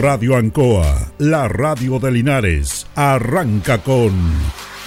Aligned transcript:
Radio 0.00 0.34
Ancoa, 0.36 1.12
la 1.18 1.46
radio 1.46 1.98
de 1.98 2.10
Linares, 2.10 2.86
arranca 2.94 3.82
con 3.82 4.14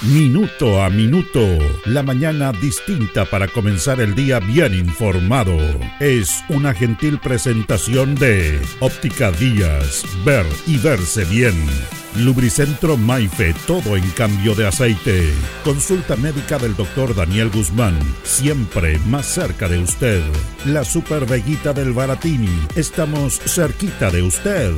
Minuto 0.01 0.81
a 0.81 0.89
Minuto, 0.89 1.39
la 1.85 2.01
mañana 2.01 2.51
distinta 2.51 3.23
para 3.25 3.47
comenzar 3.47 4.01
el 4.01 4.15
día 4.15 4.39
bien 4.39 4.73
informado. 4.73 5.55
Es 5.99 6.43
una 6.49 6.73
gentil 6.73 7.19
presentación 7.19 8.15
de 8.15 8.59
Óptica 8.79 9.31
Díaz, 9.31 10.03
ver 10.25 10.47
y 10.65 10.79
verse 10.79 11.25
bien. 11.25 11.53
Lubricentro 12.15 12.95
Maife, 12.95 13.55
todo 13.65 13.97
en 13.97 14.07
cambio 14.11 14.53
de 14.53 14.67
aceite. 14.67 15.33
Consulta 15.63 16.15
médica 16.15 16.59
del 16.59 16.75
doctor 16.75 17.15
Daniel 17.15 17.49
Guzmán, 17.49 17.97
siempre 18.23 18.99
más 19.07 19.25
cerca 19.25 19.67
de 19.67 19.79
usted. 19.79 20.21
La 20.65 20.83
Super 20.85 21.25
Veguita 21.25 21.73
del 21.73 21.91
Baratini, 21.91 22.67
estamos 22.75 23.39
cerquita 23.39 24.11
de 24.11 24.21
usted. 24.21 24.73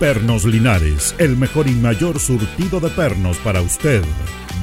Pernos 0.00 0.44
Linares, 0.44 1.14
el 1.18 1.36
mejor 1.36 1.68
y 1.68 1.74
mayor 1.74 2.18
surtido 2.18 2.80
de 2.80 2.90
pernos 2.90 3.36
para 3.38 3.62
usted. 3.62 4.02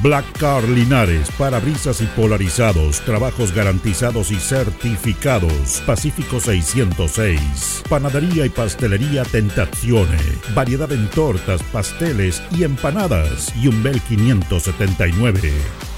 Black 0.02 0.38
Car 0.38 0.62
Linares, 0.68 1.28
parabrisas 1.36 2.00
y 2.02 2.06
polarizados, 2.06 3.00
trabajos 3.00 3.52
garantizados 3.52 4.30
y 4.30 4.36
certificados. 4.36 5.82
Pacífico 5.86 6.38
606. 6.38 7.82
Panadería 7.88 8.46
y 8.46 8.48
pastelería 8.48 9.24
Tentazione. 9.24 10.18
Variedad 10.54 10.92
en 10.92 11.08
tortas, 11.08 11.64
pasteles 11.72 12.17
y 12.56 12.64
empanadas. 12.64 13.54
Y 13.56 13.68
un 13.68 13.82
Bel 13.82 14.00
579. 14.00 15.52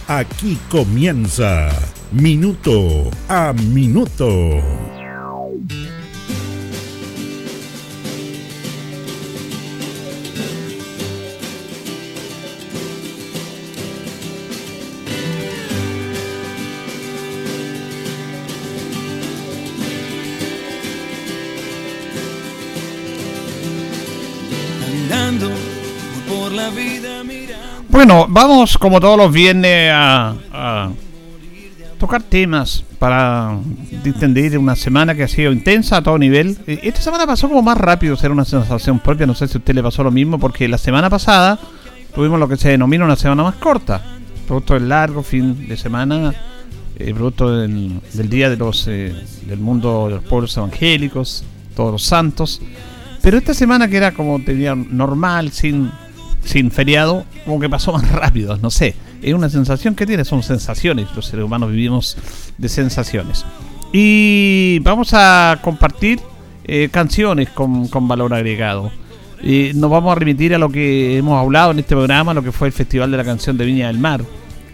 Aquí 0.07 0.59
comienza 0.69 1.71
Minuto 2.13 3.11
a 3.29 3.53
Minuto. 3.55 5.00
Vamos 28.11 28.77
como 28.77 28.99
todos 28.99 29.17
los 29.17 29.33
viernes 29.33 29.93
a, 29.95 30.91
tocar 31.97 32.23
temas 32.25 32.83
para 32.99 33.57
distender 34.03 34.59
una 34.59 34.75
semana 34.75 35.15
que 35.15 35.23
ha 35.23 35.29
sido 35.29 35.53
intensa 35.53 35.99
a 35.99 36.03
todo 36.03 36.19
nivel. 36.19 36.59
Eh, 36.67 36.81
esta 36.83 37.01
semana 37.01 37.25
pasó 37.25 37.49
como 37.49 37.63
más 37.63 37.79
rápido, 37.79 38.17
ser 38.17 38.33
una 38.33 38.45
sensación 38.45 38.99
propia. 38.99 39.27
No 39.27 39.35
sé 39.35 39.47
si 39.47 39.57
a 39.57 39.61
usted 39.61 39.75
le 39.75 39.83
pasó 39.83 40.03
lo 40.03 40.11
mismo, 40.11 40.41
porque 40.41 40.67
la 40.67 40.79
semana 40.79 41.09
pasada 41.09 41.57
tuvimos 42.13 42.41
lo 42.41 42.49
que 42.49 42.57
se 42.57 42.71
denomina 42.71 43.05
una 43.05 43.15
semana 43.15 43.45
más 43.45 43.55
corta, 43.57 44.03
producto 44.49 44.75
del 44.75 44.89
largo 44.89 45.23
fin 45.23 45.69
de 45.69 45.77
semana, 45.77 46.35
eh, 46.99 47.15
producto 47.15 47.59
del, 47.59 48.01
día 48.29 48.51
de 48.51 48.57
los 48.57 48.89
eh, 48.89 49.15
del 49.47 49.61
mundo 49.61 50.09
de 50.09 50.15
los 50.17 50.25
pueblos 50.25 50.57
evangélicos, 50.57 51.45
todos 51.77 51.93
los 51.93 52.03
santos. 52.03 52.61
Pero 53.23 53.39
esta 53.39 53.55
semana 53.55 53.87
que 53.87 53.99
era 53.99 54.13
como 54.13 54.43
tenía 54.43 54.75
normal, 54.75 55.53
sin 55.53 55.93
sin 56.45 56.71
feriado, 56.71 57.25
como 57.45 57.61
que 57.61 57.69
pasó 57.69 57.93
más 57.93 58.09
rápido, 58.13 58.57
no 58.59 58.71
sé. 58.71 58.95
Es 59.23 59.35
una 59.35 59.51
sensación 59.51 59.95
que 59.95 60.07
tiene, 60.07 60.25
son 60.25 60.43
sensaciones. 60.43 61.09
Los 61.15 61.27
seres 61.27 61.45
humanos 61.45 61.71
vivimos 61.71 62.17
de 62.57 62.69
sensaciones. 62.69 63.45
Y 63.93 64.79
vamos 64.81 65.11
a 65.13 65.59
compartir 65.63 66.21
eh, 66.65 66.89
canciones 66.91 67.51
con, 67.51 67.89
valor 68.09 68.33
agregado. 68.33 68.93
Nos 69.43 69.91
vamos 69.91 70.13
a 70.13 70.15
remitir 70.15 70.55
a 70.55 70.59
lo 70.59 70.71
que 70.71 71.17
hemos 71.17 71.41
hablado 71.41 71.73
en 71.73 71.81
este 71.81 71.95
programa, 71.95 72.35
lo 72.35 72.43
que 72.43 72.53
fue 72.53 72.69
el 72.69 72.73
Festival 72.73 73.11
de 73.11 73.17
la 73.17 73.25
Canción 73.25 73.57
de 73.57 73.65
Viña 73.65 73.87
del 73.87 73.99
Mar, 73.99 74.23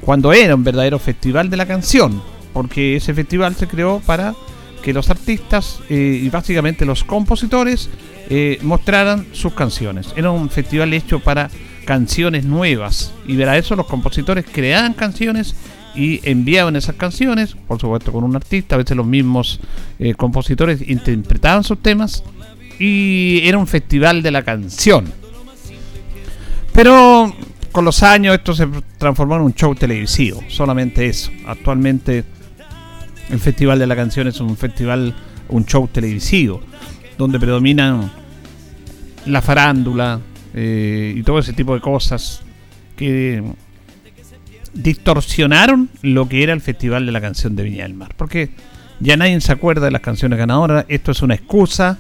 cuando 0.01 0.33
era 0.33 0.55
un 0.55 0.65
verdadero 0.65 0.99
Festival 0.99 1.51
de 1.51 1.57
la 1.57 1.67
Canción, 1.67 2.21
porque 2.53 2.97
ese 2.97 3.15
festival 3.15 3.55
se 3.55 3.69
creó 3.69 4.01
para 4.05 4.35
que 4.83 4.93
los 4.93 5.09
artistas 5.11 5.81
eh, 5.89 6.21
y 6.23 6.29
básicamente 6.29 6.85
los 6.85 7.05
compositores 7.05 7.89
eh, 8.29 8.59
mostraran 8.63 9.27
sus 9.33 9.53
canciones. 9.53 10.13
Era 10.17 10.31
un 10.31 10.51
festival 10.51 10.93
hecho 10.95 11.21
para 11.21 11.51
canciones 11.87 12.45
nuevas 12.45 13.15
y 13.27 13.37
para 13.39 13.57
eso 13.57 13.75
los 13.77 13.87
compositores 13.87 14.45
creaban 14.53 14.93
canciones 14.93 15.55
y 15.95 16.21
enviaban 16.29 16.77
esas 16.77 16.97
canciones, 16.97 17.57
por 17.67 17.81
supuesto 17.81 18.13
con 18.13 18.23
un 18.23 18.37
artista, 18.37 18.75
a 18.75 18.79
veces 18.79 18.97
los 18.97 19.07
mismos 19.07 19.61
eh, 19.99 20.15
compositores 20.15 20.87
interpretaban 20.87 21.65
sus 21.65 21.81
temas 21.81 22.23
y 22.79 23.41
era 23.45 23.57
un 23.57 23.67
festival 23.67 24.23
de 24.23 24.31
la 24.31 24.43
canción. 24.43 25.07
Pero 26.75 27.35
con 27.73 27.87
los 27.87 28.03
años 28.03 28.35
esto 28.35 28.55
se 28.55 28.69
transformó 28.99 29.37
en 29.37 29.43
un 29.43 29.55
show 29.55 29.75
televisivo, 29.75 30.43
solamente 30.49 31.07
eso. 31.07 31.31
Actualmente 31.47 32.25
el 33.31 33.41
Festival 33.41 33.79
de 33.79 33.87
la 33.87 33.97
Canción 33.97 34.29
es 34.29 34.41
un 34.41 34.57
festival, 34.57 35.15
un 35.49 35.65
show 35.65 35.89
televisivo 35.89 36.61
donde 37.17 37.41
predominan 37.41 38.11
la 39.25 39.43
farándula 39.43 40.21
eh, 40.57 41.13
y 41.15 41.23
todo 41.23 41.39
ese 41.39 41.53
tipo 41.53 41.75
de 41.75 41.81
cosas 41.81 42.43
que 42.97 43.45
distorsionaron 44.73 45.91
lo 46.03 46.29
que 46.29 46.43
era 46.43 46.53
el 46.53 46.63
Festival 46.63 47.07
de 47.07 47.13
la 47.13 47.21
Canción 47.21 47.55
de 47.57 47.63
Viña 47.63 47.83
del 47.85 47.95
Mar. 47.95 48.15
Porque 48.17 48.51
ya 48.99 49.17
nadie 49.17 49.39
se 49.41 49.53
acuerda 49.53 49.85
de 49.85 49.91
las 49.91 50.01
canciones 50.01 50.39
ganadoras, 50.39 50.87
esto 50.89 51.13
es 51.13 51.23
una 51.23 51.35
excusa, 51.35 51.99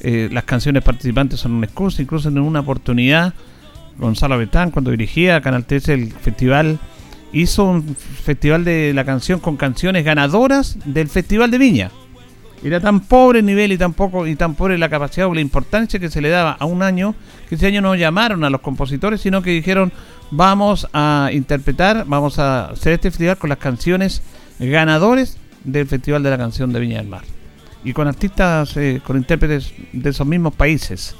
eh, 0.00 0.28
las 0.32 0.44
canciones 0.44 0.82
participantes 0.82 1.40
son 1.40 1.52
una 1.52 1.66
excusa, 1.66 2.00
incluso 2.00 2.30
en 2.30 2.38
una 2.38 2.60
oportunidad, 2.60 3.34
Gonzalo 3.98 4.38
Betán, 4.38 4.70
cuando 4.70 4.90
dirigía 4.90 5.40
Canal 5.42 5.66
13 5.66 5.94
el 5.94 6.12
festival, 6.12 6.78
hizo 7.32 7.64
un 7.64 7.94
festival 7.94 8.64
de 8.64 8.92
la 8.94 9.04
canción 9.04 9.38
con 9.40 9.56
canciones 9.56 10.04
ganadoras 10.04 10.78
del 10.86 11.08
Festival 11.08 11.50
de 11.50 11.58
Viña. 11.58 11.90
Era 12.62 12.80
tan 12.80 13.00
pobre 13.00 13.38
el 13.38 13.46
nivel 13.46 13.72
y 13.72 13.78
tan 13.78 13.92
poco 13.92 14.26
y 14.26 14.34
tan 14.34 14.54
pobre 14.54 14.78
la 14.78 14.88
capacidad 14.88 15.28
o 15.28 15.34
la 15.34 15.40
importancia 15.40 16.00
que 16.00 16.10
se 16.10 16.20
le 16.20 16.28
daba 16.28 16.52
a 16.52 16.64
un 16.64 16.82
año 16.82 17.14
que 17.48 17.54
ese 17.54 17.66
año 17.66 17.80
no 17.80 17.94
llamaron 17.94 18.42
a 18.44 18.50
los 18.50 18.60
compositores, 18.60 19.20
sino 19.20 19.42
que 19.42 19.50
dijeron 19.50 19.92
vamos 20.30 20.88
a 20.92 21.30
interpretar, 21.32 22.04
vamos 22.06 22.38
a 22.38 22.66
hacer 22.70 22.94
este 22.94 23.10
festival 23.10 23.38
con 23.38 23.50
las 23.50 23.58
canciones 23.58 24.22
ganadores 24.58 25.38
del 25.64 25.86
Festival 25.86 26.22
de 26.22 26.30
la 26.30 26.38
Canción 26.38 26.72
de 26.72 26.80
Viña 26.80 26.98
del 26.98 27.08
Mar. 27.08 27.22
Y 27.84 27.92
con 27.92 28.08
artistas, 28.08 28.76
eh, 28.76 29.00
con 29.04 29.16
intérpretes 29.16 29.72
de 29.92 30.10
esos 30.10 30.26
mismos 30.26 30.54
países. 30.54 31.14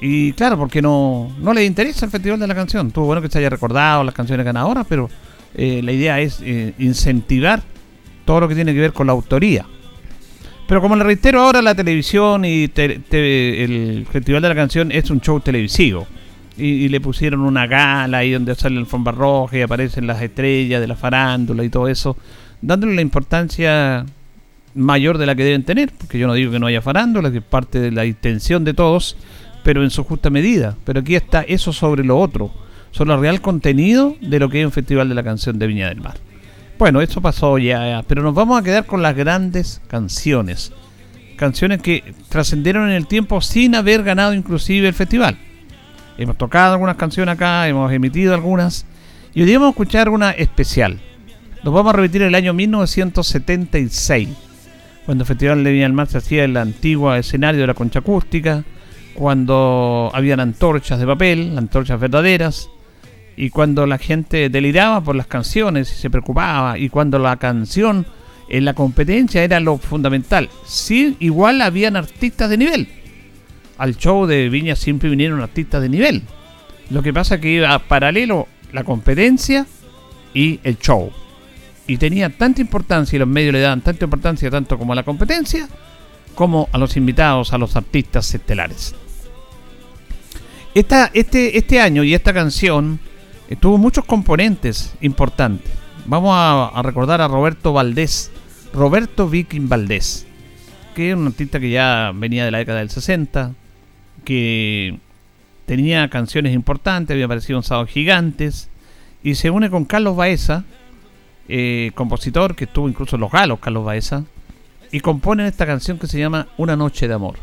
Y 0.00 0.32
claro, 0.32 0.56
porque 0.56 0.80
no, 0.80 1.34
no 1.38 1.52
le 1.52 1.64
interesa 1.64 2.06
el 2.06 2.10
Festival 2.10 2.38
de 2.38 2.46
la 2.46 2.54
Canción. 2.54 2.90
Tuvo 2.90 3.06
bueno 3.06 3.20
que 3.20 3.28
se 3.28 3.38
haya 3.38 3.50
recordado 3.50 4.04
las 4.04 4.14
canciones 4.14 4.46
ganadoras, 4.46 4.86
pero 4.88 5.10
eh, 5.54 5.80
la 5.82 5.92
idea 5.92 6.20
es 6.20 6.40
eh, 6.42 6.74
incentivar 6.78 7.62
todo 8.24 8.40
lo 8.40 8.48
que 8.48 8.54
tiene 8.54 8.72
que 8.72 8.80
ver 8.80 8.92
con 8.92 9.06
la 9.08 9.12
autoría. 9.12 9.66
Pero 10.70 10.80
como 10.80 10.94
le 10.94 11.02
reitero 11.02 11.40
ahora, 11.40 11.60
la 11.62 11.74
televisión 11.74 12.44
y 12.44 12.70
el 12.76 14.06
Festival 14.08 14.40
de 14.40 14.48
la 14.48 14.54
Canción 14.54 14.92
es 14.92 15.10
un 15.10 15.20
show 15.20 15.40
televisivo. 15.40 16.06
Y, 16.56 16.88
le 16.88 17.00
pusieron 17.00 17.40
una 17.40 17.66
gala 17.66 18.18
ahí 18.18 18.30
donde 18.30 18.54
sale 18.54 18.78
el 18.78 18.86
roja 18.86 19.58
y 19.58 19.62
aparecen 19.62 20.06
las 20.06 20.22
estrellas 20.22 20.80
de 20.80 20.86
la 20.86 20.94
farándula 20.94 21.64
y 21.64 21.70
todo 21.70 21.88
eso, 21.88 22.16
dándole 22.62 22.94
la 22.94 23.00
importancia 23.00 24.06
mayor 24.76 25.18
de 25.18 25.26
la 25.26 25.34
que 25.34 25.42
deben 25.42 25.64
tener, 25.64 25.90
porque 25.98 26.20
yo 26.20 26.28
no 26.28 26.34
digo 26.34 26.52
que 26.52 26.60
no 26.60 26.68
haya 26.68 26.82
farándula, 26.82 27.32
que 27.32 27.38
es 27.38 27.44
parte 27.44 27.80
de 27.80 27.90
la 27.90 28.06
intención 28.06 28.62
de 28.62 28.72
todos, 28.72 29.16
pero 29.64 29.82
en 29.82 29.90
su 29.90 30.04
justa 30.04 30.30
medida. 30.30 30.76
Pero 30.84 31.00
aquí 31.00 31.16
está 31.16 31.42
eso 31.42 31.72
sobre 31.72 32.04
lo 32.04 32.16
otro, 32.16 32.52
sobre 32.92 33.12
el 33.12 33.20
real 33.20 33.40
contenido 33.40 34.14
de 34.20 34.38
lo 34.38 34.48
que 34.48 34.60
es 34.60 34.66
un 34.66 34.72
Festival 34.72 35.08
de 35.08 35.16
la 35.16 35.24
Canción 35.24 35.58
de 35.58 35.66
Viña 35.66 35.88
del 35.88 36.00
Mar. 36.00 36.29
Bueno, 36.80 37.02
eso 37.02 37.20
pasó 37.20 37.58
ya, 37.58 38.02
pero 38.08 38.22
nos 38.22 38.34
vamos 38.34 38.58
a 38.58 38.64
quedar 38.64 38.86
con 38.86 39.02
las 39.02 39.14
grandes 39.14 39.82
canciones. 39.86 40.72
Canciones 41.36 41.82
que 41.82 42.14
trascendieron 42.30 42.88
en 42.88 42.96
el 42.96 43.06
tiempo 43.06 43.42
sin 43.42 43.74
haber 43.74 44.02
ganado 44.02 44.32
inclusive 44.32 44.88
el 44.88 44.94
festival. 44.94 45.36
Hemos 46.16 46.38
tocado 46.38 46.72
algunas 46.72 46.96
canciones 46.96 47.34
acá, 47.34 47.68
hemos 47.68 47.92
emitido 47.92 48.32
algunas. 48.32 48.86
Y 49.34 49.42
hoy 49.42 49.52
vamos 49.52 49.66
a 49.66 49.70
escuchar 49.72 50.08
una 50.08 50.30
especial. 50.30 50.98
Nos 51.62 51.74
vamos 51.74 51.92
a 51.92 51.96
repetir 51.98 52.22
el 52.22 52.34
año 52.34 52.54
1976, 52.54 54.30
cuando 55.04 55.24
el 55.24 55.28
Festival 55.28 55.62
de 55.62 55.72
Viña 55.72 55.84
del 55.84 55.92
Mar 55.92 56.06
se 56.06 56.16
hacía 56.16 56.44
en 56.44 56.52
el 56.52 56.56
antiguo 56.56 57.14
escenario 57.14 57.60
de 57.60 57.66
la 57.66 57.74
concha 57.74 57.98
acústica, 57.98 58.64
cuando 59.12 60.10
habían 60.14 60.40
antorchas 60.40 60.98
de 60.98 61.06
papel, 61.06 61.58
antorchas 61.58 62.00
verdaderas, 62.00 62.70
y 63.36 63.50
cuando 63.50 63.86
la 63.86 63.98
gente 63.98 64.48
deliraba 64.48 65.00
por 65.00 65.16
las 65.16 65.26
canciones 65.26 65.90
y 65.92 65.96
se 65.96 66.10
preocupaba 66.10 66.78
y 66.78 66.88
cuando 66.88 67.18
la 67.18 67.36
canción 67.36 68.06
en 68.48 68.64
la 68.64 68.74
competencia 68.74 69.42
era 69.42 69.60
lo 69.60 69.78
fundamental. 69.78 70.50
Sí, 70.66 71.16
igual 71.20 71.62
habían 71.62 71.96
artistas 71.96 72.50
de 72.50 72.58
nivel. 72.58 72.88
Al 73.78 73.96
show 73.96 74.26
de 74.26 74.48
Viña 74.48 74.76
siempre 74.76 75.08
vinieron 75.08 75.40
artistas 75.40 75.80
de 75.80 75.88
nivel. 75.88 76.22
Lo 76.90 77.02
que 77.02 77.12
pasa 77.12 77.36
es 77.36 77.40
que 77.40 77.50
iba 77.50 77.78
paralelo 77.78 78.48
la 78.72 78.84
competencia 78.84 79.66
y 80.34 80.60
el 80.64 80.78
show. 80.78 81.10
Y 81.86 81.96
tenía 81.96 82.28
tanta 82.30 82.60
importancia 82.60 83.16
y 83.16 83.20
los 83.20 83.28
medios 83.28 83.52
le 83.52 83.60
daban 83.60 83.80
tanta 83.80 84.04
importancia 84.04 84.50
tanto 84.50 84.78
como 84.78 84.92
a 84.92 84.96
la 84.96 85.02
competencia 85.02 85.68
como 86.34 86.68
a 86.72 86.78
los 86.78 86.96
invitados, 86.96 87.52
a 87.52 87.58
los 87.58 87.76
artistas 87.76 88.34
estelares. 88.34 88.94
Esta, 90.74 91.10
este, 91.12 91.58
este 91.58 91.80
año 91.80 92.04
y 92.04 92.14
esta 92.14 92.32
canción 92.32 93.00
tuvo 93.56 93.78
muchos 93.78 94.04
componentes 94.04 94.94
importantes. 95.00 95.72
Vamos 96.06 96.32
a, 96.34 96.80
recordar 96.82 97.20
a 97.20 97.28
Roberto 97.28 97.72
Valdés, 97.72 98.30
Roberto 98.72 99.28
Viking 99.28 99.68
Valdés, 99.68 100.26
que 100.94 101.10
es 101.10 101.16
un 101.16 101.26
artista 101.26 101.60
que 101.60 101.70
ya 101.70 102.12
venía 102.14 102.44
de 102.44 102.50
la 102.50 102.58
década 102.58 102.78
del 102.78 102.90
60, 102.90 103.52
que 104.24 104.98
tenía 105.66 106.08
canciones 106.08 106.54
importantes, 106.54 107.14
había 107.14 107.26
aparecido 107.26 107.58
en 107.58 107.64
Sábado 107.64 107.86
Gigantes, 107.86 108.68
y 109.22 109.34
se 109.34 109.50
une 109.50 109.68
con 109.68 109.84
Carlos 109.84 110.16
Baeza, 110.16 110.64
eh, 111.48 111.90
compositor 111.94 112.54
que 112.54 112.64
estuvo 112.64 112.88
incluso 112.88 113.16
en 113.16 113.20
Los 113.20 113.32
Galos, 113.32 113.58
Carlos 113.58 113.84
Baeza, 113.84 114.24
y 114.92 115.00
componen 115.00 115.46
esta 115.46 115.66
canción 115.66 115.98
que 115.98 116.06
se 116.06 116.18
llama 116.18 116.48
Una 116.56 116.76
Noche 116.76 117.08
de 117.08 117.14
Amor, 117.14 117.36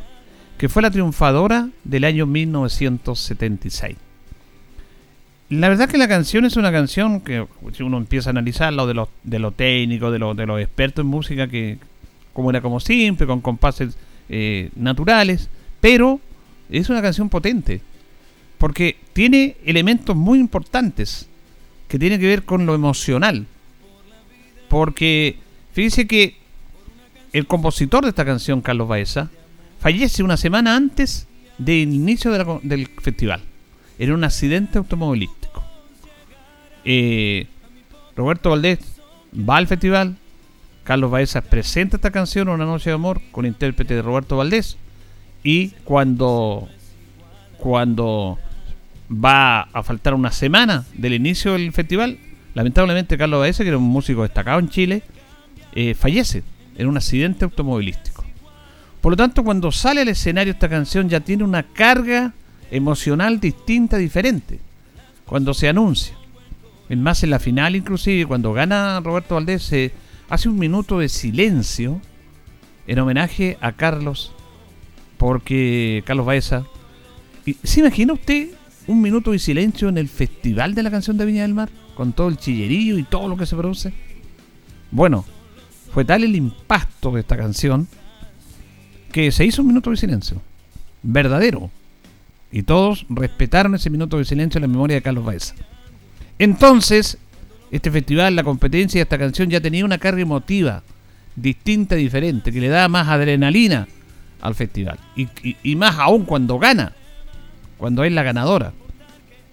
que 0.57 0.69
fue 0.69 0.81
la 0.81 0.91
triunfadora 0.91 1.69
del 1.83 2.03
año 2.05 2.25
1976. 2.25 4.06
La 5.49 5.69
verdad 5.69 5.89
que 5.89 5.97
la 5.97 6.09
canción 6.09 6.43
es 6.43 6.57
una 6.57 6.73
canción 6.73 7.21
que 7.21 7.47
si 7.71 7.81
uno 7.81 7.97
empieza 7.97 8.29
a 8.29 8.31
analizarla 8.31 8.85
de 8.85 8.93
lo, 8.93 9.09
de 9.23 9.39
lo 9.39 9.51
técnico, 9.51 10.11
de, 10.11 10.19
lo, 10.19 10.33
de 10.33 10.45
los 10.45 10.59
expertos 10.59 11.03
en 11.03 11.09
música, 11.09 11.47
que 11.47 11.77
como 12.33 12.49
era 12.49 12.61
como 12.61 12.81
simple, 12.81 13.25
con 13.25 13.39
compases 13.39 13.97
eh, 14.27 14.69
naturales, 14.75 15.49
pero 15.79 16.19
es 16.69 16.89
una 16.89 17.01
canción 17.01 17.29
potente, 17.29 17.81
porque 18.57 18.97
tiene 19.13 19.55
elementos 19.65 20.15
muy 20.17 20.37
importantes 20.37 21.29
que 21.87 21.97
tienen 21.97 22.19
que 22.19 22.27
ver 22.27 22.43
con 22.43 22.65
lo 22.65 22.75
emocional. 22.75 23.47
Porque 24.67 25.37
fíjese 25.71 26.07
que 26.07 26.35
el 27.31 27.47
compositor 27.47 28.03
de 28.03 28.09
esta 28.09 28.25
canción, 28.25 28.61
Carlos 28.61 28.89
Baeza, 28.89 29.29
fallece 29.79 30.23
una 30.23 30.35
semana 30.35 30.75
antes 30.75 31.25
del 31.57 31.93
inicio 31.93 32.31
del 32.61 32.87
festival 33.01 33.41
en 33.99 34.11
un 34.11 34.23
accidente 34.23 34.77
automovilístico. 34.77 35.36
Eh, 36.89 37.47
Roberto 38.15 38.49
Valdés 38.49 38.79
va 39.37 39.57
al 39.57 39.67
festival, 39.67 40.15
Carlos 40.85 41.11
Baeza 41.11 41.41
presenta 41.41 41.97
esta 41.97 42.11
canción, 42.11 42.47
Una 42.47 42.63
Noche 42.63 42.91
de 42.91 42.93
Amor, 42.93 43.21
con 43.33 43.45
intérprete 43.45 43.95
de 43.95 44.01
Roberto 44.01 44.37
Valdés, 44.37 44.77
y 45.43 45.71
cuando, 45.83 46.69
cuando 47.57 48.39
va 49.11 49.63
a 49.63 49.83
faltar 49.83 50.13
una 50.13 50.31
semana 50.31 50.85
del 50.93 51.13
inicio 51.13 51.51
del 51.51 51.73
festival, 51.73 52.19
lamentablemente 52.53 53.17
Carlos 53.17 53.41
Baeza, 53.41 53.63
que 53.63 53.69
era 53.69 53.77
un 53.77 53.83
músico 53.83 54.23
destacado 54.23 54.59
en 54.59 54.69
Chile, 54.69 55.03
eh, 55.73 55.93
fallece 55.93 56.43
en 56.77 56.87
un 56.87 56.95
accidente 56.95 57.43
automovilístico. 57.43 58.23
Por 59.01 59.11
lo 59.11 59.17
tanto, 59.17 59.43
cuando 59.43 59.73
sale 59.73 59.99
al 59.99 60.07
escenario 60.07 60.53
esta 60.53 60.69
canción 60.69 61.09
ya 61.09 61.19
tiene 61.19 61.43
una 61.43 61.63
carga 61.63 62.31
emocional 62.71 63.41
distinta, 63.41 63.97
diferente, 63.97 64.61
cuando 65.25 65.53
se 65.53 65.67
anuncia. 65.67 66.15
Es 66.89 66.97
más, 66.97 67.23
en 67.23 67.31
la 67.31 67.39
final 67.39 67.75
inclusive, 67.75 68.25
cuando 68.25 68.53
gana 68.53 68.99
Roberto 69.01 69.35
Valdés, 69.35 69.63
se 69.63 69.91
hace 70.29 70.49
un 70.49 70.57
minuto 70.57 70.99
de 70.99 71.09
silencio 71.09 72.01
en 72.87 72.99
homenaje 72.99 73.57
a 73.61 73.73
Carlos, 73.73 74.33
porque 75.17 76.03
Carlos 76.05 76.25
Baeza... 76.25 76.65
¿Se 77.63 77.79
imagina 77.79 78.13
usted 78.13 78.49
un 78.87 79.01
minuto 79.01 79.31
de 79.31 79.39
silencio 79.39 79.89
en 79.89 79.97
el 79.97 80.09
Festival 80.09 80.75
de 80.75 80.83
la 80.83 80.91
Canción 80.91 81.17
de 81.17 81.25
Viña 81.25 81.43
del 81.43 81.53
Mar? 81.53 81.69
Con 81.95 82.13
todo 82.13 82.27
el 82.27 82.37
chillerío 82.37 82.97
y 82.97 83.03
todo 83.03 83.27
lo 83.27 83.37
que 83.37 83.45
se 83.45 83.55
produce. 83.55 83.93
Bueno, 84.91 85.25
fue 85.93 86.05
tal 86.05 86.23
el 86.23 86.35
impacto 86.35 87.11
de 87.11 87.21
esta 87.21 87.37
canción 87.37 87.87
que 89.11 89.31
se 89.31 89.45
hizo 89.45 89.61
un 89.61 89.69
minuto 89.69 89.89
de 89.89 89.97
silencio. 89.97 90.41
Verdadero. 91.03 91.71
Y 92.51 92.63
todos 92.63 93.05
respetaron 93.09 93.75
ese 93.75 93.89
minuto 93.89 94.17
de 94.17 94.25
silencio 94.25 94.59
en 94.59 94.63
la 94.63 94.67
memoria 94.67 94.95
de 94.95 95.01
Carlos 95.01 95.25
Baeza. 95.25 95.55
Entonces, 96.39 97.17
este 97.71 97.91
festival, 97.91 98.35
la 98.35 98.43
competencia 98.43 98.99
de 98.99 99.03
esta 99.03 99.17
canción 99.17 99.49
ya 99.49 99.61
tenía 99.61 99.85
una 99.85 99.97
carga 99.97 100.21
emotiva 100.21 100.83
distinta, 101.35 101.95
diferente, 101.95 102.51
que 102.51 102.59
le 102.59 102.67
da 102.67 102.87
más 102.89 103.07
adrenalina 103.07 103.87
al 104.41 104.55
festival. 104.55 104.99
Y, 105.15 105.75
más 105.75 105.97
aún 105.97 106.25
cuando 106.25 106.59
gana, 106.59 106.93
cuando 107.77 108.03
es 108.03 108.11
la 108.11 108.23
ganadora. 108.23 108.73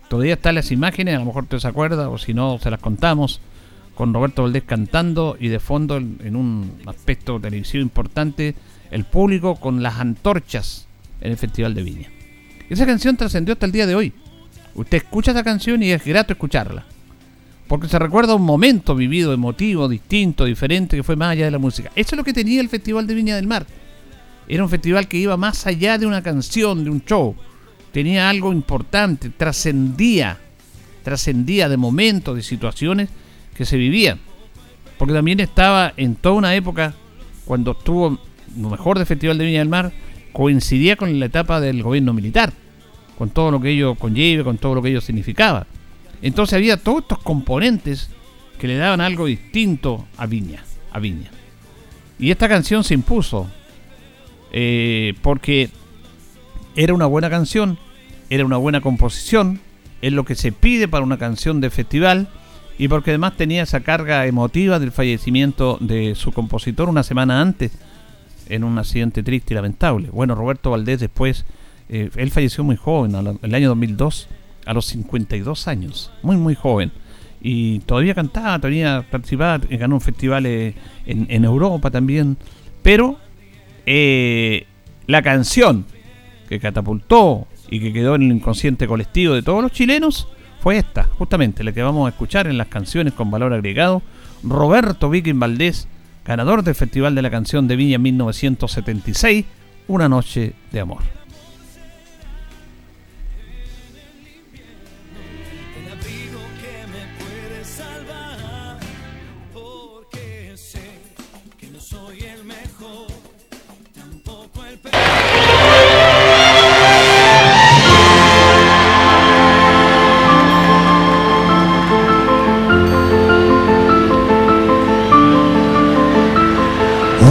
Todavía 0.08 0.34
están 0.34 0.54
las 0.56 0.70
imágenes, 0.70 1.16
a 1.16 1.19
lo 1.19 1.26
mejor 1.26 1.46
te 1.46 1.58
se 1.60 1.69
acuerda, 1.69 2.08
o 2.08 2.19
si 2.19 2.34
no, 2.34 2.58
se 2.58 2.70
las 2.70 2.81
contamos, 2.81 3.40
con 3.94 4.12
Roberto 4.12 4.42
Valdés 4.42 4.64
cantando 4.64 5.37
y 5.38 5.48
de 5.48 5.60
fondo, 5.60 5.96
en 5.96 6.37
un 6.37 6.72
aspecto 6.87 7.38
televisivo 7.38 7.82
importante, 7.82 8.54
el 8.90 9.04
público 9.04 9.56
con 9.56 9.82
las 9.82 9.98
antorchas 9.98 10.87
en 11.20 11.32
el 11.32 11.37
Festival 11.37 11.75
de 11.75 11.82
Viña. 11.82 12.08
Esa 12.69 12.87
canción 12.87 13.16
trascendió 13.16 13.52
hasta 13.52 13.66
el 13.66 13.72
día 13.72 13.87
de 13.87 13.94
hoy. 13.94 14.12
Usted 14.75 14.99
escucha 14.99 15.31
esa 15.31 15.44
canción 15.44 15.82
y 15.82 15.91
es 15.91 16.05
grato 16.05 16.32
escucharla. 16.32 16.85
Porque 17.69 17.88
se 17.88 17.99
recuerda 17.99 18.35
un 18.35 18.43
momento 18.43 18.94
vivido, 18.94 19.32
emotivo, 19.32 19.88
distinto, 19.88 20.44
diferente, 20.44 20.97
que 20.97 21.03
fue 21.03 21.17
más 21.17 21.31
allá 21.31 21.47
de 21.47 21.50
la 21.50 21.59
música. 21.59 21.91
Eso 21.94 22.15
es 22.15 22.17
lo 22.19 22.25
que 22.25 22.32
tenía 22.32 22.61
el 22.61 22.69
Festival 22.69 23.06
de 23.06 23.15
Viña 23.15 23.37
del 23.37 23.47
Mar. 23.47 23.67
Era 24.47 24.62
un 24.62 24.69
festival 24.69 25.09
que 25.09 25.17
iba 25.17 25.37
más 25.37 25.67
allá 25.67 25.97
de 25.97 26.06
una 26.06 26.23
canción, 26.23 26.85
de 26.85 26.91
un 26.91 27.03
show. 27.05 27.35
Tenía 27.93 28.29
algo 28.29 28.53
importante, 28.53 29.31
trascendía, 29.31 30.38
trascendía 31.03 31.69
de 31.69 31.76
momentos, 31.76 32.37
de 32.37 32.43
situaciones 32.43 33.09
que 33.56 33.65
se 33.65 33.79
vivían. 33.79 34.19
Porque 34.99 35.15
también 35.15 35.41
estaba 35.41 35.94
en 35.97 36.17
toda 36.17 36.35
una 36.35 36.55
época, 36.55 36.94
cuando 37.47 37.73
estuvo 37.73 38.19
lo 38.59 38.71
mejor 38.71 38.99
del 38.99 39.06
Festival 39.06 39.38
de 39.38 39.47
Viña 39.47 39.61
del 39.61 39.69
Mar, 39.69 39.93
coincidía 40.32 40.97
con 40.97 41.19
la 41.19 41.26
etapa 41.26 41.61
del 41.61 41.82
gobierno 41.82 42.12
militar, 42.12 42.53
con 43.19 43.31
todo 43.31 43.50
lo 43.50 43.61
que 43.61 43.70
ello 43.70 43.94
conlleve, 43.94 44.44
con 44.44 44.58
todo 44.58 44.75
lo 44.75 44.82
que 44.82 44.90
ello 44.90 45.00
significaba. 45.00 45.66
Entonces 46.22 46.55
había 46.55 46.76
todos 46.76 47.02
estos 47.02 47.19
componentes 47.19 48.11
que 48.58 48.69
le 48.69 48.76
daban 48.76 49.00
algo 49.00 49.26
distinto 49.26 50.06
a 50.16 50.26
Viña, 50.26 50.64
a 50.93 50.99
Viña. 50.99 51.31
Y 52.19 52.31
esta 52.31 52.49
canción 52.49 52.84
se 52.84 52.94
impuso 52.94 53.49
eh, 54.52 55.14
porque 55.22 55.70
era 56.76 56.94
una 56.94 57.06
buena 57.06 57.28
canción, 57.28 57.78
era 58.31 58.44
una 58.44 58.56
buena 58.56 58.81
composición, 58.81 59.61
es 60.00 60.12
lo 60.12 60.25
que 60.25 60.34
se 60.34 60.52
pide 60.52 60.88
para 60.88 61.05
una 61.05 61.19
canción 61.19 61.61
de 61.61 61.70
festival 61.70 62.28
y 62.78 62.88
porque 62.88 63.11
además 63.11 63.37
tenía 63.37 63.62
esa 63.62 63.81
carga 63.81 64.26
emotiva 64.26 64.78
del 64.78 64.93
fallecimiento 64.93 65.78
de 65.81 66.14
su 66.14 66.32
compositor 66.32 66.88
una 66.88 67.02
semana 67.02 67.40
antes 67.40 67.72
en 68.49 68.64
un 68.64 68.78
accidente 68.78 69.22
triste 69.22 69.55
y 69.55 69.56
lamentable. 69.56 70.11
Bueno, 70.11 70.34
Roberto 70.34 70.70
Valdés 70.70 71.00
después, 71.00 71.44
eh, 71.88 72.10
él 72.16 72.31
falleció 72.31 72.64
muy 72.64 72.76
joven, 72.76 73.14
en 73.14 73.38
el 73.42 73.54
año 73.54 73.68
2002, 73.68 74.28
a 74.66 74.75
los 74.75 74.87
52 74.87 75.68
años, 75.68 76.12
muy, 76.23 76.37
muy 76.37 76.54
joven. 76.54 76.92
Y 77.40 77.80
todavía 77.80 78.14
cantaba, 78.14 78.59
todavía 78.59 79.04
participaba, 79.11 79.59
ganó 79.70 79.97
un 79.97 80.00
festival 80.00 80.47
en, 80.47 80.75
en, 81.04 81.44
Europa 81.44 81.90
también. 81.90 82.38
Pero 82.82 83.18
eh, 83.85 84.66
la 85.06 85.20
canción 85.20 85.85
que 86.49 86.59
catapultó 86.59 87.47
y 87.70 87.80
que 87.80 87.92
quedó 87.92 88.14
en 88.14 88.23
el 88.23 88.32
inconsciente 88.32 88.87
colectivo 88.87 89.35
de 89.35 89.42
todos 89.42 89.62
los 89.62 89.73
chilenos 89.73 90.26
fue 90.61 90.78
esta, 90.78 91.04
justamente 91.04 91.62
la 91.64 91.73
que 91.73 91.82
vamos 91.82 92.06
a 92.06 92.11
escuchar 92.11 92.47
en 92.47 92.56
las 92.56 92.68
canciones 92.68 93.12
con 93.12 93.30
valor 93.30 93.52
agregado. 93.52 94.00
Roberto 94.42 95.11
Viking 95.11 95.38
Valdés 95.38 95.87
ganador 96.25 96.62
del 96.62 96.75
Festival 96.75 97.14
de 97.14 97.23
la 97.23 97.30
Canción 97.30 97.68
de 97.68 97.76
Viña 97.76 97.99
1976, 97.99 99.44
Una 99.88 100.09
Noche 100.09 100.54
de 100.73 100.80
Amor. 100.80 101.02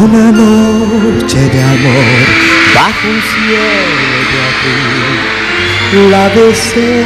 Una 0.04 0.32
noche 0.32 1.38
de 1.38 1.64
amor 1.64 2.20
bajo 2.76 3.08
un 3.08 3.22
cielo 3.32 4.18
de 4.32 4.40
abril 4.50 5.34
la 6.12 6.28
besé. 6.30 7.04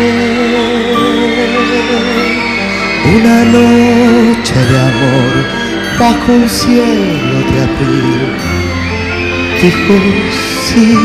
Una 3.16 3.44
noche 3.46 4.56
de 4.56 4.80
amor 4.80 5.34
bajo 6.00 6.32
un 6.32 6.50
cielo 6.50 7.38
de 7.52 7.58
abril 7.68 8.30
dijo 9.62 9.96
sí. 10.66 10.98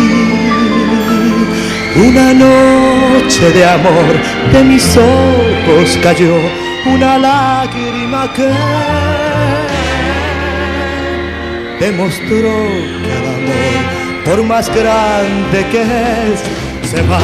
Una 1.94 2.32
noche 2.32 3.50
de 3.50 3.64
amor 3.66 4.14
de 4.52 4.64
mis 4.64 4.96
ojos 4.96 5.98
cayó 6.02 6.36
una 6.86 7.18
lágrima 7.18 8.32
que 8.32 8.48
demostró 11.82 12.54
que 13.02 13.12
el 13.18 13.26
amor, 13.26 14.24
por 14.24 14.44
más 14.44 14.68
grande 14.72 15.66
que 15.68 15.82
es, 15.82 16.38
se 16.88 17.02
va, 17.02 17.18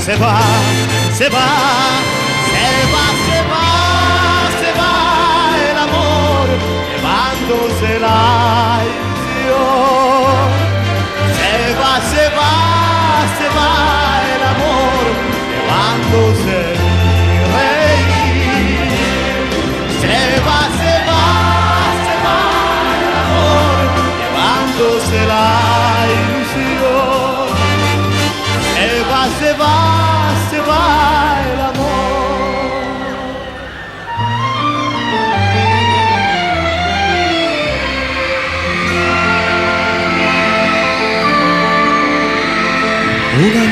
se 0.00 0.16
va, 0.16 0.40
se 1.14 1.28
va, 1.28 1.48
se 2.50 2.66
va, 2.92 3.06
se 3.28 3.38
va, 3.50 3.66
se 4.60 4.70
va 4.80 4.94
el 5.70 5.78
amor, 5.86 6.46
llevándose 6.90 7.88
la 8.00 8.82
ilusión. 8.90 10.48
Se 11.38 11.52
va, 11.80 11.92
se 12.12 12.24
va, 12.38 12.54
se 13.38 13.46
va 13.56 13.72
el 14.34 14.42
amor, 14.54 15.02
llevándose 15.52 16.65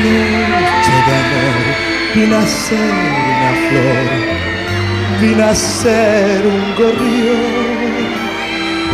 De 0.05 0.11
amor 0.11 1.65
vino 2.15 2.37
a 2.37 2.47
ser 2.47 2.77
una 2.79 3.53
flor, 3.69 4.07
vino 5.23 5.45
a 5.47 5.55
ser 5.55 6.47
un 6.47 6.75
gorrión. 6.77 8.05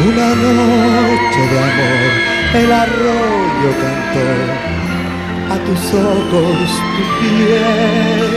Una 0.06 0.28
noche 0.36 1.40
de 1.50 1.58
amor 1.58 2.30
el 2.54 2.72
arroyo 2.72 3.70
cantó 3.82 4.28
a 5.52 5.58
tus 5.66 5.94
ojos 5.94 6.70
tu 6.96 7.02
piel. 7.18 8.30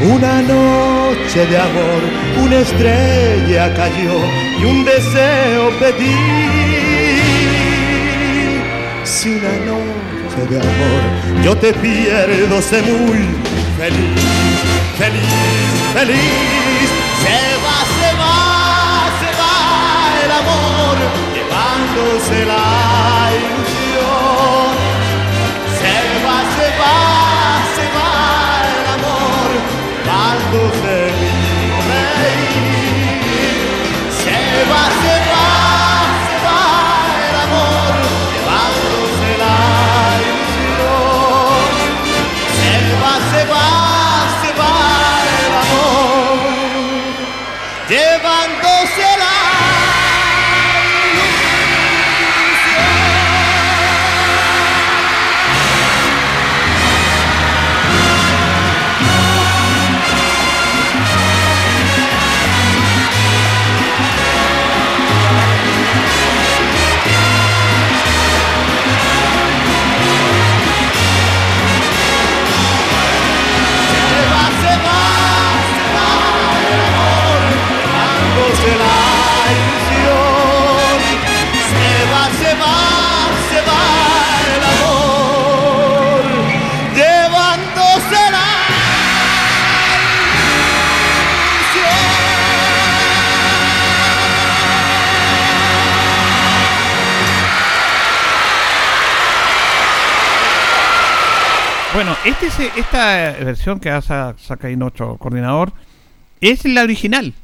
Una 0.00 0.42
noche 0.42 1.46
de 1.46 1.56
amor, 1.56 2.02
una 2.44 2.56
estrella 2.56 3.74
cayó 3.74 4.18
y 4.60 4.64
un 4.64 4.84
deseo 4.84 5.70
pedí. 5.78 6.16
Si 9.04 9.28
una 9.30 9.54
noche 9.70 10.50
de 10.50 10.56
amor 10.60 11.17
yo 11.44 11.56
te 11.56 11.72
pierdo, 11.72 12.60
sé 12.60 12.82
muy 12.82 13.26
feliz, 13.78 14.20
feliz, 14.98 15.26
feliz. 15.94 16.88
Se 17.24 17.40
va, 17.64 17.78
se 17.98 18.10
va, 18.20 18.36
se 19.20 19.30
va 19.40 19.54
el 20.24 20.30
amor, 20.40 20.96
llevándose 21.34 22.36
la 22.44 22.66
ilusión. 23.38 24.70
Se 25.80 25.94
va, 26.24 26.38
se 26.56 26.68
va, 26.80 26.96
se 27.76 27.86
va 27.96 28.10
el 28.76 28.86
amor, 28.96 29.48
llevándose 30.04 30.94
mi 31.20 31.34
va, 31.88 32.02
se 34.22 34.38
va, 34.70 34.82
se 35.02 35.07
Bueno, 101.98 102.14
este, 102.24 102.46
es- 102.46 102.76
esta 102.76 103.32
versión 103.44 103.80
que 103.80 103.90
hace 103.90 104.14
ahí 104.62 104.76
nuestro 104.76 105.16
coordinador 105.16 105.72
es 106.40 106.64
la 106.64 106.82
original. 106.84 107.34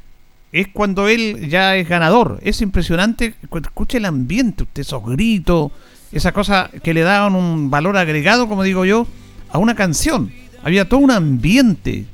Es 0.53 0.69
cuando 0.69 1.09
él 1.09 1.49
ya 1.49 1.75
es 1.75 1.89
ganador. 1.89 2.39
Es 2.41 2.61
impresionante. 2.61 3.33
cu- 3.49 3.57
Escuche 3.57 3.97
el 3.97 4.05
ambiente, 4.05 4.63
usted, 4.63 4.83
esos 4.83 5.03
gritos, 5.05 5.73
esa 6.13 6.31
cosa 6.31 6.69
que 6.81 6.93
le 6.93 7.01
daban 7.01 7.35
un 7.35 7.69
valor 7.69 7.97
agregado, 7.97 8.47
como 8.47 8.63
digo 8.63 8.85
yo, 8.85 9.05
a 9.49 9.57
una 9.57 9.75
canción. 9.75 10.31
Había 10.63 10.87
todo 10.87 11.01
un 11.01 11.11
ambiente 11.11 12.05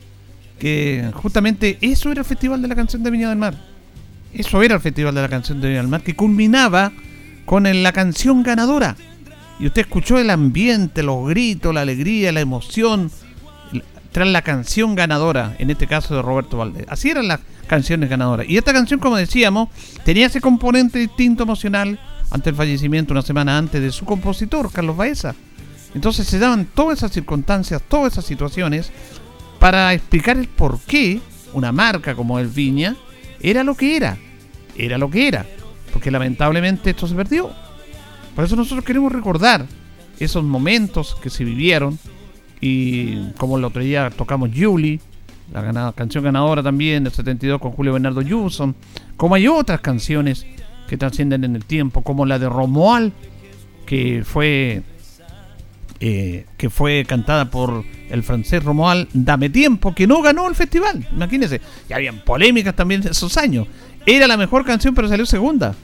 que 0.57 1.11
justamente 1.13 1.77
eso 1.81 2.11
era 2.11 2.21
el 2.21 2.25
Festival 2.25 2.59
de 2.63 2.67
la 2.69 2.75
Canción 2.75 3.03
de 3.03 3.11
Viña 3.11 3.29
del 3.29 3.37
Mar. 3.37 3.53
Eso 4.33 4.63
era 4.63 4.73
el 4.73 4.81
Festival 4.81 5.13
de 5.13 5.21
la 5.21 5.29
Canción 5.29 5.61
de 5.61 5.67
Viña 5.67 5.81
del 5.81 5.89
Mar, 5.91 6.01
que 6.01 6.15
culminaba 6.15 6.91
con 7.45 7.67
la 7.83 7.91
canción 7.91 8.41
ganadora. 8.41 8.95
Y 9.61 9.67
usted 9.67 9.81
escuchó 9.81 10.17
el 10.17 10.31
ambiente, 10.31 11.03
los 11.03 11.27
gritos, 11.29 11.71
la 11.71 11.81
alegría, 11.81 12.31
la 12.31 12.41
emoción 12.41 13.11
tras 14.11 14.27
la 14.27 14.41
canción 14.41 14.95
ganadora, 14.95 15.55
en 15.59 15.69
este 15.69 15.85
caso 15.85 16.15
de 16.15 16.23
Roberto 16.23 16.57
Valdés. 16.57 16.85
Así 16.89 17.11
eran 17.11 17.27
las 17.27 17.41
canciones 17.67 18.09
ganadoras. 18.09 18.49
Y 18.49 18.57
esta 18.57 18.73
canción, 18.73 18.99
como 18.99 19.17
decíamos, 19.17 19.69
tenía 20.03 20.25
ese 20.25 20.41
componente 20.41 20.97
distinto 20.97 21.43
emocional 21.43 21.99
ante 22.31 22.49
el 22.49 22.55
fallecimiento 22.55 23.13
una 23.13 23.21
semana 23.21 23.55
antes 23.59 23.79
de 23.79 23.91
su 23.91 24.03
compositor, 24.03 24.71
Carlos 24.71 24.97
Baeza. 24.97 25.35
Entonces 25.93 26.25
se 26.25 26.39
daban 26.39 26.65
todas 26.65 26.97
esas 26.97 27.11
circunstancias, 27.11 27.83
todas 27.87 28.13
esas 28.13 28.25
situaciones 28.25 28.91
para 29.59 29.93
explicar 29.93 30.37
el 30.37 30.47
por 30.47 30.79
qué 30.79 31.21
una 31.53 31.71
marca 31.71 32.15
como 32.15 32.39
el 32.39 32.47
Viña 32.47 32.95
era 33.39 33.63
lo 33.63 33.75
que 33.75 33.95
era. 33.95 34.17
Era 34.75 34.97
lo 34.97 35.11
que 35.11 35.27
era. 35.27 35.45
Porque 35.93 36.09
lamentablemente 36.09 36.89
esto 36.89 37.07
se 37.07 37.13
perdió. 37.13 37.51
Por 38.35 38.45
eso 38.45 38.55
nosotros 38.55 38.85
queremos 38.85 39.11
recordar 39.11 39.65
esos 40.19 40.43
momentos 40.43 41.15
que 41.21 41.29
se 41.29 41.43
vivieron. 41.43 41.99
Y 42.59 43.31
como 43.37 43.57
el 43.57 43.63
otro 43.63 43.81
día 43.81 44.09
tocamos 44.11 44.51
Julie, 44.55 44.99
la 45.51 45.93
canción 45.93 46.23
ganadora 46.23 46.61
también 46.61 47.03
del 47.03 47.13
72 47.13 47.59
con 47.59 47.71
Julio 47.71 47.93
Bernardo 47.93 48.21
Yuson. 48.21 48.75
Como 49.17 49.35
hay 49.35 49.47
otras 49.47 49.81
canciones 49.81 50.45
que 50.87 50.97
trascienden 50.97 51.43
en 51.43 51.55
el 51.55 51.65
tiempo, 51.65 52.03
como 52.03 52.25
la 52.25 52.37
de 52.37 52.47
Romuald, 52.47 53.11
que 53.85 54.23
fue 54.23 54.83
eh, 55.99 56.45
que 56.57 56.69
fue 56.69 57.05
cantada 57.07 57.51
por 57.51 57.83
el 58.09 58.23
francés 58.23 58.63
Romuald 58.63 59.07
Dame 59.13 59.49
Tiempo, 59.49 59.93
que 59.93 60.07
no 60.07 60.21
ganó 60.21 60.47
el 60.47 60.55
festival. 60.55 61.07
Imagínense, 61.11 61.61
ya 61.87 61.97
habían 61.97 62.19
polémicas 62.19 62.75
también 62.75 63.03
esos 63.07 63.37
años. 63.37 63.67
Era 64.05 64.27
la 64.27 64.37
mejor 64.37 64.65
canción, 64.65 64.95
pero 64.95 65.07
salió 65.07 65.25
segunda. 65.25 65.75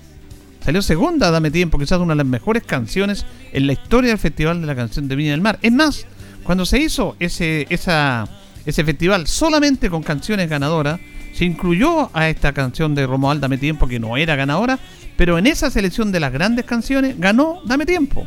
Salió 0.68 0.82
segunda, 0.82 1.32
Dame 1.32 1.50
Tiempo, 1.50 1.80
quizás 1.80 1.98
una 2.02 2.12
de 2.12 2.18
las 2.18 2.26
mejores 2.26 2.62
canciones 2.62 3.26
en 3.54 3.68
la 3.68 3.72
historia 3.72 4.10
del 4.10 4.20
Festival 4.20 4.60
de 4.60 4.68
la 4.68 4.76
Canción 4.76 5.08
de 5.08 5.16
Viña 5.16 5.32
del 5.32 5.40
Mar. 5.40 5.58
Es 5.62 5.72
más, 5.72 6.06
cuando 6.44 6.66
se 6.66 6.78
hizo 6.78 7.16
ese, 7.22 7.66
ese 7.70 8.84
festival 8.84 9.28
solamente 9.28 9.90
con 9.90 10.04
canciones 10.04 10.50
ganadoras, 10.50 11.00
se 11.32 11.46
incluyó 11.46 12.10
a 12.14 12.28
esta 12.28 12.52
canción 12.52 12.96
de 12.96 13.08
Romuald 13.08 13.40
Dame 13.40 13.58
Tiempo, 13.58 13.88
que 13.88 13.98
no 13.98 14.18
era 14.18 14.36
ganadora, 14.36 14.78
pero 15.16 15.38
en 15.38 15.48
esa 15.48 15.72
selección 15.72 16.12
de 16.12 16.20
las 16.20 16.34
grandes 16.34 16.66
canciones 16.66 17.18
ganó 17.18 17.62
Dame 17.64 17.86
Tiempo. 17.86 18.26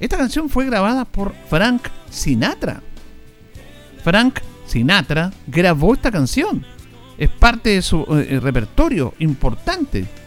Esta 0.00 0.16
canción 0.16 0.48
fue 0.48 0.64
grabada 0.64 1.04
por 1.04 1.34
Frank 1.50 1.88
Sinatra. 2.08 2.80
Frank 4.02 4.38
Sinatra 4.66 5.34
grabó 5.46 5.92
esta 5.92 6.10
canción. 6.10 6.64
Es 7.18 7.28
parte 7.28 7.68
de 7.68 7.82
su 7.82 8.06
eh, 8.08 8.40
repertorio 8.40 9.12
importante. 9.18 10.23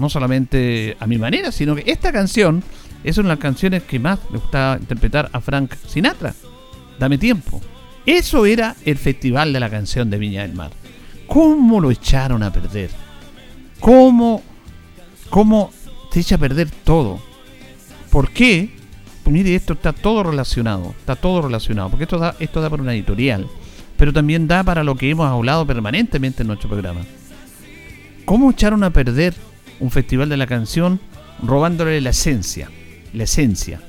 No 0.00 0.08
solamente 0.08 0.96
a 0.98 1.06
mi 1.06 1.18
manera, 1.18 1.52
sino 1.52 1.76
que 1.76 1.84
esta 1.86 2.12
canción 2.12 2.62
es 3.04 3.18
una 3.18 3.28
de 3.28 3.34
las 3.34 3.42
canciones 3.42 3.82
que 3.84 3.98
más 3.98 4.18
le 4.30 4.38
gustaba 4.38 4.76
interpretar 4.76 5.30
a 5.32 5.40
Frank 5.40 5.74
Sinatra. 5.86 6.34
Dame 6.98 7.18
tiempo. 7.18 7.60
Eso 8.06 8.46
era 8.46 8.74
el 8.84 8.96
Festival 8.96 9.52
de 9.52 9.60
la 9.60 9.70
Canción 9.70 10.10
de 10.10 10.18
Viña 10.18 10.42
del 10.42 10.54
Mar. 10.54 10.70
¿Cómo 11.26 11.80
lo 11.80 11.90
echaron 11.90 12.42
a 12.42 12.52
perder? 12.52 12.90
¿Cómo, 13.78 14.42
cómo 15.28 15.70
se 16.10 16.20
echa 16.20 16.34
a 16.34 16.38
perder 16.38 16.70
todo? 16.70 17.20
¿Por 18.10 18.30
qué 18.30 18.80
mire, 19.30 19.54
esto 19.54 19.74
está 19.74 19.92
todo 19.92 20.22
relacionado, 20.24 20.94
está 20.98 21.16
todo 21.16 21.42
relacionado, 21.42 21.90
porque 21.90 22.04
esto 22.04 22.18
da, 22.18 22.34
esto 22.38 22.60
da 22.60 22.68
para 22.68 22.82
una 22.82 22.94
editorial, 22.94 23.46
pero 23.96 24.12
también 24.12 24.46
da 24.46 24.62
para 24.64 24.84
lo 24.84 24.96
que 24.96 25.10
hemos 25.10 25.26
hablado 25.26 25.66
permanentemente 25.66 26.42
en 26.42 26.48
nuestro 26.48 26.68
programa. 26.68 27.00
¿Cómo 28.24 28.50
echaron 28.50 28.82
a 28.84 28.90
perder 28.90 29.34
un 29.80 29.90
festival 29.90 30.28
de 30.28 30.36
la 30.36 30.46
canción 30.46 31.00
robándole 31.42 32.00
la 32.00 32.10
esencia? 32.10 32.70
La 33.12 33.24
esencia, 33.24 33.80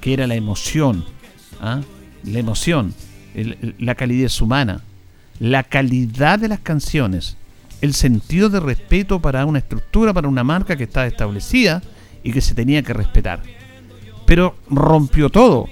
que 0.00 0.12
era 0.12 0.26
la 0.26 0.36
emoción, 0.36 1.04
¿ah? 1.60 1.80
la 2.24 2.38
emoción, 2.38 2.94
la 3.78 3.94
calidez 3.94 4.40
humana, 4.40 4.82
la 5.40 5.62
calidad 5.64 6.38
de 6.38 6.48
las 6.48 6.60
canciones, 6.60 7.36
el 7.80 7.94
sentido 7.94 8.48
de 8.48 8.60
respeto 8.60 9.20
para 9.20 9.44
una 9.46 9.58
estructura, 9.58 10.12
para 10.12 10.28
una 10.28 10.44
marca 10.44 10.76
que 10.76 10.84
estaba 10.84 11.06
establecida 11.06 11.82
y 12.22 12.32
que 12.32 12.40
se 12.40 12.54
tenía 12.54 12.82
que 12.82 12.92
respetar. 12.92 13.42
Pero 14.26 14.56
rompió 14.68 15.30
todo. 15.30 15.68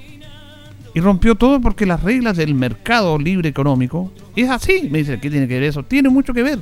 Y 0.95 1.01
rompió 1.01 1.35
todo 1.35 1.61
porque 1.61 1.85
las 1.85 2.03
reglas 2.03 2.39
del 2.39 2.55
mercado 2.55 3.19
libre 3.19 3.51
económico 3.51 4.13
es 4.35 4.49
así. 4.49 4.89
Me 4.91 4.99
dice, 4.99 5.21
¿qué 5.21 5.29
tiene 5.29 5.47
que 5.47 5.55
ver 5.55 5.65
eso? 5.65 5.83
Tiene 5.83 6.09
mucho 6.09 6.33
que 6.33 6.43
ver. 6.43 6.61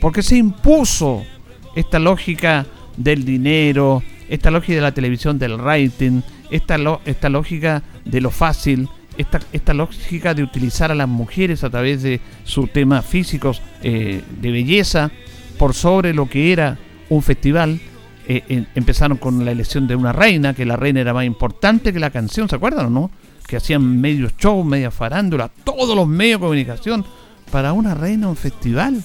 Porque 0.00 0.22
se 0.22 0.36
impuso 0.36 1.24
esta 1.78 2.00
lógica 2.00 2.66
del 2.96 3.24
dinero, 3.24 4.02
esta 4.28 4.50
lógica 4.50 4.74
de 4.74 4.80
la 4.80 4.92
televisión 4.92 5.38
del 5.38 5.58
rating, 5.58 6.22
esta, 6.50 6.76
esta 7.04 7.28
lógica 7.28 7.84
de 8.04 8.20
lo 8.20 8.32
fácil, 8.32 8.88
esta, 9.16 9.38
esta 9.52 9.74
lógica 9.74 10.34
de 10.34 10.42
utilizar 10.42 10.90
a 10.90 10.96
las 10.96 11.08
mujeres 11.08 11.62
a 11.62 11.70
través 11.70 12.02
de 12.02 12.20
sus 12.42 12.72
temas 12.72 13.06
físicos 13.06 13.62
eh, 13.82 14.22
de 14.40 14.50
belleza 14.50 15.12
por 15.56 15.72
sobre 15.72 16.14
lo 16.14 16.28
que 16.28 16.52
era 16.52 16.78
un 17.10 17.22
festival. 17.22 17.80
Eh, 18.26 18.66
empezaron 18.74 19.16
con 19.16 19.44
la 19.44 19.52
elección 19.52 19.86
de 19.86 19.94
una 19.94 20.12
reina, 20.12 20.54
que 20.54 20.66
la 20.66 20.76
reina 20.76 21.00
era 21.00 21.14
más 21.14 21.24
importante 21.26 21.92
que 21.92 22.00
la 22.00 22.10
canción, 22.10 22.48
¿se 22.48 22.56
acuerdan 22.56 22.86
o 22.86 22.90
no? 22.90 23.10
Que 23.46 23.56
hacían 23.56 24.00
medios 24.00 24.36
shows, 24.36 24.66
media 24.66 24.90
farándula, 24.90 25.48
todos 25.62 25.94
los 25.94 26.08
medios 26.08 26.40
de 26.40 26.44
comunicación 26.44 27.04
para 27.52 27.72
una 27.72 27.94
reina 27.94 28.28
un 28.28 28.36
festival. 28.36 29.00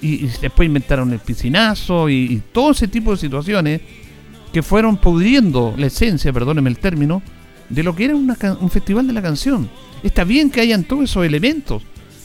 Y, 0.00 0.26
después 0.40 0.66
inventaron 0.66 1.12
el 1.12 1.18
piscinazo 1.18 2.08
y, 2.08 2.42
todo 2.52 2.72
ese 2.72 2.88
tipo 2.88 3.12
de 3.12 3.16
situaciones 3.16 3.80
que 4.52 4.62
fueron 4.62 4.96
pudriendo 4.96 5.74
la 5.76 5.86
esencia, 5.86 6.32
perdónenme 6.32 6.70
el 6.70 6.78
término, 6.78 7.22
de 7.68 7.82
lo 7.82 7.94
que 7.94 8.06
era 8.06 8.16
un 8.16 8.70
festival 8.70 9.06
de 9.06 9.12
la 9.12 9.22
canción. 9.22 9.70
Está 10.02 10.24
bien 10.24 10.50
que 10.50 10.60
hayan 10.60 10.84
todos 10.84 11.04
esos 11.04 11.24
elementos, 11.24 11.82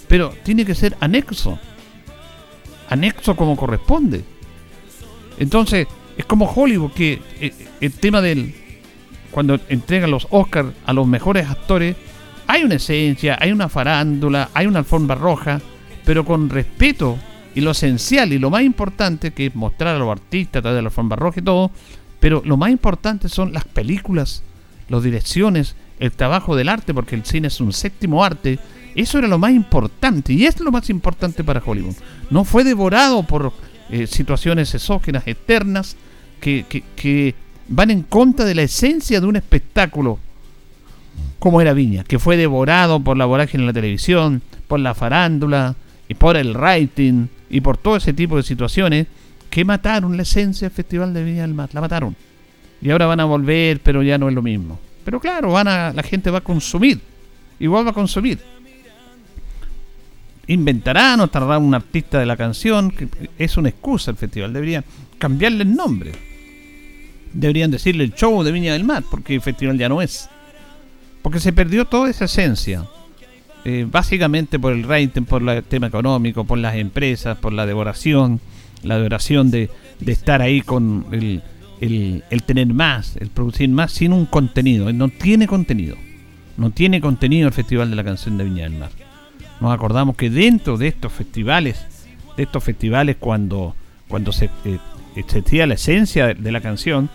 pero 0.07 0.34
tiene 0.43 0.65
que 0.65 0.74
ser 0.74 0.95
anexo. 1.00 1.60
Anexo 2.89 3.36
como 3.36 3.55
corresponde. 3.55 4.24
Entonces, 5.38 5.88
es 6.17 6.25
como 6.25 6.45
Hollywood, 6.45 6.91
que 6.91 7.22
eh, 7.39 7.53
el 7.81 7.91
tema 7.93 8.22
del. 8.22 8.53
Cuando 9.31 9.60
entregan 9.67 10.12
los 10.12 10.27
Oscars 10.29 10.69
a 10.86 10.93
los 10.93 11.05
mejores 11.05 11.50
actores, 11.50 11.98
hay 12.48 12.63
una 12.63 12.75
esencia, 12.75 13.38
hay 13.39 13.51
una 13.51 13.67
farándula, 13.67 14.50
hay 14.53 14.65
una 14.65 14.79
alfombra 14.79 15.15
roja, 15.15 15.60
pero 16.05 16.24
con 16.24 16.50
respeto 16.50 17.17
y 17.56 17.62
lo 17.62 17.72
esencial 17.72 18.34
y 18.34 18.38
lo 18.38 18.50
más 18.50 18.62
importante, 18.62 19.32
que 19.32 19.48
es 19.48 19.56
mostrar 19.56 19.96
a 19.96 20.00
los 20.00 20.12
artistas 20.12 20.60
a 20.60 20.62
través 20.62 20.78
de 20.78 20.82
la 20.84 20.90
alfombra 20.90 21.16
roja 21.16 21.40
y 21.40 21.44
todo, 21.44 21.72
pero 22.20 22.42
lo 22.46 22.58
más 22.58 22.70
importante 22.70 23.30
son 23.30 23.54
las 23.54 23.64
películas 23.66 24.44
las 24.90 25.04
direcciones, 25.04 25.76
el 26.00 26.12
trabajo 26.12 26.56
del 26.56 26.70
arte, 26.70 26.94
porque 26.94 27.16
el 27.16 27.26
cine 27.26 27.48
es 27.48 27.60
un 27.60 27.74
séptimo 27.74 28.24
arte, 28.24 28.60
eso 28.94 29.18
era 29.18 29.28
lo 29.28 29.38
más 29.38 29.52
importante 29.52 30.34
y 30.34 30.46
es 30.46 30.60
lo 30.60 30.72
más 30.72 30.90
importante 30.90 31.44
para 31.44 31.62
Hollywood. 31.66 31.96
No 32.30 32.44
fue 32.44 32.64
devorado 32.64 33.24
por 33.24 33.52
eh, 33.90 34.08
situaciones 34.08 34.74
exógenas 34.74 35.24
eternas 35.28 35.96
que, 36.40 36.66
que, 36.96 37.36
van 37.68 37.90
en 37.90 38.04
contra 38.04 38.46
de 38.46 38.54
la 38.54 38.62
esencia 38.62 39.20
de 39.20 39.26
un 39.26 39.36
espectáculo 39.36 40.20
como 41.40 41.62
era 41.62 41.74
Viña, 41.74 42.04
que 42.04 42.20
fue 42.20 42.38
devorado 42.38 43.00
por 43.00 43.18
la 43.18 43.26
vorágine 43.26 43.64
en 43.64 43.68
la 43.68 43.74
televisión, 43.74 44.44
por 44.68 44.80
la 44.80 44.94
farándula 44.94 45.76
y 46.08 46.13
por 46.13 46.38
el 46.38 46.56
writing 46.56 47.28
y 47.56 47.62
por 47.62 47.78
todo 47.78 47.96
ese 47.96 48.12
tipo 48.12 48.36
de 48.36 48.44
situaciones 48.44 49.08
que 49.50 49.63
mataron 49.63 50.18
la 50.18 50.24
esencia 50.24 50.68
del 50.68 50.76
Festival 50.76 51.13
de 51.13 51.24
Viña 51.24 51.44
del 51.44 51.54
Mar, 51.54 51.70
la 51.72 51.80
mataron 51.80 52.13
y 52.82 52.89
ahora 52.89 53.06
van 53.06 53.22
a 53.22 53.24
volver, 53.24 53.80
pero 53.80 54.04
ya 54.04 54.18
no 54.18 54.28
es 54.28 54.36
lo 54.36 54.41
mismo. 54.41 54.78
Pero 55.06 55.22
claro, 55.22 55.54
van 55.54 55.70
a, 55.70 55.94
la 55.94 56.04
gente 56.04 56.30
va 56.30 56.39
a 56.39 56.41
consumir, 56.41 57.00
igual 57.58 57.88
va 57.88 57.91
a 57.91 57.94
consumir. 57.94 58.39
Inventarán 60.48 61.22
o 61.22 61.30
tardarán 61.30 61.63
un 61.63 61.74
artista 61.74 62.20
de 62.20 62.26
la 62.26 62.36
canción, 62.36 62.91
que 62.91 63.08
es 63.39 63.56
una 63.56 63.70
excusa 63.70 64.12
el 64.12 64.18
festival, 64.18 64.52
deberían 64.52 64.84
cambiarle 65.18 65.63
el 65.63 65.74
nombre. 65.74 66.12
Deberían 67.32 67.72
decirle 67.72 68.04
el 68.04 68.13
show 68.13 68.44
de 68.44 68.52
Viña 68.52 68.74
del 68.74 68.84
Mar, 68.84 69.06
porque 69.10 69.36
el 69.36 69.41
festival 69.41 69.78
ya 69.78 69.88
no 69.88 70.02
es. 70.02 70.30
Porque 71.22 71.39
se 71.39 71.54
perdió 71.54 71.86
toda 71.86 72.10
esa 72.10 72.26
esencia. 72.26 72.84
Eh, 73.65 73.88
básicamente 73.89 74.60
por 74.60 74.73
el 74.73 74.84
rating, 74.84 75.23
por 75.23 75.47
el 75.49 75.63
tema 75.63 75.88
económico, 75.88 76.45
por 76.45 76.60
las 76.60 76.75
empresas, 76.75 77.38
por 77.38 77.51
la 77.51 77.65
devoración, 77.65 78.39
la 78.84 78.97
devoración 78.97 79.49
de, 79.49 79.69
de 79.99 80.12
estar 80.12 80.41
ahí 80.41 80.62
con 80.62 81.08
el, 81.12 81.41
el, 81.82 82.43
tener 82.45 82.67
más, 82.67 83.17
el 83.17 83.30
producir 83.30 83.69
más 83.69 83.91
sin 83.91 84.13
un 84.13 84.25
contenido. 84.25 84.91
No 84.93 85.10
tiene 85.10 85.47
contenido. 85.47 85.95
No 86.58 86.71
tiene 86.71 87.01
contenido 87.01 87.47
el 87.47 87.54
Festival 87.54 87.89
de 87.89 87.95
la 87.95 88.04
Canción 88.04 88.38
de 88.38 88.45
Viña 88.45 88.63
del 88.63 88.78
Mar. 88.78 88.91
Nos 89.60 89.73
acordamos 89.73 90.15
que 90.15 90.30
dentro 90.30 90.78
de 90.78 90.88
estos 90.88 91.12
festivales, 91.12 91.86
de 92.38 92.43
estos 92.43 92.63
festivales 92.63 93.17
cuando, 93.19 93.75
se 94.32 94.49
eh, 94.65 95.65
la 95.65 95.73
esencia 95.73 96.34
de, 96.34 96.51
la 96.51 96.62
canción, 96.62 97.10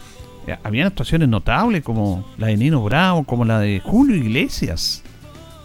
eh, 0.47 0.57
habían 0.63 0.89
actuaciones 0.89 1.29
notables 1.29 1.83
como 1.83 2.27
la 2.39 2.49
de 2.49 2.57
Nino 2.57 2.83
Bravo, 2.83 3.25
como 3.25 3.45
la 3.45 3.61
de 3.61 3.81
Julio 3.81 4.17
Iglesias. 4.17 5.03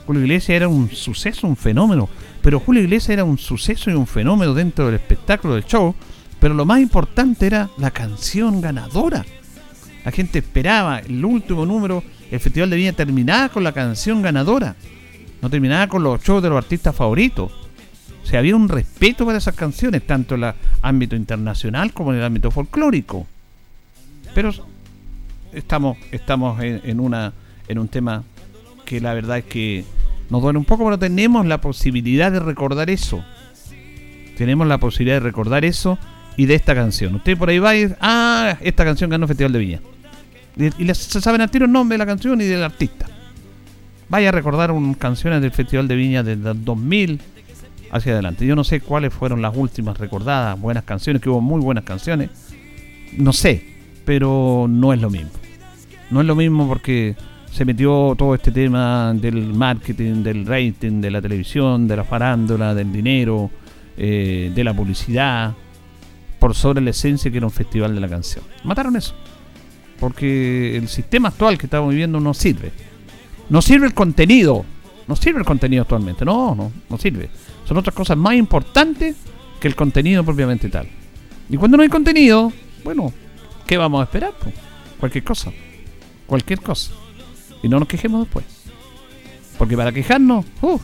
Julio 0.06 0.22
Iglesias 0.22 0.56
era 0.56 0.68
un 0.68 0.90
suceso, 0.90 1.48
un 1.48 1.56
fenómeno, 1.56 2.08
pero 2.42 2.60
Julio 2.60 2.84
Iglesias 2.84 3.10
era 3.10 3.24
un 3.24 3.38
suceso 3.38 3.90
y 3.90 3.94
un 3.94 4.08
fenómeno 4.08 4.54
dentro 4.54 4.86
del 4.86 4.96
espectáculo 4.96 5.56
del 5.56 5.66
show, 5.66 5.96
pero 6.40 6.54
lo 6.54 6.66
más 6.66 6.80
importante 6.80 7.48
era 7.48 7.70
la 7.78 7.92
canción 7.92 8.62
ganadora. 8.62 9.26
La 10.04 10.12
gente 10.12 10.40
esperaba 10.40 11.00
el 11.00 11.26
último 11.26 11.66
número, 11.66 12.04
el 12.30 12.40
Festival 12.40 12.70
de 12.70 12.76
Viña 12.76 12.94
terminaba 12.94 13.50
con 13.50 13.64
la 13.64 13.72
canción 13.72 14.22
ganadora. 14.22 14.76
No 15.42 15.50
terminaba 15.50 15.88
con 15.88 16.04
los 16.04 16.22
shows 16.22 16.44
de 16.44 16.50
los 16.50 16.58
artistas 16.58 16.96
favoritos. 16.96 17.52
O 18.24 18.28
sea, 18.28 18.40
había 18.40 18.56
un 18.56 18.70
respeto 18.70 19.26
para 19.26 19.38
esas 19.38 19.56
canciones, 19.56 20.06
tanto 20.06 20.36
en 20.36 20.44
el 20.44 20.54
ámbito 20.82 21.16
internacional 21.16 21.94
como 21.94 22.12
en 22.12 22.20
el 22.20 22.26
ámbito 22.26 22.52
folclórico. 22.52 23.28
Pero 24.34 24.52
estamos, 25.54 25.98
estamos 26.12 26.62
en, 26.62 27.00
una, 27.00 27.34
en 27.68 27.80
un 27.80 27.88
tema 27.88 28.24
que 28.86 29.02
la 29.02 29.14
verdad 29.14 29.40
es 29.40 29.46
que 29.46 29.84
nos 30.30 30.42
duele 30.42 30.58
un 30.60 30.66
poco, 30.66 30.86
pero 30.86 30.98
tenemos 30.98 31.46
la 31.46 31.62
posibilidad 31.62 32.32
de 32.32 32.40
recordar 32.40 32.90
eso. 32.90 33.24
Tenemos 34.38 34.68
la 34.68 34.78
posibilidad 34.78 35.18
de 35.18 35.22
recordar 35.22 35.66
eso 35.66 35.98
y 36.38 36.46
de 36.46 36.56
esta 36.56 36.76
canción. 36.76 37.16
Usted 37.16 37.38
por 37.38 37.50
ahí 37.50 37.60
va 37.60 37.76
y 37.76 37.88
ah, 38.02 38.58
esta 38.62 38.84
canción 38.84 39.10
ganó 39.10 39.28
Festival 39.28 39.54
de 39.54 39.60
Viña. 39.60 39.80
Y, 40.58 40.94
se 40.94 41.22
saben 41.22 41.42
al 41.42 41.52
tiro 41.52 41.66
el 41.66 41.72
nombre 41.72 41.96
de 41.96 42.00
la 42.00 42.06
canción 42.06 42.40
y 42.42 42.46
del 42.46 42.64
artista. 42.64 43.08
Vaya 44.08 44.30
a 44.30 44.32
recordar 44.32 44.72
un, 44.72 44.94
canciones 44.94 45.42
del 45.42 45.52
Festival 45.52 45.88
de 45.88 45.96
Viña 45.96 46.24
desde 46.24 46.54
2000 46.54 47.20
hacia 47.92 48.14
adelante. 48.14 48.46
Yo 48.46 48.56
no 48.56 48.64
sé 48.64 48.82
cuáles 48.82 49.14
fueron 49.14 49.42
las 49.42 49.56
últimas 49.56 49.98
recordadas, 49.98 50.60
buenas 50.60 50.84
canciones, 50.84 51.22
que 51.22 51.30
hubo 51.30 51.42
muy 51.42 51.62
buenas 51.62 51.84
canciones. 51.84 52.30
No 53.18 53.34
sé, 53.34 53.66
pero 54.06 54.68
no 54.70 54.94
es 54.94 55.02
lo 55.02 55.10
mismo. 55.10 55.32
No 56.10 56.22
es 56.22 56.28
lo 56.28 56.36
mismo 56.36 56.68
porque 56.68 57.16
se 57.56 57.64
metió 57.64 58.16
todo 58.18 58.36
este 58.36 58.52
tema 58.52 59.14
del 59.14 59.54
marketing, 59.54 60.24
del 60.24 60.46
rating, 60.46 61.00
de 61.00 61.10
la 61.10 61.22
televisión, 61.22 61.88
de 61.88 61.96
la 61.96 62.04
farándula, 62.04 62.76
del 62.76 62.92
dinero, 62.92 63.50
eh, 63.96 64.52
de 64.54 64.64
la 64.66 64.74
publicidad 64.74 65.54
por 66.38 66.54
sobre 66.54 66.82
la 66.82 66.90
esencia 66.90 67.32
que 67.32 67.38
era 67.38 67.46
un 67.46 67.54
festival 67.54 67.96
de 67.96 68.02
la 68.02 68.10
canción. 68.10 68.44
Mataron 68.66 68.98
eso. 68.98 69.16
Porque 70.02 70.76
el 70.76 70.90
sistema 70.90 71.30
actual 71.30 71.58
que 71.58 71.68
estamos 71.68 71.92
viviendo 71.92 72.20
no 72.20 72.34
sirve. 72.34 72.74
No 73.48 73.62
sirve 73.62 73.88
el 73.88 73.94
contenido. 73.94 74.66
No 75.08 75.16
sirve 75.16 75.40
el 75.40 75.46
contenido 75.46 75.84
actualmente. 75.84 76.26
No, 76.26 76.56
no, 76.56 76.74
no 76.90 76.98
sirve. 76.98 77.30
Son 77.64 77.78
otras 77.78 77.96
cosas 77.96 78.18
más 78.18 78.36
importantes 78.36 79.16
que 79.62 79.70
el 79.70 79.78
contenido 79.78 80.26
propiamente 80.26 80.68
tal. 80.68 80.90
Y 81.50 81.56
cuando 81.56 81.78
no 81.78 81.84
hay 81.84 81.90
contenido, 81.90 82.52
bueno, 82.84 83.14
¿qué 83.66 83.78
vamos 83.78 84.02
a 84.02 84.04
esperar? 84.04 84.34
Cualquier 85.00 85.24
cosa. 85.24 85.54
Cualquier 86.28 86.60
cosa. 86.60 86.92
Y 87.66 87.68
no 87.68 87.80
nos 87.80 87.88
quejemos 87.88 88.22
después. 88.22 88.46
Porque 89.58 89.76
para 89.76 89.92
quejarnos, 89.92 90.46
uh, 90.62 90.78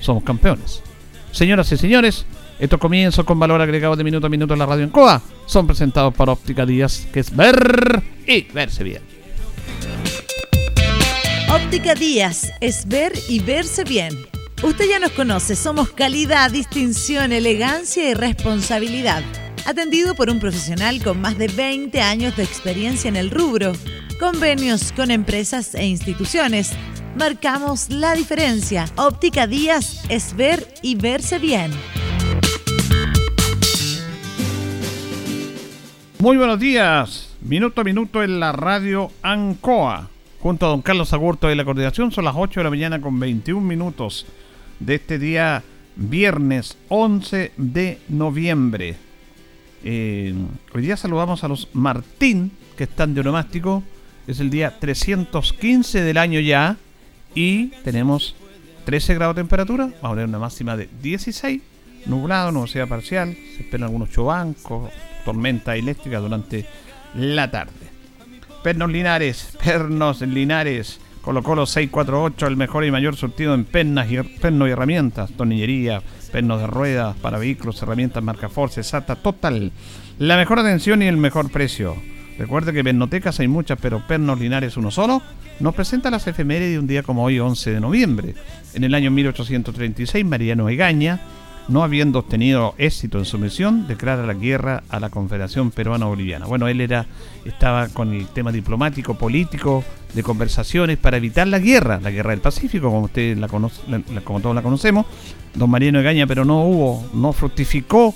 somos 0.00 0.24
campeones. 0.24 0.82
Señoras 1.30 1.70
y 1.70 1.76
señores, 1.76 2.26
estos 2.58 2.80
comienzos 2.80 3.24
con 3.24 3.38
valor 3.38 3.60
agregado 3.60 3.94
de 3.94 4.02
minuto 4.02 4.26
a 4.26 4.28
minuto 4.28 4.52
en 4.52 4.58
la 4.58 4.66
radio 4.66 4.82
en 4.82 4.90
COA 4.90 5.22
son 5.46 5.64
presentados 5.68 6.12
por 6.12 6.28
Óptica 6.28 6.66
Díaz, 6.66 7.06
que 7.12 7.20
es 7.20 7.36
ver 7.36 8.02
y 8.26 8.40
verse 8.52 8.82
bien. 8.82 9.00
Óptica 11.48 11.94
Díaz 11.94 12.50
es 12.60 12.88
ver 12.88 13.12
y 13.28 13.38
verse 13.38 13.84
bien. 13.84 14.26
Usted 14.60 14.86
ya 14.90 14.98
nos 14.98 15.12
conoce, 15.12 15.54
somos 15.54 15.92
calidad, 15.92 16.50
distinción, 16.50 17.30
elegancia 17.30 18.10
y 18.10 18.14
responsabilidad. 18.14 19.22
Atendido 19.66 20.16
por 20.16 20.30
un 20.30 20.40
profesional 20.40 21.00
con 21.00 21.20
más 21.20 21.38
de 21.38 21.46
20 21.46 22.00
años 22.00 22.36
de 22.36 22.42
experiencia 22.42 23.08
en 23.08 23.14
el 23.14 23.30
rubro 23.30 23.72
convenios 24.22 24.92
con 24.92 25.10
empresas 25.10 25.74
e 25.74 25.84
instituciones. 25.84 26.72
Marcamos 27.18 27.90
la 27.90 28.14
diferencia. 28.14 28.84
Óptica 28.96 29.48
Díaz 29.48 30.04
es 30.08 30.36
ver 30.36 30.72
y 30.80 30.94
verse 30.94 31.40
bien. 31.40 31.72
Muy 36.20 36.36
buenos 36.36 36.60
días. 36.60 37.34
Minuto 37.40 37.80
a 37.80 37.84
minuto 37.84 38.22
en 38.22 38.38
la 38.38 38.52
radio 38.52 39.10
Ancoa. 39.22 40.08
Junto 40.38 40.66
a 40.66 40.68
don 40.68 40.82
Carlos 40.82 41.12
Agurto 41.12 41.48
de 41.48 41.56
la 41.56 41.64
coordinación 41.64 42.12
son 42.12 42.24
las 42.24 42.36
8 42.36 42.60
de 42.60 42.64
la 42.64 42.70
mañana 42.70 43.00
con 43.00 43.18
21 43.18 43.60
minutos 43.60 44.24
de 44.78 44.94
este 44.94 45.18
día 45.18 45.64
viernes 45.96 46.76
11 46.90 47.54
de 47.56 47.98
noviembre. 48.08 48.94
Eh, 49.82 50.32
hoy 50.72 50.82
día 50.82 50.96
saludamos 50.96 51.42
a 51.42 51.48
los 51.48 51.68
Martín 51.72 52.52
que 52.76 52.84
están 52.84 53.14
de 53.14 53.22
onomástico. 53.22 53.82
Es 54.26 54.38
el 54.38 54.50
día 54.50 54.78
315 54.78 56.02
del 56.02 56.16
año 56.16 56.38
ya 56.38 56.76
y 57.34 57.68
tenemos 57.82 58.36
13 58.84 59.14
grados 59.14 59.34
de 59.34 59.42
temperatura. 59.42 59.86
Vamos 60.00 60.04
a 60.04 60.10
tener 60.10 60.28
una 60.28 60.38
máxima 60.38 60.76
de 60.76 60.88
16, 61.02 61.60
nublado, 62.06 62.52
nubosidad 62.52 62.86
parcial. 62.86 63.34
Se 63.56 63.62
esperan 63.62 63.84
algunos 63.84 64.10
chobancos, 64.10 64.90
tormenta 65.24 65.74
eléctrica 65.74 66.20
durante 66.20 66.66
la 67.16 67.50
tarde. 67.50 67.72
Pernos 68.62 68.92
Linares, 68.92 69.56
Pernos 69.62 70.20
Linares, 70.20 71.00
colocó 71.20 71.56
los 71.56 71.70
648, 71.70 72.46
el 72.46 72.56
mejor 72.56 72.84
y 72.84 72.92
mayor 72.92 73.16
surtido 73.16 73.54
en 73.54 73.64
pernas 73.64 74.08
y, 74.08 74.18
pernos 74.22 74.68
y 74.68 74.70
herramientas, 74.70 75.32
tornillería, 75.32 76.00
pernos 76.30 76.60
de 76.60 76.68
ruedas 76.68 77.16
para 77.16 77.38
vehículos, 77.38 77.82
herramientas 77.82 78.22
marca 78.22 78.48
Force, 78.48 78.84
SATA, 78.84 79.16
total. 79.16 79.72
La 80.20 80.36
mejor 80.36 80.60
atención 80.60 81.02
y 81.02 81.06
el 81.06 81.16
mejor 81.16 81.50
precio. 81.50 81.96
Recuerde 82.38 82.72
que 82.72 82.82
pernotecas 82.82 83.40
hay 83.40 83.48
muchas, 83.48 83.78
pero 83.80 84.06
Pernos 84.06 84.40
Linares 84.40 84.76
uno 84.76 84.90
solo 84.90 85.22
nos 85.60 85.74
presenta 85.74 86.10
las 86.10 86.26
efemérides 86.26 86.72
de 86.72 86.78
un 86.78 86.86
día 86.86 87.02
como 87.02 87.24
hoy, 87.24 87.38
11 87.38 87.72
de 87.72 87.80
noviembre. 87.80 88.34
En 88.74 88.84
el 88.84 88.94
año 88.94 89.10
1836, 89.10 90.24
Mariano 90.24 90.68
Egaña 90.68 91.20
no 91.68 91.82
habiendo 91.82 92.18
obtenido 92.18 92.74
éxito 92.78 93.18
en 93.18 93.24
su 93.24 93.38
misión, 93.38 93.86
declara 93.86 94.26
la 94.26 94.34
guerra 94.34 94.82
a 94.88 94.98
la 94.98 95.10
Confederación 95.10 95.70
Peruana-Boliviana. 95.70 96.46
Bueno, 96.46 96.68
él 96.68 96.80
era, 96.80 97.06
estaba 97.44 97.88
con 97.88 98.12
el 98.12 98.26
tema 98.26 98.50
diplomático, 98.50 99.14
político, 99.14 99.84
de 100.14 100.22
conversaciones 100.22 100.98
para 100.98 101.16
evitar 101.16 101.46
la 101.46 101.58
guerra, 101.58 102.00
la 102.00 102.10
guerra 102.10 102.30
del 102.30 102.40
Pacífico, 102.40 102.90
como 102.90 103.02
usted 103.02 103.38
la 103.38 103.48
conoce, 103.48 103.80
como 104.24 104.40
todos 104.40 104.54
la 104.54 104.62
conocemos, 104.62 105.06
don 105.54 105.70
Mariano 105.70 106.00
Egaña, 106.00 106.26
pero 106.26 106.44
no 106.44 106.64
hubo, 106.64 107.08
no 107.14 107.32
fructificó 107.32 108.14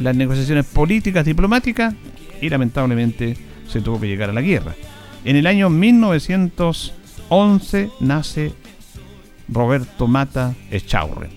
las 0.00 0.16
negociaciones 0.16 0.66
políticas, 0.66 1.24
diplomáticas, 1.24 1.94
y 2.40 2.48
lamentablemente 2.48 3.36
se 3.68 3.80
tuvo 3.80 4.00
que 4.00 4.08
llegar 4.08 4.30
a 4.30 4.32
la 4.32 4.42
guerra. 4.42 4.74
En 5.24 5.36
el 5.36 5.46
año 5.46 5.70
1911 5.70 7.90
nace 8.00 8.52
Roberto 9.48 10.06
Mata 10.06 10.54
Echaurren 10.70 11.30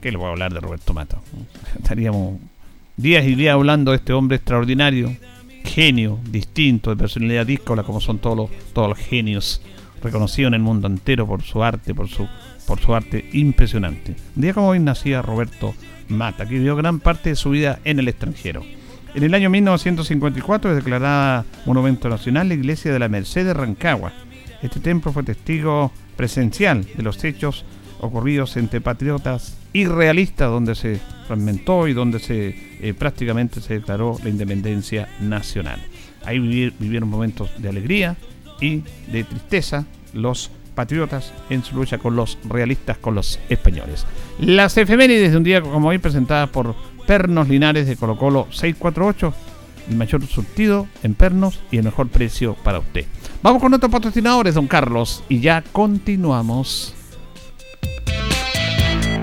¿Qué 0.00 0.12
le 0.12 0.18
voy 0.18 0.26
a 0.26 0.30
hablar 0.30 0.52
de 0.52 0.60
Roberto 0.60 0.92
Mata? 0.92 1.18
Estaríamos 1.78 2.38
días 2.96 3.24
y 3.24 3.34
días 3.34 3.54
hablando 3.54 3.92
de 3.92 3.96
este 3.96 4.12
hombre 4.12 4.36
extraordinario, 4.36 5.16
genio, 5.64 6.18
distinto, 6.30 6.90
de 6.90 6.96
personalidad 6.96 7.46
díscola, 7.46 7.84
como 7.84 8.02
son 8.02 8.18
todos 8.18 8.36
los, 8.36 8.50
todos 8.74 8.90
los 8.90 8.98
genios, 8.98 9.62
reconocidos 10.02 10.48
en 10.48 10.54
el 10.54 10.60
mundo 10.60 10.88
entero 10.88 11.26
por 11.26 11.42
su 11.42 11.62
arte, 11.62 11.94
por 11.94 12.08
su, 12.08 12.28
por 12.66 12.80
su 12.80 12.94
arte 12.94 13.30
impresionante. 13.32 14.14
Día 14.34 14.52
como 14.52 14.68
hoy 14.68 14.78
nacía 14.78 15.22
Roberto 15.22 15.74
Mata, 16.08 16.46
que 16.46 16.56
vivió 16.56 16.76
gran 16.76 17.00
parte 17.00 17.30
de 17.30 17.36
su 17.36 17.48
vida 17.48 17.80
en 17.84 17.98
el 17.98 18.08
extranjero. 18.08 18.62
En 19.14 19.22
el 19.22 19.32
año 19.32 19.48
1954 19.48 20.70
es 20.70 20.76
declarada 20.76 21.44
Monumento 21.66 22.08
Nacional 22.08 22.48
la 22.48 22.54
iglesia 22.54 22.92
de 22.92 22.98
la 22.98 23.08
Merced 23.08 23.46
de 23.46 23.54
Rancagua. 23.54 24.12
Este 24.60 24.80
templo 24.80 25.12
fue 25.12 25.22
testigo 25.22 25.92
presencial 26.16 26.84
de 26.96 27.02
los 27.04 27.22
hechos 27.22 27.64
ocurridos 28.00 28.56
entre 28.56 28.80
patriotas 28.80 29.56
irrealistas 29.72 30.50
donde 30.50 30.74
se 30.74 31.00
fragmentó 31.28 31.86
y 31.86 31.92
donde 31.92 32.18
se 32.18 32.56
eh, 32.80 32.92
prácticamente 32.92 33.60
se 33.60 33.74
declaró 33.74 34.16
la 34.24 34.30
independencia 34.30 35.08
nacional. 35.20 35.80
Ahí 36.24 36.40
vivieron 36.40 37.08
momentos 37.08 37.50
de 37.58 37.68
alegría 37.68 38.16
y 38.60 38.82
de 39.12 39.22
tristeza 39.22 39.86
los 40.12 40.50
patriotas 40.74 41.32
en 41.50 41.62
su 41.62 41.76
lucha 41.76 41.98
con 41.98 42.16
los 42.16 42.36
realistas, 42.48 42.98
con 42.98 43.14
los 43.14 43.38
españoles. 43.48 44.06
Las 44.40 44.76
efemérides 44.76 45.30
de 45.30 45.36
un 45.36 45.44
día 45.44 45.62
como 45.62 45.88
hoy 45.88 45.98
presentadas 45.98 46.50
por 46.50 46.74
Pernos 47.06 47.48
Linares 47.48 47.86
de 47.86 47.96
Colo 47.96 48.16
Colo 48.16 48.46
648, 48.50 49.34
el 49.90 49.96
mayor 49.96 50.26
surtido 50.26 50.86
en 51.02 51.14
pernos 51.14 51.60
y 51.70 51.78
el 51.78 51.84
mejor 51.84 52.08
precio 52.08 52.56
para 52.62 52.78
usted. 52.78 53.06
Vamos 53.42 53.60
con 53.60 53.70
nuestros 53.70 53.92
patrocinadores, 53.92 54.54
don 54.54 54.66
Carlos, 54.66 55.22
y 55.28 55.40
ya 55.40 55.62
continuamos. 55.72 56.94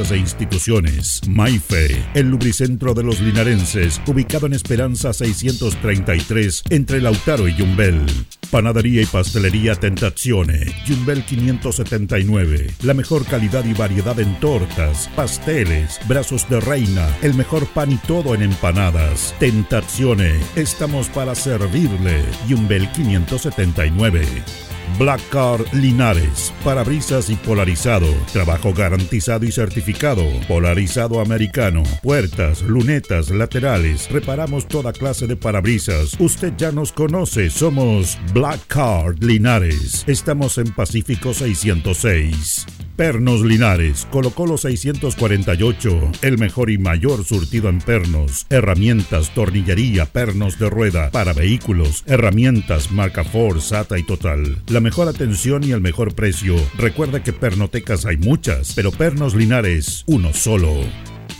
e 0.00 0.16
instituciones. 0.16 1.20
Maife, 1.28 2.04
el 2.14 2.28
lubricentro 2.28 2.94
de 2.94 3.04
los 3.04 3.20
linarenses, 3.20 4.00
ubicado 4.08 4.46
en 4.46 4.52
Esperanza 4.52 5.12
633, 5.12 6.64
entre 6.70 7.00
Lautaro 7.00 7.46
y 7.46 7.54
Yumbel. 7.54 8.04
Panadería 8.50 9.02
y 9.02 9.06
pastelería 9.06 9.76
Tentazione, 9.76 10.66
Yumbel 10.84 11.24
579. 11.24 12.72
La 12.82 12.94
mejor 12.94 13.24
calidad 13.24 13.64
y 13.64 13.72
variedad 13.72 14.18
en 14.18 14.38
tortas, 14.40 15.08
pasteles, 15.14 16.00
brazos 16.08 16.48
de 16.48 16.58
reina, 16.58 17.08
el 17.22 17.34
mejor 17.34 17.64
pan 17.68 17.92
y 17.92 17.96
todo 17.96 18.34
en 18.34 18.42
empanadas. 18.42 19.32
Tentazione, 19.38 20.34
estamos 20.56 21.08
para 21.08 21.36
servirle. 21.36 22.24
Yumbel 22.48 22.90
579. 22.90 24.73
Black 24.98 25.20
Car 25.30 25.60
Linares, 25.72 26.52
parabrisas 26.64 27.30
y 27.30 27.36
polarizado, 27.36 28.06
trabajo 28.32 28.72
garantizado 28.72 29.44
y 29.44 29.52
certificado, 29.52 30.24
polarizado 30.46 31.20
americano, 31.20 31.82
puertas, 32.02 32.62
lunetas, 32.62 33.30
laterales, 33.30 34.10
reparamos 34.10 34.68
toda 34.68 34.92
clase 34.92 35.26
de 35.26 35.36
parabrisas. 35.36 36.14
Usted 36.18 36.54
ya 36.56 36.72
nos 36.72 36.92
conoce, 36.92 37.50
somos 37.50 38.18
Black 38.32 38.60
Car 38.68 39.14
Linares. 39.20 40.04
Estamos 40.06 40.58
en 40.58 40.72
Pacífico 40.72 41.34
606. 41.34 42.83
Pernos 42.96 43.40
Linares, 43.40 44.06
colocó 44.12 44.46
los 44.46 44.60
648, 44.60 46.12
el 46.22 46.38
mejor 46.38 46.70
y 46.70 46.78
mayor 46.78 47.24
surtido 47.24 47.68
en 47.68 47.80
pernos, 47.80 48.46
herramientas, 48.50 49.34
tornillería, 49.34 50.06
pernos 50.06 50.60
de 50.60 50.70
rueda, 50.70 51.10
para 51.10 51.32
vehículos, 51.32 52.04
herramientas, 52.06 52.92
marca 52.92 53.24
Ford, 53.24 53.58
SATA 53.58 53.98
y 53.98 54.04
Total. 54.04 54.58
La 54.68 54.78
mejor 54.78 55.08
atención 55.08 55.64
y 55.64 55.72
el 55.72 55.80
mejor 55.80 56.14
precio. 56.14 56.54
Recuerda 56.78 57.20
que 57.20 57.32
pernotecas 57.32 58.06
hay 58.06 58.16
muchas, 58.16 58.74
pero 58.74 58.92
Pernos 58.92 59.34
Linares, 59.34 60.04
uno 60.06 60.32
solo. 60.32 60.84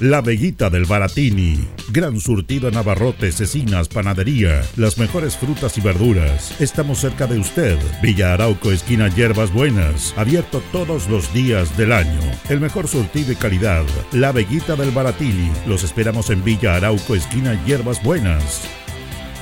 La 0.01 0.21
Veguita 0.21 0.71
del 0.71 0.87
Baratini. 0.87 1.69
Gran 1.91 2.19
surtido 2.19 2.69
en 2.69 2.77
abarrotes, 2.77 3.37
cecinas, 3.37 3.87
panadería. 3.89 4.61
Las 4.77 4.99
mejores 4.99 5.37
frutas 5.37 5.79
y 5.79 5.81
verduras. 5.81 6.61
Estamos 6.61 6.99
cerca 6.99 7.29
de 7.29 7.39
usted. 7.39 7.79
Villa 8.03 8.35
Arauco, 8.35 8.73
esquina 8.73 9.09
Hierbas 9.09 9.53
Buenas. 9.53 10.13
Abierto 10.17 10.61
todos 10.73 11.09
los 11.09 11.33
días 11.33 11.77
del 11.77 11.93
año. 11.93 12.21
El 12.49 12.61
mejor 12.61 12.89
surtido 12.89 13.31
y 13.31 13.37
calidad. 13.37 13.85
La 14.11 14.33
Veguita 14.33 14.75
del 14.75 14.91
Baratini. 14.91 15.53
Los 15.67 15.85
esperamos 15.85 16.29
en 16.31 16.43
Villa 16.43 16.75
Arauco, 16.75 17.15
esquina 17.15 17.63
Hierbas 17.65 18.03
Buenas. 18.03 18.84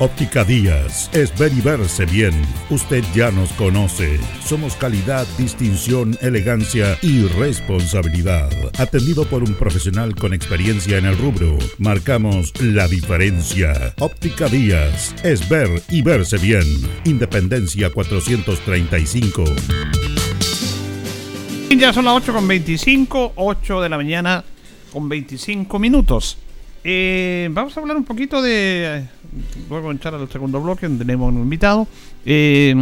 Óptica 0.02 0.42
Díaz 0.42 1.08
es 1.12 1.32
ver 1.38 1.52
y 1.52 1.60
verse 1.60 2.04
bien. 2.06 2.32
Usted 2.70 3.04
ya 3.14 3.30
nos 3.30 3.52
conoce. 3.52 4.18
Somos 4.44 4.74
calidad, 4.74 5.28
distinción, 5.38 6.18
elegancia 6.20 6.98
y 7.02 7.22
responsabilidad. 7.28 8.50
Atendido 8.80 9.24
por 9.24 9.44
un 9.44 9.54
profesional 9.54 10.16
con 10.16 10.34
experiencia 10.34 10.98
en 10.98 11.04
el 11.04 11.16
rubro, 11.16 11.56
marcamos 11.78 12.52
la 12.60 12.88
diferencia. 12.88 13.94
Óptica 14.00 14.48
Díaz 14.48 15.14
es 15.22 15.48
ver 15.48 15.70
y 15.88 16.02
verse 16.02 16.36
bien. 16.36 16.66
Independencia 17.04 17.90
435. 17.90 19.44
Ya 21.78 21.92
son 21.92 22.06
las 22.06 22.16
8 22.16 22.32
con 22.32 22.48
25, 22.48 23.34
8 23.36 23.80
de 23.80 23.88
la 23.88 23.96
mañana 23.98 24.42
con 24.92 25.08
25 25.08 25.78
minutos. 25.78 26.38
Eh, 26.84 27.48
vamos 27.52 27.76
a 27.76 27.80
hablar 27.80 27.96
un 27.96 28.04
poquito 28.04 28.42
de. 28.42 29.06
Luego 29.68 29.90
entrar 29.90 30.14
al 30.14 30.28
segundo 30.28 30.60
bloque, 30.60 30.86
donde 30.86 31.04
tenemos 31.04 31.32
un 31.32 31.40
invitado. 31.40 31.86
Eh, 32.24 32.74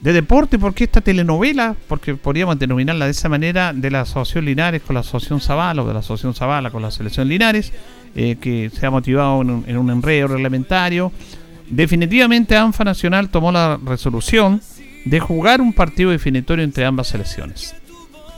de 0.00 0.12
deporte, 0.12 0.58
¿por 0.58 0.74
qué 0.74 0.84
esta 0.84 1.00
telenovela? 1.00 1.74
Porque 1.88 2.14
podríamos 2.14 2.58
denominarla 2.58 3.06
de 3.06 3.12
esa 3.12 3.30
manera 3.30 3.72
de 3.72 3.90
la 3.90 4.02
Asociación 4.02 4.44
Linares 4.44 4.82
con 4.82 4.94
la 4.94 5.00
Asociación 5.00 5.40
Zavala 5.40 5.82
o 5.82 5.86
de 5.86 5.94
la 5.94 6.00
Asociación 6.00 6.34
Zavala 6.34 6.70
con 6.70 6.82
la 6.82 6.90
Selección 6.90 7.26
Linares, 7.26 7.72
eh, 8.14 8.36
que 8.38 8.70
se 8.70 8.84
ha 8.84 8.90
motivado 8.90 9.40
en 9.40 9.50
un, 9.50 9.64
en 9.66 9.78
un 9.78 9.90
enredo 9.90 10.28
reglamentario. 10.28 11.10
Definitivamente 11.70 12.54
ANFA 12.54 12.84
Nacional 12.84 13.30
tomó 13.30 13.50
la 13.50 13.80
resolución 13.82 14.60
de 15.06 15.20
jugar 15.20 15.62
un 15.62 15.72
partido 15.72 16.10
definitorio 16.10 16.64
entre 16.64 16.84
ambas 16.84 17.08
selecciones 17.08 17.74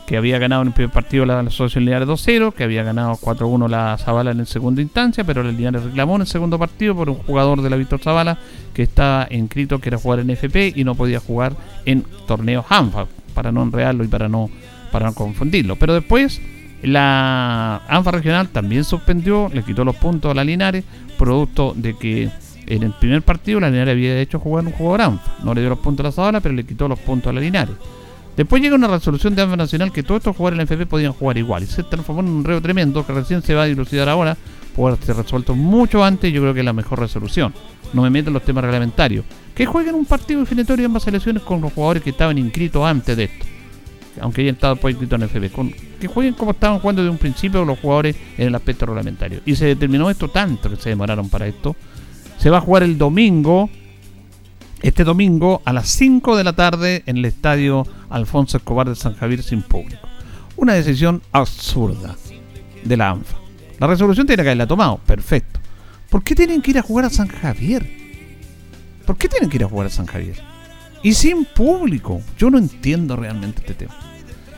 que 0.07 0.17
había 0.17 0.39
ganado 0.39 0.63
en 0.63 0.69
el 0.69 0.75
primer 0.75 0.93
partido 0.93 1.27
la, 1.27 1.41
Asociación 1.41 1.85
Linares 1.85 2.09
2-0, 2.09 2.55
que 2.55 2.65
había 2.65 2.85
ganado 2.85 3.15
4-1 3.15 3.69
la 3.69 3.99
Zavala 3.99 4.31
en 4.31 4.39
la 4.39 4.45
segunda 4.47 4.81
instancia, 4.81 5.25
pero 5.25 5.41
el 5.43 5.57
Linares 5.57 5.83
reclamó 5.83 6.15
en 6.15 6.23
el 6.23 6.27
segundo 6.29 6.59
partido 6.59 6.95
por 6.95 7.11
un 7.11 7.17
jugador 7.17 7.61
de 7.61 7.71
la 7.71 7.77
Víctor 7.77 8.01
Zavala 8.01 8.39
que 8.73 8.85
estaba 8.85 9.27
inscrito 9.31 9.81
que 9.81 9.89
era 9.89 9.99
jugar 9.99 10.21
en 10.21 10.31
FP 10.31 10.75
y 10.77 10.85
no 10.85 10.95
podía 10.95 11.19
jugar 11.19 11.57
en 11.85 12.05
torneos 12.27 12.65
ANFA, 12.69 13.07
para 13.35 13.51
no 13.51 13.63
enredarlo 13.63 14.05
y 14.05 14.09
para 14.09 14.29
no, 14.29 14.49
para 14.93 15.07
no 15.07 15.15
confundirlo. 15.15 15.77
Pero 15.77 15.95
después 15.95 16.41
la 16.83 17.83
ANFA 17.89 18.13
regional 18.13 18.49
también 18.49 18.85
suspendió, 18.85 19.51
le 19.53 19.65
quitó 19.65 19.85
los 19.85 19.97
puntos 19.97 20.31
a 20.31 20.35
la 20.35 20.45
Linares, 20.45 20.85
producto 21.19 21.73
de 21.75 21.97
que 21.97 22.31
en 22.67 22.83
el 22.85 22.93
primer 22.93 23.23
partido 23.23 23.59
la 23.59 23.71
Linares 23.71 23.93
había 23.93 24.21
hecho 24.21 24.39
jugar 24.39 24.65
un 24.67 24.73
jugador 24.73 25.01
ANFA. 25.01 25.35
No 25.43 25.53
le 25.53 25.63
dio 25.63 25.71
los 25.71 25.81
puntos 25.81 26.05
a 26.05 26.09
la 26.09 26.13
Zavala, 26.13 26.41
pero 26.41 26.55
le 26.55 26.65
quitó 26.65 26.87
los 26.87 26.99
puntos 27.01 27.31
a 27.31 27.33
la 27.33 27.41
Linares. 27.41 27.75
Después 28.37 28.61
llega 28.61 28.75
una 28.75 28.89
resolución 28.89 29.35
de 29.35 29.43
ANFA 29.43 29.57
Nacional 29.57 29.93
que 29.93 30.03
todos 30.03 30.19
estos 30.19 30.37
jugadores 30.37 30.57
en 30.57 30.59
la 30.59 30.65
FP 30.65 30.87
podían 30.87 31.13
jugar 31.13 31.39
igual. 31.39 31.63
Y 31.63 31.67
se 31.67 31.83
transformó 31.83 32.21
en 32.21 32.29
un 32.29 32.45
reo 32.45 32.61
tremendo 32.61 33.07
que 33.07 33.13
recién 33.15 33.43
se 33.43 33.55
va 33.55 33.63
a 33.63 33.67
dilucidar 33.67 34.09
ahora. 34.11 34.37
Puede 34.75 34.97
ser 34.99 35.17
resuelto 35.17 35.55
mucho 35.55 36.05
antes. 36.05 36.31
Yo 36.33 36.43
creo 36.43 36.53
que 36.53 36.61
es 36.61 36.67
la 36.67 36.75
mejor 36.75 37.01
resolución. 37.01 37.55
No 37.95 38.03
me 38.03 38.11
meto 38.11 38.29
en 38.29 38.35
los 38.35 38.45
temas 38.45 38.63
reglamentarios. 38.65 39.25
Que 39.55 39.65
jueguen 39.65 39.95
un 39.95 40.05
partido 40.05 40.41
definitorio 40.41 40.85
ambas 40.85 41.05
selecciones 41.05 41.43
con 41.43 41.63
los 41.63 41.73
jugadores 41.73 42.03
que 42.03 42.11
estaban 42.11 42.37
inscritos 42.37 42.85
antes 42.85 43.17
de 43.17 43.25
esto. 43.25 43.47
Aunque 44.21 44.43
hayan 44.43 44.57
estado 44.57 44.75
después 44.75 44.93
inscritos 44.93 45.19
en 45.19 45.25
FP. 45.25 45.51
Con, 45.51 45.73
que 45.99 46.07
jueguen 46.07 46.35
como 46.35 46.51
estaban 46.51 46.79
jugando 46.79 47.03
de 47.03 47.09
un 47.09 47.17
principio 47.17 47.65
los 47.65 47.79
jugadores 47.79 48.17
en 48.37 48.49
el 48.49 48.55
aspecto 48.55 48.85
reglamentario. 48.85 49.41
Y 49.47 49.57
se 49.57 49.65
determinó 49.65 50.11
esto 50.11 50.29
tanto 50.29 50.69
que 50.69 50.77
se 50.77 50.91
demoraron 50.91 51.31
para 51.31 51.47
esto. 51.47 51.75
Se 52.37 52.51
va 52.51 52.59
a 52.59 52.61
jugar 52.61 52.83
el 52.83 52.99
domingo 52.99 53.71
este 54.83 55.05
domingo 55.05 55.63
a 55.65 55.73
las 55.73 55.89
5 55.89 56.37
de 56.37 56.45
la 56.45 56.53
tarde 56.55 57.03
en 57.07 57.17
el 57.19 57.25
estadio 57.25 57.87
Alfonso 58.11 58.59
Escobar 58.59 58.89
de 58.89 58.95
San 58.95 59.15
Javier 59.15 59.43
sin 59.43 59.63
público. 59.63 60.07
Una 60.57 60.75
decisión 60.75 61.23
absurda 61.33 62.17
de 62.85 62.97
la 62.97 63.11
ANFA. 63.11 63.37
La 63.79 63.87
resolución 63.87 64.27
tiene 64.27 64.43
que 64.43 64.49
haberla 64.49 64.67
tomado, 64.67 64.99
perfecto. 64.99 65.61
¿Por 66.11 66.23
qué 66.23 66.35
tienen 66.35 66.63
que 66.63 66.71
ir 66.71 66.79
a 66.79 66.83
jugar 66.83 67.07
a 67.07 67.11
San 67.11 67.29
Javier? 67.29 67.87
¿Por 69.05 69.17
qué 69.17 69.29
tienen 69.29 69.51
que 69.51 69.57
ir 69.57 69.65
a 69.65 69.69
jugar 69.69 69.89
a 69.89 69.91
San 69.91 70.07
Javier? 70.07 70.37
Y 71.03 71.13
sin 71.13 71.45
público. 71.45 72.23
Yo 72.39 72.51
no 72.51 72.59
entiendo 72.59 73.17
realmente 73.17 73.61
este 73.61 73.75
tema. 73.75 73.95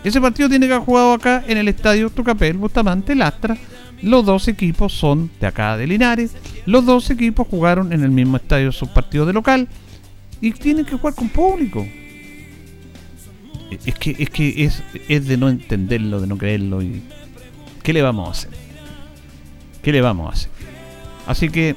Ese 0.04 0.20
partido 0.20 0.48
tiene 0.48 0.66
que 0.66 0.74
haber 0.74 0.86
jugado 0.86 1.12
acá 1.12 1.44
en 1.46 1.58
el 1.58 1.68
estadio 1.68 2.10
Tucapel, 2.10 2.56
Bustamante, 2.56 3.14
Lastra. 3.14 3.56
Los 4.02 4.24
dos 4.24 4.46
equipos 4.46 4.92
son 4.92 5.30
de 5.40 5.48
acá 5.48 5.76
de 5.76 5.86
Linares. 5.86 6.32
Los 6.66 6.86
dos 6.86 7.10
equipos 7.10 7.48
jugaron 7.48 7.92
en 7.92 8.04
el 8.04 8.10
mismo 8.10 8.36
estadio 8.36 8.70
su 8.70 8.86
partido 8.92 9.26
de 9.26 9.32
local 9.32 9.68
y 10.40 10.52
tienen 10.52 10.84
que 10.84 10.96
jugar 10.96 11.14
con 11.14 11.28
público. 11.28 11.86
Es 13.84 13.94
que 13.96 14.16
es 14.18 14.30
que 14.30 14.64
es, 14.64 14.82
es 15.08 15.26
de 15.26 15.36
no 15.36 15.48
entenderlo, 15.48 16.20
de 16.20 16.26
no 16.26 16.38
creerlo 16.38 16.80
¿qué 17.82 17.92
le 17.92 18.02
vamos 18.02 18.28
a 18.28 18.30
hacer? 18.30 18.50
¿Qué 19.82 19.92
le 19.92 20.00
vamos 20.00 20.28
a 20.28 20.32
hacer? 20.32 20.50
Así 21.26 21.48
que 21.50 21.76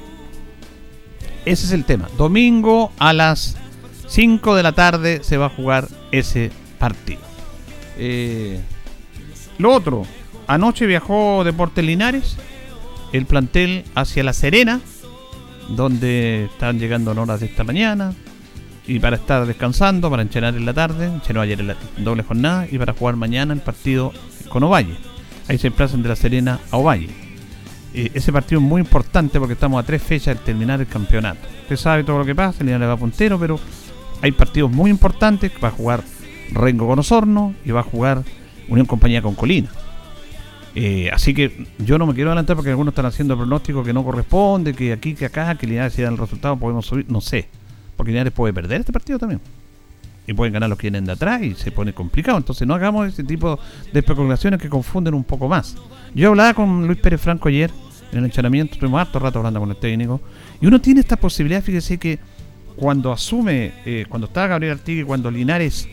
ese 1.44 1.66
es 1.66 1.72
el 1.72 1.84
tema. 1.84 2.08
Domingo 2.16 2.92
a 2.98 3.12
las 3.12 3.56
5 4.08 4.54
de 4.56 4.62
la 4.62 4.72
tarde 4.72 5.20
se 5.22 5.36
va 5.36 5.46
a 5.46 5.50
jugar 5.50 5.88
ese 6.12 6.50
partido. 6.78 7.20
Eh, 7.98 8.60
lo 9.58 9.72
otro, 9.72 10.06
anoche 10.46 10.86
viajó 10.86 11.44
Deportes 11.44 11.84
Linares, 11.84 12.36
el 13.12 13.26
plantel 13.26 13.84
hacia 13.94 14.22
La 14.22 14.32
Serena, 14.32 14.80
donde 15.68 16.46
están 16.46 16.78
llegando 16.78 17.12
en 17.12 17.18
horas 17.18 17.40
de 17.40 17.46
esta 17.46 17.64
mañana, 17.64 18.14
y 18.86 18.98
para 18.98 19.16
estar 19.16 19.46
descansando, 19.46 20.10
para 20.10 20.22
enchenar 20.22 20.56
en 20.56 20.66
la 20.66 20.74
tarde, 20.74 21.06
enchenó 21.06 21.40
ayer 21.40 21.60
en 21.60 21.68
la 21.68 21.76
doble 21.98 22.22
jornada 22.22 22.66
y 22.70 22.78
para 22.78 22.92
jugar 22.92 23.16
mañana 23.16 23.54
el 23.54 23.60
partido 23.60 24.12
con 24.48 24.62
Ovalle. 24.64 24.96
Ahí 25.48 25.58
se 25.58 25.68
desplazan 25.68 26.02
de 26.02 26.08
La 26.08 26.16
Serena 26.16 26.60
a 26.70 26.76
Ovalle. 26.76 27.08
Eh, 27.94 28.10
ese 28.14 28.32
partido 28.32 28.60
es 28.60 28.66
muy 28.66 28.80
importante 28.80 29.38
porque 29.38 29.54
estamos 29.54 29.82
a 29.82 29.86
tres 29.86 30.02
fechas 30.02 30.38
de 30.38 30.44
terminar 30.44 30.80
el 30.80 30.86
campeonato. 30.86 31.40
Usted 31.62 31.76
sabe 31.76 32.04
todo 32.04 32.18
lo 32.18 32.24
que 32.24 32.34
pasa, 32.34 32.64
le 32.64 32.76
va 32.78 32.96
puntero, 32.96 33.38
pero 33.38 33.60
hay 34.20 34.32
partidos 34.32 34.70
muy 34.70 34.90
importantes. 34.90 35.52
Va 35.62 35.68
a 35.68 35.72
jugar 35.72 36.02
Rengo 36.52 36.86
con 36.86 36.98
Osorno 36.98 37.54
y 37.64 37.70
va 37.70 37.80
a 37.80 37.84
jugar 37.84 38.22
Unión 38.68 38.86
Compañía 38.86 39.22
con 39.22 39.34
Colina. 39.34 39.68
Eh, 40.74 41.10
así 41.12 41.34
que 41.34 41.66
yo 41.78 41.98
no 41.98 42.06
me 42.06 42.14
quiero 42.14 42.30
adelantar 42.30 42.56
porque 42.56 42.70
algunos 42.70 42.92
están 42.92 43.04
haciendo 43.04 43.36
pronósticos 43.36 43.84
que 43.84 43.92
no 43.92 44.02
corresponde, 44.04 44.72
que 44.72 44.92
aquí, 44.92 45.14
que 45.14 45.26
acá, 45.26 45.54
que 45.56 45.66
Linares 45.66 45.92
si 45.92 46.02
dan 46.02 46.14
el 46.14 46.18
resultado 46.18 46.56
podemos 46.56 46.86
subir, 46.86 47.04
no 47.08 47.20
sé. 47.20 47.48
Porque 47.96 48.12
Linares 48.12 48.32
puede 48.32 48.52
perder 48.52 48.80
este 48.80 48.92
partido 48.92 49.18
también. 49.18 49.40
Y 50.26 50.34
pueden 50.34 50.52
ganar 50.52 50.68
los 50.68 50.78
que 50.78 50.86
vienen 50.86 51.04
de 51.04 51.12
atrás 51.12 51.42
y 51.42 51.54
se 51.54 51.72
pone 51.72 51.92
complicado. 51.92 52.38
Entonces 52.38 52.66
no 52.66 52.74
hagamos 52.74 53.08
ese 53.08 53.24
tipo 53.24 53.58
de 53.92 53.98
especulaciones 53.98 54.60
que 54.60 54.68
confunden 54.68 55.14
un 55.14 55.24
poco 55.24 55.48
más. 55.48 55.76
Yo 56.14 56.28
hablaba 56.28 56.54
con 56.54 56.86
Luis 56.86 56.98
Pérez 56.98 57.20
Franco 57.20 57.48
ayer 57.48 57.70
en 58.12 58.18
el 58.18 58.24
entrenamiento, 58.26 58.74
estuvimos 58.74 59.00
harto 59.00 59.18
rato 59.18 59.38
hablando 59.38 59.58
con 59.58 59.70
el 59.70 59.76
técnico. 59.76 60.20
Y 60.60 60.66
uno 60.66 60.80
tiene 60.80 61.00
esta 61.00 61.16
posibilidad, 61.16 61.62
fíjese 61.62 61.98
que 61.98 62.18
cuando 62.76 63.10
asume, 63.10 63.72
eh, 63.84 64.06
cuando 64.08 64.26
estaba 64.26 64.48
Gabriel 64.48 64.74
Artigue, 64.74 65.04
cuando 65.04 65.30
Linares 65.30 65.88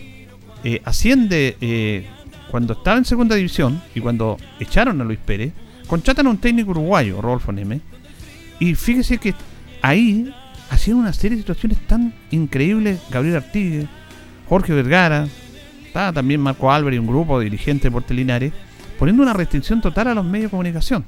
eh, 0.63 0.81
asciende, 0.83 1.57
eh, 1.61 2.07
cuando 2.51 2.73
estaba 2.73 2.97
en 2.97 3.05
segunda 3.05 3.35
división 3.35 3.81
y 3.95 4.01
cuando 4.01 4.37
echaron 4.59 4.99
a 5.01 5.03
Luis 5.03 5.19
Pérez, 5.19 5.53
contratan 5.87 6.27
a 6.27 6.29
un 6.31 6.37
técnico 6.37 6.71
uruguayo, 6.71 7.21
Rodolfo 7.21 7.51
Neme. 7.51 7.81
Y 8.59 8.75
fíjese 8.75 9.17
que 9.17 9.33
ahí 9.81 10.33
hacían 10.69 10.97
una 10.97 11.13
serie 11.13 11.37
de 11.37 11.43
situaciones 11.43 11.79
tan 11.87 12.13
increíbles. 12.31 12.99
Gabriel 13.09 13.37
Artigue, 13.37 13.87
Jorge 14.47 14.73
Vergara, 14.73 15.27
también 16.13 16.41
Marco 16.41 16.71
Álvarez 16.71 16.97
y 16.97 16.99
un 16.99 17.07
grupo 17.07 17.39
de 17.39 17.45
dirigentes 17.45 17.83
de 17.83 17.91
Portelinares, 17.91 18.53
poniendo 18.97 19.23
una 19.23 19.33
restricción 19.33 19.81
total 19.81 20.09
a 20.09 20.13
los 20.13 20.25
medios 20.25 20.45
de 20.45 20.51
comunicación. 20.51 21.05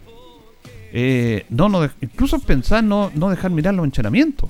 Eh, 0.94 1.46
no, 1.50 1.70
no, 1.70 1.90
incluso 2.02 2.40
pensar 2.40 2.84
no, 2.84 3.12
no 3.16 3.30
dejar 3.30 3.52
mirar 3.52 3.74
los 3.74 3.86
entrenamientos. 3.86 4.50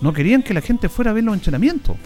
No 0.00 0.12
querían 0.12 0.42
que 0.42 0.54
la 0.54 0.60
gente 0.60 0.88
fuera 0.88 1.10
a 1.10 1.14
ver 1.14 1.24
los 1.24 1.34
entrenamientos. 1.34 1.96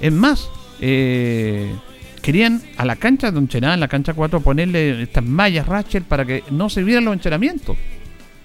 Es 0.00 0.12
más, 0.12 0.48
eh, 0.80 1.74
querían 2.22 2.62
a 2.76 2.84
la 2.84 2.96
cancha 2.96 3.30
de 3.30 3.48
Chená, 3.48 3.74
en 3.74 3.80
la 3.80 3.88
cancha 3.88 4.14
4, 4.14 4.40
ponerle 4.40 5.02
estas 5.02 5.24
mallas 5.24 5.66
Rachel 5.66 6.02
para 6.02 6.24
que 6.24 6.44
no 6.50 6.68
se 6.68 6.82
vieran 6.82 7.04
los 7.04 7.14
entrenamientos. 7.14 7.76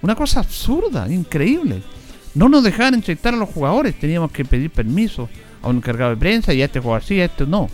Una 0.01 0.15
cosa 0.15 0.39
absurda, 0.39 1.11
increíble. 1.11 1.81
No 2.33 2.49
nos 2.49 2.63
dejaban 2.63 2.93
entrevistar 2.93 3.33
a 3.33 3.37
los 3.37 3.49
jugadores, 3.49 3.99
teníamos 3.99 4.31
que 4.31 4.45
pedir 4.45 4.69
permiso 4.69 5.29
a 5.61 5.69
un 5.69 5.77
encargado 5.77 6.11
de 6.11 6.17
prensa 6.17 6.53
y 6.53 6.61
a 6.61 6.65
este 6.65 6.79
jugador 6.79 7.03
sí, 7.03 7.19
a 7.19 7.25
este 7.25 7.45
no. 7.45 7.69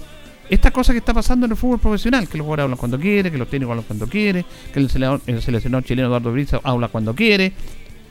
Esta 0.50 0.72
cosa 0.72 0.94
que 0.94 1.00
está 1.00 1.14
pasando 1.14 1.46
en 1.46 1.52
el 1.52 1.58
fútbol 1.58 1.80
profesional, 1.80 2.28
que 2.28 2.38
los 2.38 2.46
jugadores 2.46 2.64
hablan 2.64 2.78
cuando 2.78 3.00
quiere, 3.00 3.32
que 3.32 3.38
los 3.38 3.50
técnicos 3.50 3.72
hablan 3.72 3.86
cuando 3.86 4.08
quiere, 4.08 4.46
que 4.74 4.80
el 4.80 4.90
seleccionador, 4.90 5.84
chileno 5.84 6.08
Eduardo 6.08 6.32
Brisa 6.32 6.62
habla 6.64 6.88
cuando 6.88 7.14
quiere. 7.14 7.52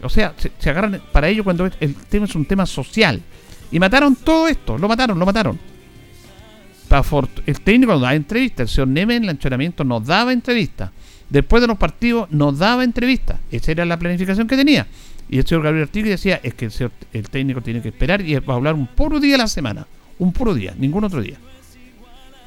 O 0.03 0.11
sea, 0.11 0.35
se, 0.37 0.71
agarran 0.71 1.01
para 1.13 1.29
ello 1.29 1.43
cuando 1.43 1.65
el 1.81 1.95
tema 1.95 2.27
es 2.27 2.35
un 2.35 2.45
tema 2.45 2.67
social. 2.67 3.23
Y 3.71 3.81
mataron 3.81 4.17
todo 4.17 4.49
esto, 4.49 4.77
lo 4.77 4.87
mataron, 4.87 5.19
lo 5.19 5.25
mataron. 5.25 5.59
El 7.47 7.61
técnico 7.63 7.93
nos 7.93 8.03
da 8.03 8.15
entrevista, 8.15 8.63
el 8.63 8.69
señor 8.69 8.89
Neme 8.89 9.17
en 9.17 9.25
el 9.25 9.31
entrenamiento 9.31 9.83
nos 9.83 10.07
daba 10.07 10.33
entrevista. 10.33 10.93
Después 11.29 11.61
de 11.61 11.67
los 11.67 11.79
partidos 11.79 12.31
nos 12.31 12.59
daba 12.59 12.85
entrevista. 12.85 13.41
Esa 13.51 13.73
era 13.73 13.85
la 13.85 13.99
planificación 13.99 14.47
que 14.47 14.57
tenía. 14.57 14.87
Y 15.29 15.39
el 15.39 15.47
señor 15.47 15.65
Gabriel 15.65 15.85
Artigui 15.85 16.09
decía, 16.09 16.41
es 16.43 16.55
que 16.55 16.69
el, 17.13 17.29
técnico 17.29 17.61
tiene 17.61 17.83
que 17.83 17.89
esperar 17.89 18.21
y 18.21 18.35
va 18.37 18.55
a 18.55 18.57
hablar 18.57 18.75
un 18.75 18.87
puro 18.87 19.19
día 19.19 19.35
a 19.35 19.39
la 19.39 19.49
semana. 19.49 19.87
Un 20.19 20.33
puro 20.33 20.55
día, 20.55 20.75
ningún 20.79 21.05
otro 21.05 21.21
día. 21.21 21.37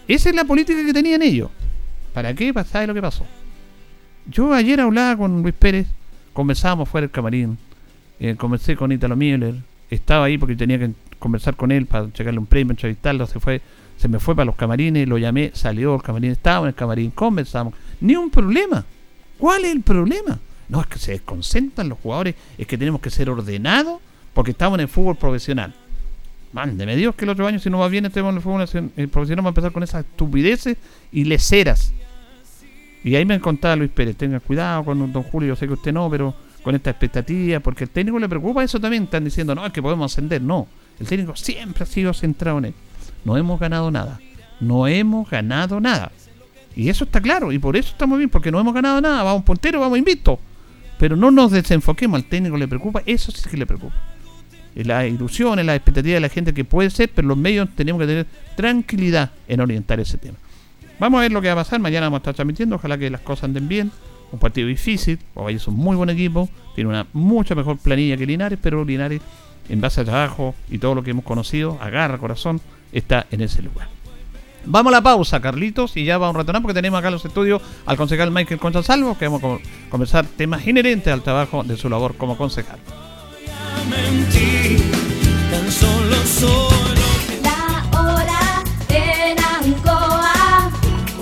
Esa 0.08 0.30
es 0.30 0.36
la 0.36 0.46
política 0.46 0.84
que 0.84 0.94
tenían 0.94 1.22
ellos. 1.22 1.52
¿Para 2.14 2.34
qué? 2.34 2.54
Para 2.54 2.88
lo 2.88 2.94
que 2.94 3.02
pasó. 3.02 3.26
Yo 4.26 4.54
ayer 4.54 4.80
hablaba 4.80 5.18
con 5.18 5.42
Luis 5.42 5.54
Pérez, 5.54 5.88
conversábamos 6.34 6.90
fuera 6.90 7.06
del 7.06 7.12
camarín, 7.12 7.58
eh, 8.20 8.36
conversé 8.36 8.76
con 8.76 8.92
Italo 8.92 9.16
Miller, 9.16 9.56
estaba 9.90 10.26
ahí 10.26 10.38
porque 10.38 10.56
tenía 10.56 10.80
que 10.80 10.92
conversar 11.18 11.56
con 11.56 11.72
él 11.72 11.86
para 11.86 12.12
checarle 12.12 12.40
un 12.40 12.46
premio, 12.46 12.72
entrevistarlo, 12.72 13.28
se 13.28 13.40
fue, 13.40 13.62
se 13.98 14.08
me 14.08 14.20
fue 14.20 14.36
para 14.36 14.46
los 14.46 14.56
camarines, 14.56 15.08
lo 15.08 15.18
llamé, 15.18 15.52
salió 15.54 15.96
el 15.96 16.02
camarín, 16.02 16.32
estaba 16.32 16.66
en 16.66 16.70
el 16.70 16.76
camarín, 16.76 17.12
conversamos, 17.12 17.74
ni 18.02 18.16
un 18.16 18.30
problema. 18.30 18.86
¿Cuál 19.38 19.66
es 19.66 19.72
el 19.72 19.82
problema? 19.82 20.40
No, 20.70 20.82
es 20.82 20.88
que 20.88 21.00
se 21.00 21.12
desconcentran 21.12 21.90
los 21.90 22.00
jugadores, 22.00 22.36
es 22.58 22.68
que 22.68 22.78
tenemos 22.78 23.02
que 23.02 23.10
ser 23.10 23.30
ordenados 23.30 24.00
porque 24.34 24.52
estamos 24.52 24.78
en 24.78 24.82
el 24.82 24.88
fútbol 24.88 25.16
profesional. 25.16 25.74
Mándeme 26.54 26.96
Dios 26.96 27.16
que 27.16 27.26
el 27.26 27.30
otro 27.30 27.46
año, 27.46 27.60
si 27.60 27.70
no 27.70 27.80
va 27.80 27.88
bien, 27.88 28.06
estemos 28.06 28.32
en 28.32 28.38
el 28.38 28.42
fútbol 28.42 28.66
profesional, 29.10 29.44
vamos 29.44 29.48
a 29.48 29.50
empezar 29.50 29.72
con 29.72 29.84
esas 29.84 30.06
estupideces 30.06 30.78
y 31.12 31.26
leceras. 31.26 31.92
Y 33.04 33.16
ahí 33.16 33.26
me 33.26 33.40
contaba 33.40 33.76
Luis 33.76 33.92
Pérez, 33.92 34.16
tenga 34.18 34.40
cuidado 34.40 34.84
con 34.86 35.12
don 35.12 35.24
Julio, 35.24 35.50
yo 35.50 35.56
sé 35.56 35.68
que 35.68 35.74
usted 35.74 35.94
no, 35.94 36.10
pero 36.10 36.34
con 36.64 36.76
esta 36.76 36.90
expectativa, 36.90 37.60
porque 37.60 37.86
el 37.86 37.90
técnico 37.90 38.20
le 38.20 38.28
preocupa 38.28 38.64
eso 38.64 38.80
también, 38.80 39.04
están 39.04 39.24
diciendo, 39.24 39.56
no, 39.56 39.66
es 39.66 39.72
que 39.72 39.82
podemos 39.82 40.12
ascender, 40.12 40.42
no. 40.42 40.68
El 41.00 41.08
técnico 41.08 41.36
siempre 41.36 41.84
ha 41.84 41.88
sido 41.88 42.14
centrado 42.14 42.58
en 42.58 42.66
él. 42.66 42.74
no 43.24 43.38
hemos 43.38 43.60
ganado 43.60 43.90
nada. 43.90 44.20
No 44.60 44.88
hemos 44.88 45.30
ganado 45.30 45.80
nada. 45.80 46.12
Y 46.76 46.90
eso 46.90 47.06
está 47.06 47.22
claro, 47.22 47.52
y 47.52 47.60
por 47.60 47.78
eso 47.78 47.90
estamos 47.90 48.18
bien, 48.18 48.30
porque 48.30 48.52
no 48.52 48.60
hemos 48.60 48.74
ganado 48.74 49.00
nada, 49.00 49.24
vamos 49.24 49.44
puntero, 49.44 49.80
vamos 49.80 49.98
invictos. 49.98 50.40
Pero 51.00 51.16
no 51.16 51.32
nos 51.32 51.52
desenfoquemos, 51.52 52.20
al 52.20 52.26
técnico 52.26 52.58
le 52.58 52.68
preocupa, 52.68 53.02
eso 53.06 53.32
sí 53.32 53.50
que 53.50 53.58
le 53.58 53.66
preocupa. 53.66 53.96
La 54.76 55.08
ilusiones, 55.08 55.66
la 55.66 55.76
expectativa 55.76 56.16
de 56.16 56.20
la 56.20 56.30
gente 56.30 56.54
que 56.54 56.64
puede 56.64 56.90
ser, 56.90 57.10
pero 57.10 57.28
los 57.28 57.38
medios 57.38 57.70
tenemos 57.76 58.00
que 58.00 58.06
tener 58.06 58.28
tranquilidad 58.56 59.32
en 59.48 59.62
orientar 59.62 60.00
ese 60.00 60.18
tema. 60.18 60.38
Vamos 61.00 61.20
a 61.20 61.22
ver 61.22 61.32
lo 61.32 61.42
que 61.42 61.48
va 61.48 61.54
a 61.54 61.64
pasar, 61.64 61.80
mañana 61.80 62.08
vamos 62.08 62.18
a 62.18 62.22
estar 62.22 62.36
transmitiendo, 62.36 62.76
ojalá 62.76 62.98
que 62.98 63.10
las 63.10 63.22
cosas 63.22 63.46
anden 63.46 63.68
bien. 63.68 63.92
Un 64.32 64.40
partido 64.40 64.68
difícil, 64.68 65.18
Ovalle 65.34 65.58
es 65.58 65.68
un 65.68 65.76
muy 65.76 65.96
buen 65.96 66.10
equipo, 66.10 66.50
tiene 66.76 66.90
una 66.90 67.08
mucha 67.14 67.56
mejor 67.56 67.78
planilla 67.80 68.16
que 68.16 68.26
Linares, 68.28 68.60
pero 68.62 68.86
Linares, 68.86 69.22
en 69.70 69.82
base 69.82 70.02
al 70.02 70.06
trabajo 70.06 70.54
y 70.70 70.78
todo 70.78 70.96
lo 70.96 71.04
que 71.04 71.12
hemos 71.12 71.26
conocido, 71.26 71.80
agarra 71.82 72.18
corazón, 72.18 72.62
está 72.92 73.26
en 73.32 73.42
ese 73.42 73.64
lugar. 73.64 73.88
Vamos 74.72 74.94
a 74.94 74.98
la 74.98 75.02
pausa, 75.02 75.42
Carlitos, 75.42 75.98
y 75.98 76.06
ya 76.06 76.20
vamos 76.20 76.36
a 76.36 76.40
retornar 76.40 76.62
porque 76.62 76.76
tenemos 76.76 77.00
acá 77.00 77.08
en 77.08 77.16
los 77.16 77.26
estudios 77.26 77.60
al 77.88 77.98
concejal 77.98 78.30
Michael 78.30 78.60
Concha 78.60 78.84
Salvo, 78.84 79.18
que 79.18 79.28
vamos 79.28 79.44
a 79.44 79.90
conversar 79.90 80.28
temas 80.28 80.68
inherentes 80.68 81.12
al 81.12 81.24
trabajo 81.24 81.64
de 81.64 81.76
su 81.76 81.90
labor 81.90 82.16
como 82.16 82.38
concejal. 82.38 82.78
La 87.42 88.00
hora 88.00 88.64
en 88.90 89.40
Ancoa 89.44 90.72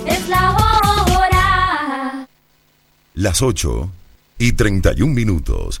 es 0.04 0.28
la 0.28 0.50
hora. 0.50 2.28
Las 3.14 3.40
8 3.40 3.90
y 4.40 4.52
31 4.52 5.14
minutos. 5.14 5.80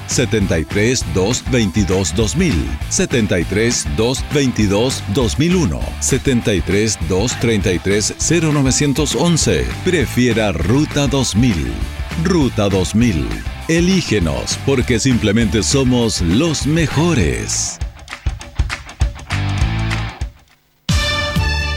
73 0.11 1.05
222 1.13 2.13
2000, 2.15 2.79
73 2.89 3.87
222 3.95 5.03
2001, 5.13 5.79
73 6.01 6.99
233 7.07 8.15
0911. 8.19 9.65
Prefiera 9.85 10.51
Ruta 10.51 11.07
2000. 11.07 11.71
Ruta 12.23 12.69
2000. 12.69 13.27
Elígenos 13.67 14.59
porque 14.65 14.99
simplemente 14.99 15.63
somos 15.63 16.21
los 16.21 16.67
mejores. 16.67 17.79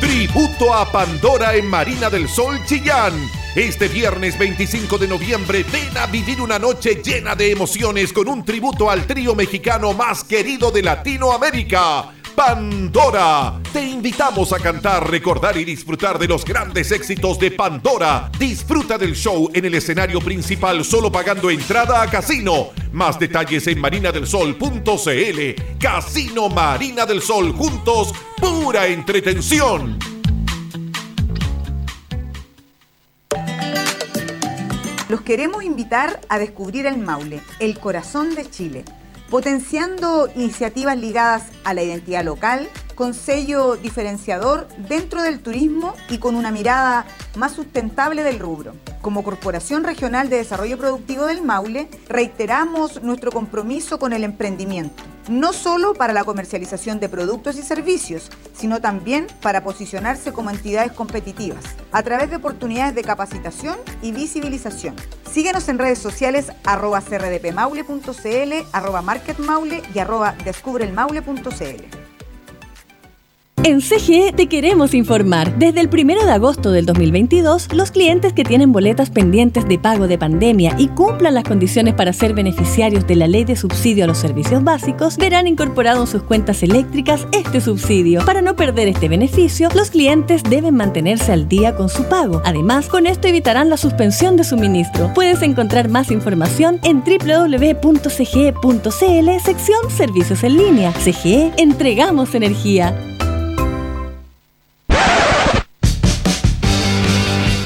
Tributo 0.00 0.74
a 0.74 0.90
Pandora 0.90 1.54
en 1.54 1.66
Marina 1.66 2.10
del 2.10 2.28
Sol 2.28 2.58
Chillán. 2.66 3.12
Este 3.54 3.86
viernes 3.86 4.36
25 4.36 4.98
de 4.98 5.06
noviembre 5.06 5.64
ven 5.70 5.96
a 5.96 6.06
vivir 6.06 6.40
una 6.40 6.58
noche 6.58 7.00
llena 7.04 7.36
de 7.36 7.52
emociones 7.52 8.12
con 8.12 8.26
un 8.26 8.44
tributo 8.44 8.90
al 8.90 9.06
trío 9.06 9.36
mexicano 9.36 9.92
más 9.92 10.24
querido 10.24 10.72
de 10.72 10.82
Latinoamérica. 10.82 12.10
Pandora. 12.34 13.60
Te 13.72 13.80
invitamos 13.80 14.52
a 14.52 14.58
cantar, 14.58 15.08
recordar 15.08 15.56
y 15.56 15.64
disfrutar 15.64 16.18
de 16.18 16.26
los 16.26 16.44
grandes 16.44 16.90
éxitos 16.90 17.38
de 17.38 17.52
Pandora. 17.52 18.28
Disfruta 18.36 18.98
del 18.98 19.14
show 19.14 19.48
en 19.54 19.64
el 19.66 19.74
escenario 19.76 20.20
principal 20.20 20.84
solo 20.84 21.12
pagando 21.12 21.48
entrada 21.48 22.02
a 22.02 22.10
casino. 22.10 22.70
Más 22.90 23.20
detalles 23.20 23.68
en 23.68 23.80
marinadelsol.cl. 23.80 25.78
Casino 25.78 26.48
Marina 26.48 27.06
del 27.06 27.22
Sol 27.22 27.52
juntos, 27.52 28.12
pura 28.40 28.88
entretención. 28.88 30.13
Los 35.14 35.22
queremos 35.22 35.62
invitar 35.62 36.18
a 36.28 36.40
descubrir 36.40 36.86
el 36.86 36.98
Maule, 36.98 37.40
el 37.60 37.78
corazón 37.78 38.34
de 38.34 38.50
Chile, 38.50 38.84
potenciando 39.30 40.28
iniciativas 40.34 40.98
ligadas 40.98 41.44
a 41.62 41.72
la 41.72 41.84
identidad 41.84 42.24
local, 42.24 42.68
con 42.96 43.14
sello 43.14 43.76
diferenciador 43.76 44.66
dentro 44.88 45.22
del 45.22 45.38
turismo 45.38 45.94
y 46.10 46.18
con 46.18 46.34
una 46.34 46.50
mirada 46.50 47.06
más 47.36 47.52
sustentable 47.52 48.24
del 48.24 48.40
rubro. 48.40 48.74
Como 49.02 49.22
Corporación 49.22 49.84
Regional 49.84 50.28
de 50.30 50.38
Desarrollo 50.38 50.78
Productivo 50.78 51.26
del 51.26 51.42
Maule, 51.42 51.88
reiteramos 52.08 53.00
nuestro 53.04 53.30
compromiso 53.30 54.00
con 54.00 54.14
el 54.14 54.24
emprendimiento, 54.24 55.00
no 55.28 55.52
solo 55.52 55.94
para 55.94 56.12
la 56.12 56.24
comercialización 56.24 57.00
de 57.00 57.08
productos 57.08 57.56
y 57.56 57.62
servicios, 57.62 58.30
sino 58.54 58.80
también 58.80 59.26
para 59.42 59.64
posicionarse 59.64 60.32
como 60.32 60.50
entidades 60.50 60.92
competitivas, 60.92 61.64
a 61.92 62.02
través 62.02 62.30
de 62.30 62.36
oportunidades 62.36 62.94
de 62.94 63.02
capacitación 63.02 63.76
y 64.02 64.12
visibilización. 64.12 64.96
Síguenos 65.30 65.68
en 65.68 65.78
redes 65.78 65.98
sociales 65.98 66.52
arroba 66.64 67.00
crdpmaule.cl, 67.00 68.52
arroba 68.72 69.02
marketmaule 69.02 69.82
y 69.94 69.98
arroba 69.98 70.34
descubrelmaule.cl. 70.44 72.13
En 73.66 73.80
CGE 73.80 74.34
te 74.36 74.46
queremos 74.46 74.92
informar. 74.92 75.58
Desde 75.58 75.80
el 75.80 75.88
1 75.88 76.26
de 76.26 76.30
agosto 76.30 76.70
del 76.70 76.84
2022, 76.84 77.72
los 77.72 77.90
clientes 77.92 78.34
que 78.34 78.44
tienen 78.44 78.72
boletas 78.72 79.08
pendientes 79.08 79.66
de 79.66 79.78
pago 79.78 80.06
de 80.06 80.18
pandemia 80.18 80.74
y 80.76 80.88
cumplan 80.88 81.32
las 81.32 81.44
condiciones 81.44 81.94
para 81.94 82.12
ser 82.12 82.34
beneficiarios 82.34 83.06
de 83.06 83.16
la 83.16 83.26
ley 83.26 83.44
de 83.44 83.56
subsidio 83.56 84.04
a 84.04 84.06
los 84.06 84.18
servicios 84.18 84.62
básicos 84.62 85.16
verán 85.16 85.46
incorporado 85.46 86.02
en 86.02 86.06
sus 86.06 86.22
cuentas 86.24 86.62
eléctricas 86.62 87.26
este 87.32 87.62
subsidio. 87.62 88.22
Para 88.26 88.42
no 88.42 88.54
perder 88.54 88.88
este 88.88 89.08
beneficio, 89.08 89.70
los 89.74 89.90
clientes 89.90 90.42
deben 90.42 90.74
mantenerse 90.74 91.32
al 91.32 91.48
día 91.48 91.74
con 91.74 91.88
su 91.88 92.04
pago. 92.04 92.42
Además, 92.44 92.88
con 92.88 93.06
esto 93.06 93.28
evitarán 93.28 93.70
la 93.70 93.78
suspensión 93.78 94.36
de 94.36 94.44
suministro. 94.44 95.10
Puedes 95.14 95.40
encontrar 95.40 95.88
más 95.88 96.10
información 96.10 96.80
en 96.82 97.02
www.cge.cl 97.02 98.10
sección 99.42 99.90
Servicios 99.90 100.44
en 100.44 100.56
línea. 100.58 100.92
CGE, 101.02 101.50
entregamos 101.56 102.34
energía. 102.34 102.94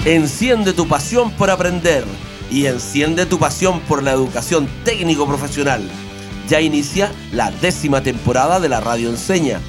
Enciende 0.08 0.72
tu 0.72 0.88
pasión 0.88 1.30
por 1.32 1.50
aprender 1.50 2.02
y 2.50 2.64
enciende 2.64 3.26
tu 3.26 3.38
pasión 3.38 3.78
por 3.80 4.02
la 4.02 4.12
educación 4.12 4.66
técnico 4.82 5.26
profesional. 5.26 5.82
Ya 6.48 6.62
inicia 6.62 7.12
la 7.30 7.50
décima 7.50 8.02
temporada 8.02 8.58
de 8.58 8.70
la 8.70 8.80
Radio 8.80 9.10
Enseña, 9.10 9.60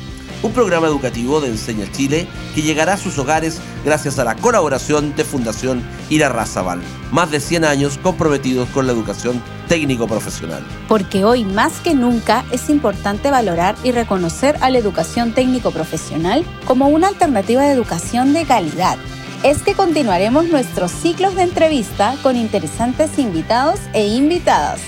un 0.41 0.53
programa 0.53 0.87
educativo 0.87 1.41
de 1.41 1.49
Enseña 1.49 1.91
Chile 1.91 2.25
que 2.55 2.61
llegará 2.61 2.93
a 2.93 2.97
sus 2.97 3.17
hogares 3.17 3.59
gracias 3.83 4.17
a 4.17 4.23
la 4.23 4.35
colaboración 4.35 5.13
de 5.13 5.25
Fundación 5.25 5.83
Irarrázaval. 6.09 6.79
Más 7.11 7.31
de 7.31 7.41
100 7.41 7.65
años 7.65 7.99
comprometidos 8.01 8.69
con 8.69 8.87
la 8.87 8.93
educación 8.93 9.43
técnico 9.67 10.07
profesional. 10.07 10.65
Porque 10.87 11.25
hoy 11.25 11.43
más 11.43 11.81
que 11.81 11.93
nunca 11.93 12.45
es 12.49 12.69
importante 12.69 13.29
valorar 13.29 13.75
y 13.83 13.91
reconocer 13.91 14.55
a 14.61 14.69
la 14.69 14.77
educación 14.77 15.33
técnico 15.33 15.71
profesional 15.71 16.45
como 16.63 16.87
una 16.87 17.09
alternativa 17.09 17.63
de 17.63 17.73
educación 17.73 18.31
de 18.31 18.45
calidad 18.45 18.97
es 19.43 19.61
que 19.61 19.73
continuaremos 19.73 20.47
nuestros 20.49 20.91
ciclos 20.91 21.35
de 21.35 21.43
entrevista 21.43 22.15
con 22.21 22.35
interesantes 22.35 23.17
invitados 23.17 23.79
e 23.93 24.07
invitadas. 24.07 24.81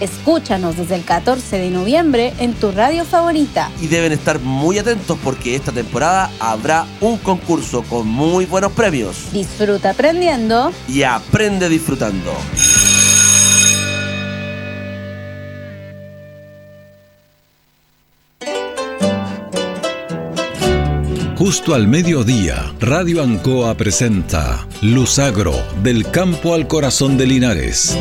Escúchanos 0.00 0.76
desde 0.76 0.96
el 0.96 1.04
14 1.04 1.58
de 1.58 1.70
noviembre 1.70 2.32
en 2.38 2.54
tu 2.54 2.72
radio 2.72 3.04
favorita. 3.04 3.70
Y 3.80 3.86
deben 3.86 4.10
estar 4.10 4.40
muy 4.40 4.78
atentos 4.78 5.16
porque 5.22 5.54
esta 5.54 5.70
temporada 5.70 6.30
habrá 6.40 6.86
un 7.00 7.18
concurso 7.18 7.82
con 7.82 8.08
muy 8.08 8.46
buenos 8.46 8.72
premios. 8.72 9.30
Disfruta 9.32 9.90
aprendiendo 9.90 10.72
y 10.88 11.02
aprende 11.04 11.68
disfrutando. 11.68 12.32
Justo 21.44 21.74
al 21.74 21.88
mediodía, 21.88 22.72
Radio 22.78 23.20
Ancoa 23.20 23.74
presenta 23.74 24.64
Luzagro, 24.80 25.52
del 25.82 26.08
campo 26.08 26.54
al 26.54 26.68
corazón 26.68 27.18
de 27.18 27.26
Linares. 27.26 27.98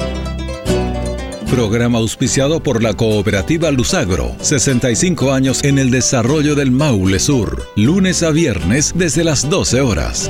Programa 1.50 1.98
auspiciado 1.98 2.62
por 2.62 2.84
la 2.84 2.94
cooperativa 2.94 3.72
Luzagro, 3.72 4.36
65 4.42 5.34
años 5.34 5.64
en 5.64 5.80
el 5.80 5.90
desarrollo 5.90 6.54
del 6.54 6.70
Maule 6.70 7.18
Sur, 7.18 7.66
lunes 7.76 8.22
a 8.22 8.30
viernes 8.30 8.94
desde 8.96 9.24
las 9.24 9.50
12 9.50 9.82
horas. 9.82 10.30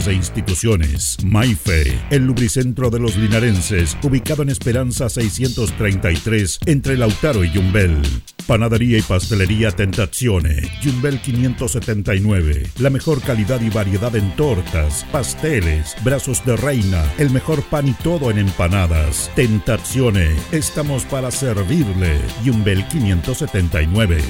e 0.07 0.13
instituciones. 0.13 1.17
Maife, 1.23 1.99
el 2.09 2.25
lubricentro 2.25 2.89
de 2.89 2.99
los 2.99 3.15
linarenses, 3.15 3.97
ubicado 4.03 4.43
en 4.43 4.49
Esperanza 4.49 5.09
633, 5.09 6.59
entre 6.65 6.97
Lautaro 6.97 7.43
y 7.43 7.51
Yumbel. 7.51 8.01
Panadería 8.47 8.97
y 8.97 9.01
pastelería 9.01 9.71
Tentazione, 9.71 10.69
Yumbel 10.81 11.21
579. 11.21 12.67
La 12.79 12.89
mejor 12.89 13.21
calidad 13.21 13.61
y 13.61 13.69
variedad 13.69 14.15
en 14.15 14.35
tortas, 14.35 15.05
pasteles, 15.11 15.95
brazos 16.03 16.43
de 16.45 16.57
reina, 16.57 17.03
el 17.17 17.29
mejor 17.29 17.63
pan 17.63 17.87
y 17.87 17.93
todo 17.93 18.31
en 18.31 18.39
empanadas. 18.39 19.31
Tentazione, 19.35 20.35
estamos 20.51 21.05
para 21.05 21.31
servirle. 21.31 22.19
Yumbel 22.43 22.87
579. 22.87 24.21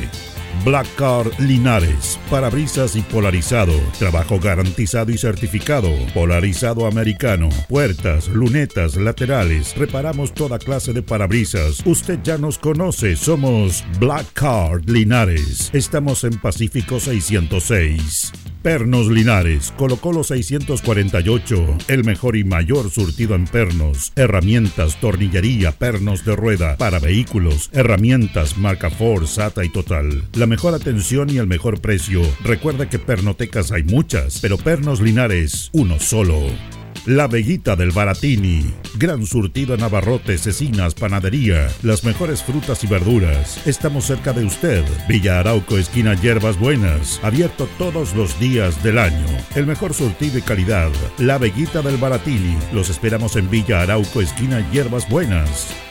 Black 0.64 0.88
Car 0.96 1.26
Linares, 1.40 2.20
parabrisas 2.30 2.96
y 2.96 3.02
polarizado, 3.02 3.74
trabajo 3.98 4.40
garantizado 4.40 5.12
y 5.12 5.18
certificado, 5.18 5.90
polarizado 6.14 6.86
americano, 6.86 7.50
puertas, 7.68 8.28
lunetas, 8.28 8.96
laterales, 8.96 9.76
reparamos 9.76 10.34
toda 10.34 10.60
clase 10.60 10.94
de 10.94 11.02
parabrisas. 11.02 11.82
Usted 11.86 12.20
ya 12.24 12.38
nos 12.38 12.58
conoce, 12.58 13.16
somos 13.16 13.84
Black 14.00 14.28
Card 14.34 14.90
Linares. 14.90 15.70
Estamos 15.74 16.24
en 16.24 16.40
Pacífico 16.40 17.00
606. 17.00 18.51
Pernos 18.62 19.08
Linares, 19.08 19.74
Colo 19.76 19.98
Colo 19.98 20.24
648, 20.24 21.78
el 21.88 22.04
mejor 22.04 22.36
y 22.36 22.44
mayor 22.44 22.92
surtido 22.92 23.34
en 23.34 23.46
pernos, 23.46 24.14
herramientas, 24.16 25.00
tornillería, 25.02 25.72
pernos 25.72 26.24
de 26.26 26.36
rueda, 26.36 26.78
para 26.78 27.00
vehículos, 27.00 27.72
herramientas, 27.74 28.60
marca 28.60 28.92
Ford, 28.92 29.26
SATA 29.26 29.66
y 29.66 29.70
Total. 29.70 30.26
La 30.36 30.46
mejor 30.46 30.76
atención 30.76 31.32
y 31.32 31.38
el 31.38 31.48
mejor 31.48 31.82
precio. 31.82 32.22
Recuerda 32.44 32.88
que 32.88 33.00
pernotecas 33.00 33.72
hay 33.72 33.82
muchas, 33.82 34.40
pero 34.42 34.58
Pernos 34.58 35.02
Linares, 35.02 35.72
uno 35.74 36.00
solo. 36.00 36.46
La 37.08 37.28
Veguita 37.28 37.76
del 37.76 37.90
Baratini. 37.90 38.72
Gran 38.96 39.26
surtido 39.26 39.74
en 39.74 39.82
abarrotes, 39.82 40.44
cecinas, 40.44 40.94
panadería. 40.94 41.68
Las 41.82 42.04
mejores 42.04 42.44
frutas 42.44 42.84
y 42.84 42.88
verduras. 42.88 43.66
Estamos 43.66 44.06
cerca 44.06 44.34
de 44.34 44.46
usted. 44.46 44.86
Villa 45.10 45.40
Arauco, 45.40 45.80
esquina 45.80 46.14
Hierbas 46.14 46.60
Buenas. 46.60 47.20
Abierto 47.24 47.68
todos 47.80 48.14
los 48.14 48.40
días 48.40 48.84
del 48.84 49.00
año. 49.00 49.26
El 49.56 49.66
mejor 49.66 49.96
surtido 49.96 50.38
y 50.38 50.42
calidad. 50.44 50.92
La 51.18 51.40
Veguita 51.40 51.82
del 51.82 51.98
Baratini. 51.98 52.56
Los 52.72 52.92
esperamos 52.92 53.36
en 53.36 53.50
Villa 53.50 53.82
Arauco, 53.82 54.22
esquina 54.22 54.64
Hierbas 54.72 55.10
Buenas. 55.10 55.91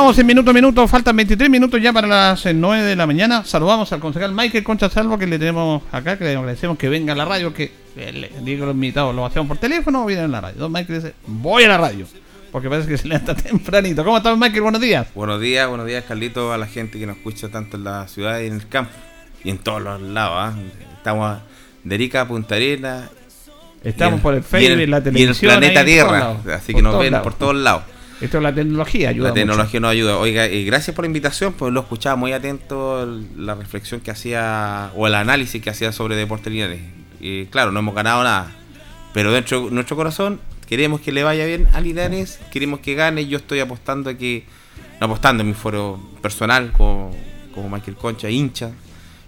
Vamos 0.00 0.18
en 0.18 0.26
minuto 0.26 0.50
a 0.50 0.54
minuto, 0.54 0.88
faltan 0.88 1.14
23 1.14 1.50
minutos 1.50 1.78
ya 1.78 1.92
para 1.92 2.06
las 2.06 2.46
9 2.46 2.84
de 2.84 2.96
la 2.96 3.06
mañana. 3.06 3.44
Saludamos 3.44 3.92
al 3.92 4.00
concejal 4.00 4.32
Michael 4.32 4.64
Concha 4.64 4.88
Salvo 4.88 5.18
que 5.18 5.26
le 5.26 5.38
tenemos 5.38 5.82
acá, 5.92 6.16
que 6.16 6.24
le 6.24 6.36
agradecemos 6.36 6.78
que 6.78 6.88
venga 6.88 7.12
a 7.12 7.16
la 7.16 7.26
radio, 7.26 7.52
que 7.52 7.70
eh, 7.96 8.10
le 8.10 8.30
digo 8.42 8.64
los 8.64 8.74
invitados, 8.74 9.14
lo 9.14 9.26
hacemos 9.26 9.46
por 9.46 9.58
teléfono 9.58 10.02
o 10.02 10.06
vienen 10.06 10.24
a 10.24 10.28
la 10.28 10.40
radio. 10.40 10.58
Don 10.58 10.72
Michael 10.72 11.02
dice, 11.02 11.14
voy 11.26 11.64
a 11.64 11.68
la 11.68 11.76
radio, 11.76 12.06
porque 12.50 12.70
parece 12.70 12.88
que 12.88 12.96
se 12.96 13.08
levanta 13.08 13.34
tempranito. 13.42 14.02
¿Cómo 14.02 14.16
estás 14.16 14.38
Michael? 14.38 14.62
Buenos 14.62 14.80
días. 14.80 15.06
Buenos 15.14 15.38
días, 15.38 15.68
buenos 15.68 15.86
días 15.86 16.02
Carlito, 16.08 16.50
a 16.50 16.56
la 16.56 16.66
gente 16.66 16.98
que 16.98 17.06
nos 17.06 17.18
escucha 17.18 17.50
tanto 17.50 17.76
en 17.76 17.84
la 17.84 18.08
ciudad 18.08 18.40
y 18.40 18.46
en 18.46 18.54
el 18.54 18.68
campo, 18.68 18.92
y 19.44 19.50
en 19.50 19.58
todos 19.58 19.82
los 19.82 20.00
lados. 20.00 20.34
¿ah? 20.34 20.54
Estamos 20.96 21.40
de 21.84 21.94
Arica 21.94 22.22
a 22.22 22.26
Punta 22.26 22.54
Arenas. 22.54 23.10
Estamos 23.84 24.22
por 24.22 24.32
el 24.32 24.42
Facebook, 24.42 24.80
y 24.80 24.82
en 24.84 24.90
la 24.90 25.02
televisión. 25.02 25.50
Y 25.50 25.54
el 25.54 25.60
planeta 25.60 25.84
Tierra, 25.84 26.36
así 26.56 26.72
que 26.72 26.80
nos 26.80 26.98
ven 26.98 27.12
lados. 27.12 27.22
por 27.22 27.34
todos 27.34 27.54
lados. 27.54 27.82
Esto 28.20 28.36
es 28.36 28.42
la 28.42 28.54
tecnología, 28.54 29.08
ayuda 29.08 29.28
La 29.28 29.34
tecnología 29.34 29.64
mucho. 29.64 29.80
nos 29.80 29.90
ayuda. 29.92 30.18
Oiga, 30.18 30.46
y 30.48 30.64
gracias 30.66 30.94
por 30.94 31.04
la 31.04 31.06
invitación, 31.06 31.54
pues 31.54 31.72
lo 31.72 31.80
escuchaba 31.80 32.16
muy 32.16 32.32
atento 32.32 33.02
el- 33.02 33.46
la 33.46 33.54
reflexión 33.54 34.00
que 34.00 34.10
hacía 34.10 34.90
o 34.94 35.06
el 35.06 35.14
análisis 35.14 35.62
que 35.62 35.70
hacía 35.70 35.90
sobre 35.92 36.16
Deportes 36.16 36.52
Linares. 36.52 36.80
Y 37.20 37.46
claro, 37.46 37.72
no 37.72 37.80
hemos 37.80 37.94
ganado 37.94 38.22
nada, 38.22 38.52
pero 39.14 39.32
dentro 39.32 39.64
de 39.66 39.70
nuestro 39.70 39.96
corazón 39.96 40.38
queremos 40.68 41.00
que 41.00 41.12
le 41.12 41.22
vaya 41.22 41.46
bien 41.46 41.66
a 41.72 41.80
Linares, 41.80 42.40
queremos 42.52 42.80
que 42.80 42.94
gane. 42.94 43.26
Yo 43.26 43.38
estoy 43.38 43.60
apostando 43.60 44.10
a 44.10 44.14
que, 44.14 44.44
no 45.00 45.06
apostando 45.06 45.42
en 45.42 45.48
mi 45.48 45.54
foro 45.54 45.98
personal 46.20 46.72
como, 46.72 47.16
como 47.54 47.70
Michael 47.70 47.96
Concha, 47.96 48.28
hincha. 48.28 48.70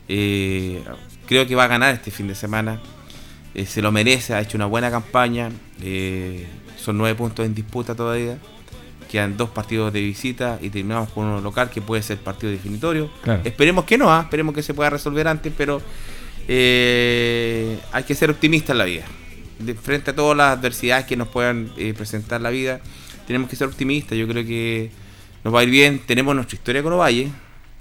Eh, 0.08 0.82
creo 1.26 1.46
que 1.46 1.54
va 1.54 1.64
a 1.64 1.68
ganar 1.68 1.94
este 1.94 2.10
fin 2.10 2.28
de 2.28 2.34
semana. 2.34 2.78
Eh, 3.54 3.64
se 3.66 3.80
lo 3.82 3.90
merece, 3.90 4.34
ha 4.34 4.40
hecho 4.40 4.58
una 4.58 4.66
buena 4.66 4.90
campaña. 4.90 5.50
eh, 5.82 6.46
son 6.76 6.98
nueve 6.98 7.14
puntos 7.16 7.44
en 7.46 7.54
disputa 7.54 7.94
todavía. 7.94 8.36
Quedan 9.12 9.36
dos 9.36 9.50
partidos 9.50 9.92
de 9.92 10.00
visita 10.00 10.58
y 10.62 10.70
terminamos 10.70 11.10
con 11.10 11.26
uno 11.26 11.42
local 11.42 11.68
que 11.68 11.82
puede 11.82 12.02
ser 12.02 12.16
partido 12.16 12.50
definitorio. 12.50 13.10
Claro. 13.22 13.42
Esperemos 13.44 13.84
que 13.84 13.98
no, 13.98 14.10
¿ah? 14.10 14.22
esperemos 14.22 14.54
que 14.54 14.62
se 14.62 14.72
pueda 14.72 14.88
resolver 14.88 15.28
antes, 15.28 15.52
pero 15.54 15.82
eh, 16.48 17.78
hay 17.92 18.04
que 18.04 18.14
ser 18.14 18.30
optimista 18.30 18.72
en 18.72 18.78
la 18.78 18.86
vida. 18.86 19.04
De 19.58 19.74
frente 19.74 20.12
a 20.12 20.14
todas 20.14 20.34
las 20.34 20.56
adversidades 20.56 21.04
que 21.04 21.18
nos 21.18 21.28
puedan 21.28 21.70
eh, 21.76 21.92
presentar 21.92 22.40
la 22.40 22.48
vida, 22.48 22.80
tenemos 23.26 23.50
que 23.50 23.56
ser 23.56 23.68
optimistas. 23.68 24.16
Yo 24.16 24.26
creo 24.26 24.46
que 24.46 24.90
nos 25.44 25.54
va 25.54 25.60
a 25.60 25.64
ir 25.64 25.68
bien. 25.68 26.00
Tenemos 26.06 26.34
nuestra 26.34 26.56
historia 26.56 26.82
con 26.82 26.94
Ovalle. 26.94 27.28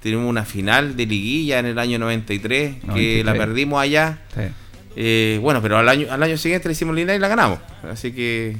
Tenemos 0.03 0.29
una 0.29 0.43
final 0.43 0.97
de 0.97 1.05
liguilla 1.05 1.59
en 1.59 1.67
el 1.67 1.79
año 1.79 1.97
93, 1.97 2.75
que 2.75 2.87
93. 2.87 3.25
la 3.25 3.33
perdimos 3.35 3.81
allá. 3.81 4.19
Sí. 4.35 4.41
Eh, 4.97 5.39
bueno, 5.41 5.61
pero 5.61 5.77
al 5.77 5.87
año, 5.87 6.07
al 6.09 6.21
año 6.21 6.35
siguiente 6.35 6.67
le 6.67 6.73
hicimos 6.73 6.93
línea 6.93 7.15
y 7.15 7.19
la 7.19 7.29
ganamos. 7.29 7.59
Así 7.89 8.11
que 8.11 8.57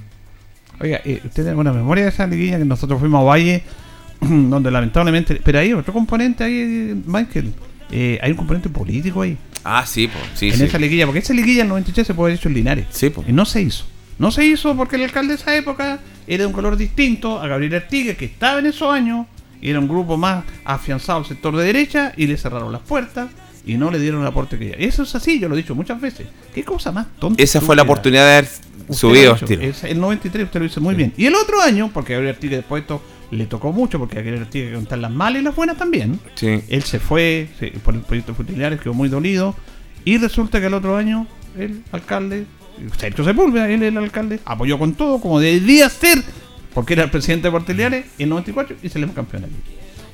Oiga, 0.82 1.02
eh, 1.06 1.22
¿usted 1.24 1.36
tiene 1.36 1.50
alguna 1.52 1.72
memoria 1.72 2.06
de 2.06 2.10
esa 2.10 2.26
liguilla 2.26 2.58
que 2.58 2.66
nosotros 2.66 3.00
fuimos 3.00 3.22
a 3.22 3.24
Valle, 3.24 3.64
donde 4.20 4.72
lamentablemente... 4.72 5.40
Pero 5.44 5.60
hay 5.60 5.74
otro 5.74 5.94
componente 5.94 6.44
ahí, 6.44 7.02
Michael. 7.06 7.54
Eh, 7.92 8.20
hay 8.22 8.32
un 8.32 8.38
componente 8.38 8.70
político 8.70 9.22
ahí. 9.22 9.38
Ah, 9.64 9.86
sí, 9.86 10.08
pues. 10.08 10.24
Sí, 10.34 10.50
en 10.50 10.58
sí. 10.58 10.64
esa 10.64 10.80
liguilla, 10.80 11.06
porque 11.06 11.20
esa 11.20 11.34
liguilla 11.34 11.62
en 11.62 11.70
93 11.70 12.08
se 12.08 12.14
puede 12.14 12.32
haber 12.32 12.40
hecho 12.40 12.50
en 12.50 12.56
Linares. 12.56 12.88
Sí, 12.90 13.10
po. 13.10 13.24
Y 13.28 13.32
no 13.32 13.46
se 13.46 13.62
hizo. 13.62 13.86
No 14.18 14.32
se 14.32 14.46
hizo 14.46 14.76
porque 14.76 14.96
el 14.96 15.04
alcalde 15.04 15.36
de 15.36 15.42
esa 15.42 15.56
época 15.56 16.00
era 16.28 16.44
de 16.44 16.48
un 16.48 16.54
color 16.54 16.78
distinto 16.78 17.40
a 17.40 17.48
Gabriel 17.48 17.76
Artigue, 17.76 18.16
que 18.16 18.26
estaba 18.26 18.60
en 18.60 18.66
esos 18.66 18.92
años, 18.92 19.28
y 19.62 19.70
era 19.70 19.80
un 19.80 19.88
grupo 19.88 20.18
más 20.18 20.46
afianzado 20.64 21.20
al 21.20 21.26
sector 21.26 21.56
de 21.56 21.64
derecha, 21.64 22.14
y 22.18 22.28
le 22.28 22.38
cerraron 22.38 22.72
las 22.72 22.82
puertas 22.82 23.30
y 23.66 23.76
no 23.76 23.92
le 23.92 24.00
dieron 24.00 24.22
el 24.22 24.28
aporte 24.28 24.58
que 24.58 24.72
quería. 24.72 24.88
Eso 24.88 25.04
es 25.04 25.14
así, 25.16 25.40
yo 25.40 25.48
lo 25.48 25.56
he 25.56 25.58
dicho 25.58 25.76
muchas 25.76 26.02
veces. 26.02 26.28
¿Qué 26.54 26.64
cosa 26.64 26.92
más 26.92 27.08
tonta? 27.20 27.42
Esa 27.42 27.62
fue 27.62 27.76
la 27.76 27.84
oportunidad 27.84 28.26
de 28.26 28.32
haber 28.38 28.50
Usted 28.92 29.08
subido. 29.08 29.26
lo 29.28 29.34
ha 29.34 29.38
hecho. 29.38 29.46
tiro. 29.46 29.62
Es- 29.62 29.84
el 29.84 30.00
93 30.00 30.46
usted 30.46 30.60
lo 30.60 30.66
hizo 30.66 30.82
muy 30.82 30.96
bien. 30.96 31.14
Y 31.18 31.26
el 31.26 31.36
otro 31.36 31.62
año, 31.62 31.90
porque 31.94 32.14
Gabriel 32.14 32.36
Artigue 32.36 32.56
después 32.58 32.82
esto 32.82 33.02
le 33.32 33.46
tocó 33.46 33.72
mucho, 33.72 33.98
porque 34.00 34.16
a 34.20 34.22
Gabriel 34.22 34.44
Artigue 34.44 34.70
que 34.70 34.76
contar 34.76 35.00
las 35.00 35.12
malas 35.12 35.42
y 35.42 35.46
las 35.46 35.56
buenas 35.56 35.78
también. 35.78 36.20
Sí. 36.36 36.62
Él 36.70 36.84
se 36.84 37.00
fue 37.00 37.50
se- 37.60 37.72
por 37.72 37.94
el 37.96 38.02
proyecto 38.02 38.34
Futiliares, 38.36 38.80
quedó 38.80 38.94
muy 38.94 39.10
dolido. 39.10 39.56
Y 40.06 40.18
resulta 40.18 40.60
que 40.60 40.66
el 40.68 40.74
otro 40.74 40.98
año, 40.98 41.28
el 41.58 41.84
alcalde, 41.92 42.46
Sergio 42.98 43.24
Sepúlveda, 43.24 43.70
él 43.70 43.84
el 43.84 43.98
alcalde, 43.98 44.40
apoyó 44.46 44.80
con 44.80 44.94
todo, 44.94 45.20
como 45.22 45.40
debía 45.40 45.88
ser, 45.90 46.24
porque 46.74 46.94
era 46.94 47.04
el 47.04 47.12
presidente 47.12 47.48
de 47.48 47.52
Portiliares, 47.52 48.06
en 48.18 48.24
el 48.24 48.30
94 48.30 48.76
y 48.82 48.90
salimos 48.90 49.16
campeones. 49.16 49.50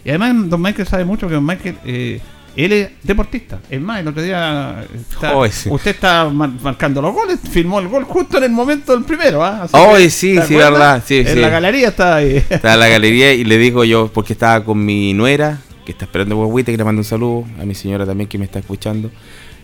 Y 0.04 0.10
además, 0.10 0.50
Don 0.50 0.62
Michael 0.62 0.88
sabe 0.88 1.06
mucho 1.06 1.28
que 1.28 1.34
Don 1.36 1.46
Michael, 1.46 1.78
eh, 1.86 2.20
él 2.66 2.74
es 2.74 2.90
deportista. 3.04 3.60
Es 3.70 3.80
más, 3.80 4.00
el 4.02 4.08
otro 4.08 4.22
día, 4.24 4.84
está- 5.00 5.52
sí. 5.52 5.70
usted 5.72 5.92
está 5.92 6.28
mar- 6.30 6.50
marcando 6.62 7.02
los 7.02 7.14
goles, 7.14 7.40
firmó 7.52 7.80
el 7.80 7.88
gol 7.88 8.04
justo 8.04 8.38
en 8.38 8.46
el 8.46 8.52
momento 8.52 8.94
del 8.96 9.04
primero. 9.06 9.44
¿ah? 9.46 9.68
Que, 9.72 10.10
sí, 10.10 10.36
¿te 10.36 10.42
sí, 10.48 10.56
verdad, 10.56 11.04
sí, 11.06 11.18
en 11.20 11.28
sí. 11.28 11.36
la 11.40 11.50
galería 11.50 11.90
está 11.90 12.16
ahí. 12.16 12.38
Estaba 12.50 12.74
en 12.74 12.80
la 12.80 12.88
galería 12.90 13.34
y 13.34 13.44
le 13.44 13.58
digo 13.58 13.84
yo, 13.84 14.10
porque 14.14 14.34
estaba 14.34 14.64
con 14.64 14.84
mi 14.84 15.14
nuera, 15.14 15.60
que 15.86 15.92
está 15.92 16.06
esperando 16.06 16.36
guaguita, 16.36 16.72
que 16.72 16.78
le 16.78 16.84
mando 16.84 17.00
un 17.02 17.06
saludo, 17.06 17.46
a 17.62 17.66
mi 17.66 17.76
señora 17.76 18.06
también 18.06 18.28
que 18.30 18.38
me 18.38 18.46
está 18.46 18.60
escuchando. 18.60 19.10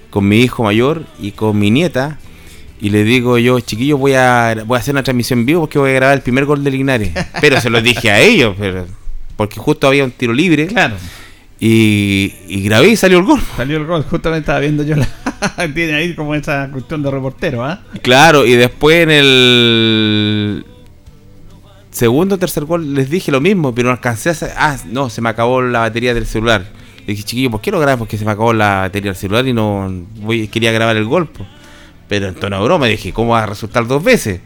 con 0.10 0.28
mi 0.28 0.42
hijo 0.42 0.62
mayor 0.64 1.04
y 1.20 1.32
con 1.32 1.58
mi 1.58 1.72
nieta. 1.72 2.20
Y 2.80 2.90
le 2.92 3.04
digo 3.04 3.38
yo, 3.40 3.60
chiquillos, 3.62 3.98
voy 4.00 4.14
a, 4.14 4.56
voy 4.68 4.76
a 4.78 4.80
hacer 4.80 4.94
una 4.94 5.02
transmisión 5.04 5.40
en 5.40 5.46
vivo 5.48 5.62
porque 5.62 5.80
voy 5.80 5.90
a 5.92 5.94
grabar 5.94 6.16
el 6.18 6.22
primer 6.22 6.46
gol 6.46 6.64
de 6.64 6.70
Linares. 6.70 7.12
Pero 7.42 7.60
se 7.62 7.70
lo 7.72 7.82
dije 7.82 8.12
a 8.12 8.20
ellos, 8.20 8.56
pero, 8.60 8.86
porque 9.38 9.60
justo 9.60 9.88
había 9.88 10.04
un 10.04 10.12
tiro 10.12 10.34
libre. 10.34 10.68
Claro. 10.68 10.96
Y, 11.60 12.34
y 12.48 12.64
grabé 12.64 12.90
y 12.90 12.96
salió 12.98 13.20
el 13.20 13.24
gol. 13.26 13.40
Salió 13.56 13.78
el 13.78 13.86
gol, 13.86 14.04
justamente 14.10 14.42
estaba 14.42 14.60
viendo 14.60 14.84
yo 14.84 14.96
la. 14.96 15.08
Tiene 15.74 15.94
ahí 15.94 16.14
como 16.16 16.36
esa 16.36 16.70
cuestión 16.72 17.04
de 17.04 17.12
reportero, 17.12 17.64
¿ah? 17.64 17.82
Claro, 18.02 18.46
y 18.46 18.54
después 18.54 19.04
en 19.04 19.12
el 19.12 20.66
segundo 21.92 22.36
o 22.36 22.38
tercer 22.38 22.66
gol 22.66 22.94
les 22.94 23.10
dije 23.10 23.32
lo 23.32 23.40
mismo, 23.40 23.74
pero 23.74 23.88
no 23.88 23.92
alcancé 23.94 24.30
a 24.30 24.32
hacer- 24.34 24.52
Ah, 24.58 24.78
no, 24.90 25.10
se 25.10 25.22
me 25.22 25.30
acabó 25.30 25.62
la 25.62 25.80
batería 25.80 26.14
del 26.14 26.26
celular. 26.26 26.66
Le 27.06 27.14
dije, 27.14 27.24
chiquillo, 27.24 27.52
¿por 27.52 27.62
qué 27.62 27.72
lo 27.72 27.80
grabas? 27.80 28.00
Porque 28.00 28.18
se 28.18 28.26
me 28.26 28.32
acabó 28.32 28.54
la 28.54 28.80
batería 28.82 29.12
del 29.12 29.18
celular 29.20 29.48
y 29.48 29.54
no 29.54 29.92
voy, 30.22 30.48
quería 30.48 30.72
grabar 30.72 30.96
el 30.98 31.06
gol. 31.06 31.28
po". 31.28 31.46
Pero 32.08 32.28
en 32.28 32.36
tono 32.36 32.58
de 32.60 32.64
broma 32.66 32.88
dije, 32.88 33.14
¿cómo 33.14 33.32
va 33.34 33.44
a 33.44 33.46
resultar 33.46 33.86
dos 33.88 34.04
veces? 34.04 34.42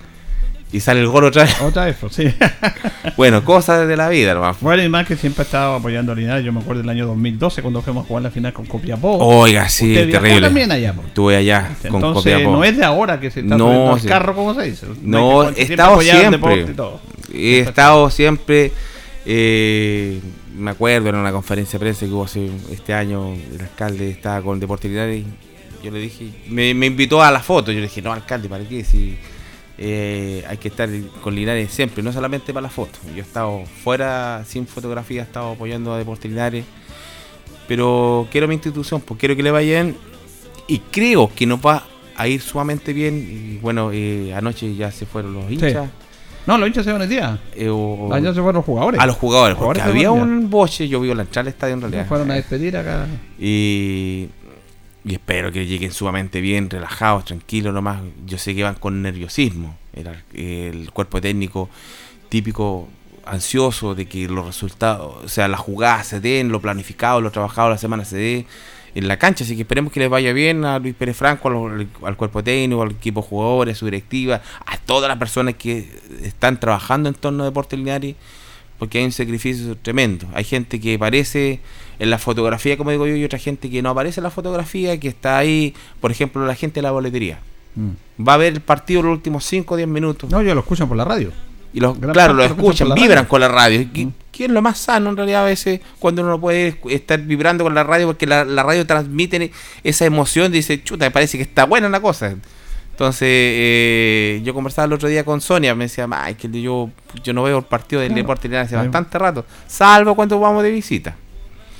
Y 0.70 0.82
sale 0.82 1.00
el 1.00 1.08
gol 1.08 1.24
otra 1.24 1.44
vez. 1.44 1.62
Otra 1.62 1.86
vez, 1.86 1.96
pues, 2.00 2.14
sí. 2.14 2.26
bueno, 3.18 3.44
cosas 3.46 3.88
de 3.88 3.96
la 3.96 4.10
vida, 4.10 4.34
nomás. 4.34 4.60
Bueno, 4.60 4.84
y 4.84 4.90
más 4.90 5.08
que 5.08 5.16
siempre 5.16 5.44
ha 5.44 5.46
estado 5.46 5.76
apoyando 5.76 6.12
a 6.12 6.16
Linares. 6.16 6.44
Yo 6.44 6.52
me 6.52 6.60
acuerdo 6.60 6.82
del 6.82 6.90
año 6.90 7.08
2012 7.08 7.62
cuando 7.62 7.82
fuimos 7.82 8.04
a 8.04 8.08
jugar 8.08 8.24
la 8.24 8.32
final 8.32 8.52
con 8.52 8.66
Copiapó. 8.66 9.18
Oiga, 9.18 9.70
sí, 9.70 9.92
Usted 9.94 10.12
terrible. 10.12 10.42
también 10.42 10.70
allá, 10.72 10.92
pues. 10.94 11.08
Estuve 11.08 11.38
allá 11.38 11.74
con 11.84 11.96
Entonces, 11.96 12.34
Copiapó. 12.34 12.52
no 12.52 12.64
es 12.66 12.76
de 12.78 12.84
ahora 12.84 13.18
que 13.20 13.32
se 13.32 13.40
está 13.40 13.56
No, 13.58 13.98
sí. 13.98 14.08
carro, 14.08 14.36
como 14.36 14.54
se 14.56 14.64
dice. 14.64 14.88
No, 15.04 15.44
he 15.50 15.54
siempre 15.54 15.74
estado 15.74 16.02
el 16.02 16.06
siempre. 16.08 16.64
todo. 16.74 17.00
He 17.34 17.60
estado 17.60 18.10
siempre. 18.10 18.72
eh, 19.26 20.20
me 20.58 20.72
acuerdo 20.72 21.10
en 21.10 21.16
una 21.16 21.32
conferencia 21.32 21.78
de 21.78 21.84
prensa 21.86 22.06
que 22.06 22.12
hubo 22.12 22.26
hace 22.26 22.50
este 22.72 22.94
año, 22.94 23.32
el 23.34 23.62
alcalde 23.62 24.10
estaba 24.10 24.42
con 24.42 24.60
Deporte 24.60 24.90
Linares. 24.90 25.24
y 25.24 25.86
Yo 25.86 25.92
le 25.92 26.00
dije, 26.00 26.30
me, 26.50 26.74
me 26.74 26.88
invitó 26.88 27.22
a 27.24 27.32
la 27.32 27.40
foto. 27.40 27.72
Yo 27.72 27.78
le 27.80 27.86
dije, 27.88 28.02
no, 28.02 28.12
alcalde, 28.12 28.50
¿para 28.50 28.64
qué? 28.66 28.84
Si 28.84 29.16
eh, 29.78 30.44
hay 30.48 30.58
que 30.58 30.68
estar 30.70 30.90
con 31.22 31.36
Linares 31.36 31.72
siempre, 31.72 32.02
no 32.04 32.12
solamente 32.12 32.54
para 32.54 32.64
la 32.64 32.70
foto. 32.70 33.00
Yo 33.12 33.18
he 33.18 33.26
estado 33.26 33.64
fuera, 33.84 34.44
sin 34.48 34.66
fotografía, 34.68 35.22
he 35.22 35.24
estado 35.26 35.52
apoyando 35.52 35.94
a 35.94 35.98
Deporte 35.98 36.28
Linares. 36.28 36.66
Pero 37.68 38.28
quiero 38.32 38.48
mi 38.48 38.54
institución, 38.56 39.02
pues 39.02 39.20
quiero 39.20 39.36
que 39.36 39.44
le 39.44 39.52
vaya 39.52 39.82
bien. 39.84 39.96
Y 40.68 40.80
creo 40.80 41.30
que 41.34 41.46
nos 41.46 41.60
va 41.60 41.84
a 42.16 42.28
ir 42.28 42.42
sumamente 42.42 42.94
bien. 42.94 43.16
Y 43.18 43.58
bueno, 43.58 43.92
eh, 43.94 44.34
anoche 44.34 44.74
ya 44.76 44.92
se 44.92 45.06
fueron 45.06 45.34
los 45.34 45.52
hinchas. 45.52 45.90
No, 46.46 46.58
los 46.58 46.68
hinchas 46.70 46.86
se 46.86 46.94
van 46.94 47.02
el 47.02 47.10
día. 47.10 47.38
Eh, 47.56 47.68
o- 47.70 48.10
Allá 48.14 48.30
se 48.30 48.36
fueron 48.36 48.56
los 48.56 48.66
jugadores. 48.66 49.00
A 49.02 49.06
los 49.06 49.18
jugadores, 49.18 49.58
Los 49.58 49.66
porque 49.66 49.82
jugadores 49.82 50.02
se 50.02 50.08
había 50.08 50.12
un 50.12 50.50
boche, 50.50 50.88
yo 50.88 51.02
vivo 51.02 51.14
la 51.14 51.24
entrada 51.24 51.44
del 51.44 51.54
estadio 51.54 51.74
en 51.74 51.82
realidad. 51.82 52.08
Fueron 52.08 52.32
a 52.32 52.36
despedir 52.36 52.78
acá. 52.78 53.06
Y, 53.38 54.28
y 55.08 55.14
espero 55.14 55.52
que 55.54 55.66
lleguen 55.66 55.92
sumamente 55.92 56.42
bien, 56.42 56.70
relajados, 56.70 57.26
tranquilos 57.26 57.74
nomás. 57.74 58.02
Yo 58.26 58.38
sé 58.38 58.54
que 58.54 58.64
van 58.64 58.76
con 58.76 59.02
nerviosismo. 59.02 59.78
El, 59.94 60.10
el 60.34 60.92
cuerpo 60.92 61.22
técnico 61.22 61.70
típico 62.28 62.90
ansioso 63.26 63.96
de 63.96 64.06
que 64.06 64.28
los 64.28 64.46
resultados, 64.46 65.24
o 65.24 65.30
sea, 65.30 65.48
las 65.48 65.62
jugadas 65.62 66.08
se 66.08 66.20
den, 66.20 66.50
lo 66.50 66.62
planificado, 66.62 67.22
lo 67.22 67.32
trabajado 67.32 67.70
la 67.70 67.78
semana 67.78 68.04
se 68.04 68.18
dé 68.18 68.46
en 68.96 69.08
la 69.08 69.18
cancha. 69.18 69.46
Así 69.46 69.56
que 69.56 69.62
esperemos 69.62 69.94
que 69.94 70.02
les 70.02 70.10
vaya 70.10 70.34
bien 70.34 70.66
a 70.66 70.78
Luis 70.78 70.94
Pérez 70.94 71.16
Franco, 71.16 71.48
al, 71.48 71.88
al 72.04 72.18
cuerpo 72.18 72.44
técnico, 72.44 72.82
al 72.82 72.92
equipo 72.92 73.22
de 73.22 73.28
jugadores, 73.28 73.78
a 73.78 73.80
su 73.80 73.86
directiva, 73.86 74.42
a 74.66 74.78
todas 74.78 75.08
las 75.08 75.18
personas 75.18 75.56
que 75.56 75.90
están 76.22 76.60
trabajando 76.60 77.08
en 77.08 77.16
torno 77.16 77.44
a 77.44 77.46
Deportes 77.46 77.80
Linares 77.80 78.16
porque 78.78 79.00
hay 79.00 79.06
un 79.06 79.12
sacrificio 79.12 79.76
tremendo. 79.78 80.28
Hay 80.34 80.44
gente 80.44 80.80
que 80.80 80.96
aparece 80.96 81.60
en 82.00 82.10
la 82.10 82.18
fotografía, 82.20 82.78
como 82.78 82.92
digo 82.92 83.08
yo, 83.08 83.16
y 83.16 83.24
otra 83.24 83.40
gente 83.40 83.70
que 83.70 83.82
no 83.82 83.90
aparece 83.90 84.20
en 84.20 84.26
la 84.26 84.32
fotografía, 84.32 85.00
que 85.00 85.08
está 85.08 85.38
ahí, 85.38 85.74
por 86.00 86.12
ejemplo, 86.12 86.46
la 86.46 86.56
gente 86.56 86.76
de 86.76 86.82
la 86.84 86.92
boletería. 86.92 87.40
Va 88.20 88.34
a 88.34 88.38
ver 88.38 88.54
el 88.54 88.62
partido 88.62 89.04
los 89.04 89.12
últimos 89.12 89.46
5 89.46 89.74
o 89.74 89.78
10 89.78 89.88
minutos. 89.90 90.30
No, 90.32 90.42
yo 90.42 90.56
lo 90.56 90.62
escuchan 90.62 90.88
por 90.88 90.98
la 90.98 91.06
radio. 91.06 91.32
Y 91.74 91.80
los, 91.80 92.00
Gran 92.00 92.14
claro, 92.14 92.34
lo 92.34 92.44
escuchan 92.44 92.90
vibran 92.96 93.18
radio. 93.18 93.28
con 93.30 93.42
la 93.42 93.48
radio. 93.50 93.88
Que 94.32 94.46
es 94.46 94.50
lo 94.52 94.62
más 94.64 94.78
sano 94.80 95.10
en 95.12 95.18
realidad 95.18 95.44
a 95.44 95.46
veces 95.46 95.82
cuando 96.00 96.22
uno 96.24 96.32
no 96.32 96.40
puede 96.42 96.80
estar 96.90 97.20
vibrando 97.22 97.64
con 97.64 97.76
la 97.76 97.84
radio 97.84 98.08
porque 98.08 98.26
la, 98.26 98.46
la 98.46 98.64
radio 98.64 98.86
transmite 98.88 99.52
esa 99.84 100.06
emoción, 100.06 100.52
dice, 100.52 100.82
chuta, 100.84 101.06
me 101.06 101.12
parece 101.12 101.38
que 101.38 101.44
está 101.44 101.66
buena 101.66 101.90
la 101.90 102.00
cosa. 102.00 102.36
Entonces, 102.92 103.28
eh, 103.30 104.42
yo 104.44 104.56
conversaba 104.56 104.86
el 104.86 104.94
otro 104.94 105.08
día 105.08 105.24
con 105.24 105.40
Sonia, 105.40 105.76
me 105.76 105.84
decía, 105.86 106.08
ay, 106.12 106.34
que 106.34 106.50
yo, 106.62 106.90
yo 107.24 107.34
no 107.34 107.44
veo 107.44 107.60
el 107.60 107.64
partido 107.66 108.02
del 108.02 108.10
Claro. 108.10 108.22
deporte 108.24 108.58
hace 108.58 108.76
bastante 108.76 109.20
rato, 109.20 109.46
salvo 109.68 110.16
cuando 110.16 110.40
vamos 110.40 110.64
de 110.64 110.72
visita. 110.72 111.16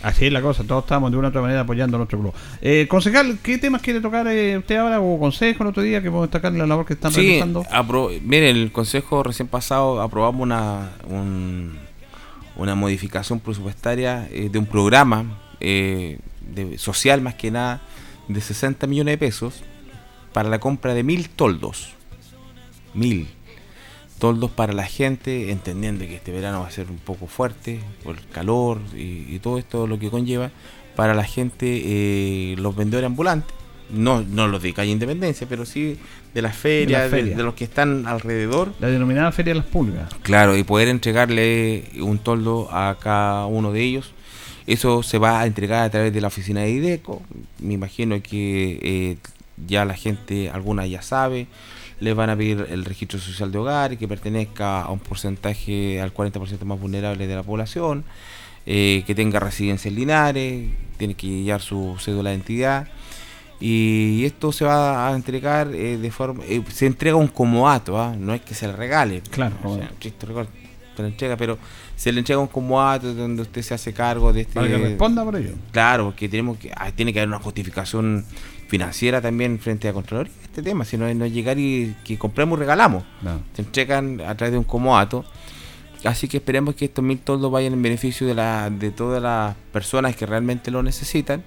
Así 0.04 0.28
es 0.28 0.32
la 0.34 0.42
cosa, 0.42 0.64
todos 0.64 0.84
estamos 0.84 1.10
de 1.12 1.18
una 1.18 1.28
u 1.28 1.30
otra 1.30 1.42
manera 1.42 1.62
apoyando 1.62 1.98
a 1.98 2.00
nuestro 2.00 2.20
club. 2.20 2.34
Eh, 2.62 2.86
concejal, 2.88 3.40
¿qué 3.42 3.58
temas 3.58 3.82
quiere 3.82 4.00
tocar 4.00 4.28
eh, 4.28 4.58
usted 4.58 4.76
ahora? 4.78 5.00
¿O 5.02 5.20
consejo 5.20 5.64
el 5.64 5.70
otro 5.70 5.82
día 5.82 6.02
que 6.02 6.10
podemos 6.10 6.28
destacar 6.28 6.54
la 6.54 6.68
labor 6.68 6.86
que 6.86 6.94
están 6.94 7.12
Sí, 7.12 7.22
realizando? 7.22 7.66
mire, 8.24 8.50
el 8.52 8.72
Consejo 8.72 9.24
recién 9.24 9.48
pasado 9.48 10.02
aprobamos 10.02 10.42
una, 10.42 10.92
un- 11.10 11.78
una 12.56 12.76
modificación 12.76 13.40
presupuestaria 13.40 14.28
eh, 14.32 14.50
de 14.52 14.60
un 14.60 14.66
programa 14.68 15.40
eh, 15.60 16.20
de- 16.54 16.78
social 16.78 17.22
más 17.22 17.34
que 17.36 17.50
nada 17.52 17.82
de 18.28 18.40
60 18.42 18.86
millones 18.88 19.14
de 19.14 19.18
pesos 19.18 19.64
para 20.32 20.48
la 20.50 20.60
compra 20.60 20.94
de 20.94 21.02
mil 21.04 21.28
toldos. 21.30 21.94
Mil 22.94 23.28
toldos 24.20 24.52
para 24.52 24.74
la 24.74 24.86
gente, 24.86 25.52
entendiendo 25.52 26.06
que 26.06 26.16
este 26.16 26.32
verano 26.32 26.62
va 26.62 26.68
a 26.68 26.72
ser 26.72 26.90
un 26.90 26.98
poco 26.98 27.28
fuerte 27.28 27.80
por 28.04 28.18
el 28.18 28.28
calor 28.28 28.80
y, 28.96 29.26
y 29.30 29.40
todo 29.40 29.58
esto 29.58 29.88
lo 29.88 30.00
que 30.00 30.10
conlleva, 30.10 30.52
para 30.96 31.14
la 31.14 31.24
gente, 31.24 31.82
eh, 31.86 32.56
los 32.58 32.76
vendedores 32.76 33.06
ambulantes, 33.06 33.54
no, 33.90 34.22
no 34.22 34.48
los 34.48 34.62
de 34.62 34.74
calle 34.74 34.92
Independencia, 34.92 35.48
pero 35.48 35.66
sí 35.66 35.98
de 36.34 36.42
las 36.42 36.56
ferias, 36.56 37.04
de, 37.04 37.10
ferias. 37.10 37.38
de 37.38 37.44
los 37.44 37.54
que 37.54 37.64
están 37.64 38.06
alrededor. 38.08 38.74
La 38.80 38.88
denominada 38.88 39.32
Feria 39.32 39.54
de 39.54 39.60
las 39.60 39.68
Pulgas. 39.68 40.14
Claro, 40.24 40.58
y 40.58 40.64
poder 40.64 40.88
entregarle 40.88 41.86
un 42.02 42.20
toldo 42.20 42.70
a 42.72 42.98
cada 43.00 43.46
uno 43.46 43.72
de 43.72 43.82
ellos. 43.82 44.12
Eso 44.66 45.04
se 45.04 45.18
va 45.18 45.42
a 45.42 45.46
entregar 45.46 45.84
a 45.84 45.90
través 45.90 46.14
de 46.14 46.20
la 46.20 46.28
oficina 46.28 46.62
de 46.62 46.72
IDECO. 46.72 47.22
Me 47.60 47.76
imagino 47.76 48.22
que 48.22 48.80
eh, 48.82 49.18
ya 49.66 49.86
la 49.86 49.94
gente, 49.94 50.50
alguna 50.50 50.86
ya 50.86 51.02
sabe, 51.02 51.48
les 52.00 52.16
van 52.16 52.30
a 52.30 52.36
pedir 52.36 52.68
el 52.70 52.86
registro 52.86 53.20
social 53.20 53.52
de 53.52 53.58
hogar 53.58 53.94
y 53.94 53.98
que 53.98 54.08
pertenezca 54.08 54.82
a 54.82 54.92
un 54.92 55.00
porcentaje 55.00 56.00
al 56.00 56.14
40% 56.14 56.64
más 56.64 56.80
vulnerable 56.80 57.28
de 57.28 57.36
la 57.36 57.44
población, 57.44 58.04
eh, 58.66 59.04
que 59.08 59.16
tenga 59.16 59.40
residencia 59.40 59.90
en 59.90 59.96
Linares, 59.96 60.70
tiene 60.98 61.16
que 61.16 61.28
llevar 61.44 61.62
su 61.62 61.96
cédula 62.00 62.30
de 62.30 62.36
identidad. 62.36 62.88
Y 63.60 64.24
esto 64.26 64.52
se 64.52 64.66
va 64.66 65.08
a 65.08 65.16
entregar 65.16 65.74
eh, 65.74 65.98
de 65.98 66.12
forma. 66.12 66.44
eh, 66.46 66.62
se 66.72 66.86
entrega 66.86 67.16
un 67.16 67.28
comodato, 67.28 68.00
¿ah? 68.00 68.16
no 68.16 68.34
es 68.34 68.42
que 68.42 68.54
se 68.54 68.68
le 68.68 68.74
regale. 68.74 69.22
Claro, 69.32 69.56
o 69.64 69.76
sea, 69.76 69.90
regalo, 70.22 70.48
se 70.96 71.02
le 71.02 71.08
entrega, 71.08 71.38
pero 71.38 71.58
se 71.96 72.12
le 72.12 72.20
entrega 72.20 72.40
un 72.40 72.48
comodato 72.48 73.16
donde 73.16 73.42
usted 73.42 73.64
se 73.64 73.74
hace 73.74 73.94
cargo 73.94 74.32
de 74.32 74.42
este. 74.42 74.54
Para 74.54 74.68
que 74.68 74.78
responda 74.78 75.24
por 75.24 75.36
ello. 75.36 75.54
Claro, 75.72 76.06
porque 76.06 76.30
tenemos 76.30 76.58
que, 76.58 76.72
ah, 76.76 76.92
tiene 76.92 77.12
que 77.12 77.20
haber 77.20 77.30
una 77.30 77.40
justificación 77.40 78.26
financiera 78.68 79.22
también 79.22 79.60
frente 79.60 79.88
a 79.88 79.94
Contraloría 79.94 80.32
este 80.44 80.62
tema, 80.62 80.84
si 80.86 80.98
no 80.98 81.08
llegar 81.28 81.58
y 81.60 81.96
que 82.04 82.18
compremos 82.18 82.58
y 82.58 82.60
regalamos. 82.62 83.04
No. 83.22 83.40
Se 83.56 83.62
entregan 83.62 84.22
a 84.22 84.36
través 84.36 84.52
de 84.54 84.58
un 84.58 84.64
comodato. 84.64 85.24
Así 86.04 86.28
que 86.28 86.38
esperemos 86.38 86.76
que 86.76 86.86
estos 86.86 87.04
mil 87.04 87.18
toldos 87.20 87.52
vayan 87.52 87.74
en 87.74 87.82
beneficio 87.82 88.28
de, 88.28 88.36
la, 88.36 88.70
de 88.70 88.92
todas 88.92 89.22
las 89.22 89.56
personas 89.74 90.16
que 90.16 90.26
realmente 90.28 90.70
lo 90.70 90.84
necesitan 90.84 91.44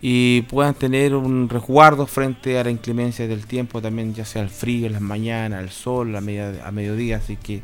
y 0.00 0.42
puedan 0.42 0.74
tener 0.74 1.14
un 1.14 1.48
resguardo 1.48 2.06
frente 2.06 2.58
a 2.58 2.64
la 2.64 2.70
inclemencia 2.70 3.28
del 3.28 3.46
tiempo 3.46 3.80
también, 3.82 4.14
ya 4.14 4.24
sea 4.24 4.42
el 4.42 4.48
frío 4.48 4.86
en 4.86 4.92
las 4.94 5.02
mañanas, 5.02 5.62
el 5.62 5.70
sol 5.70 6.16
a, 6.16 6.20
media- 6.20 6.54
a 6.66 6.72
mediodía. 6.72 7.18
Así 7.18 7.36
que 7.36 7.62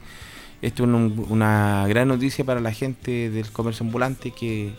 esto 0.62 0.84
es 0.84 0.88
un- 0.88 1.26
una 1.30 1.86
gran 1.88 2.09
noticia 2.09 2.44
para 2.44 2.61
la 2.61 2.72
gente 2.72 3.30
del 3.30 3.51
comercio 3.51 3.84
ambulante 3.86 4.30
que, 4.30 4.72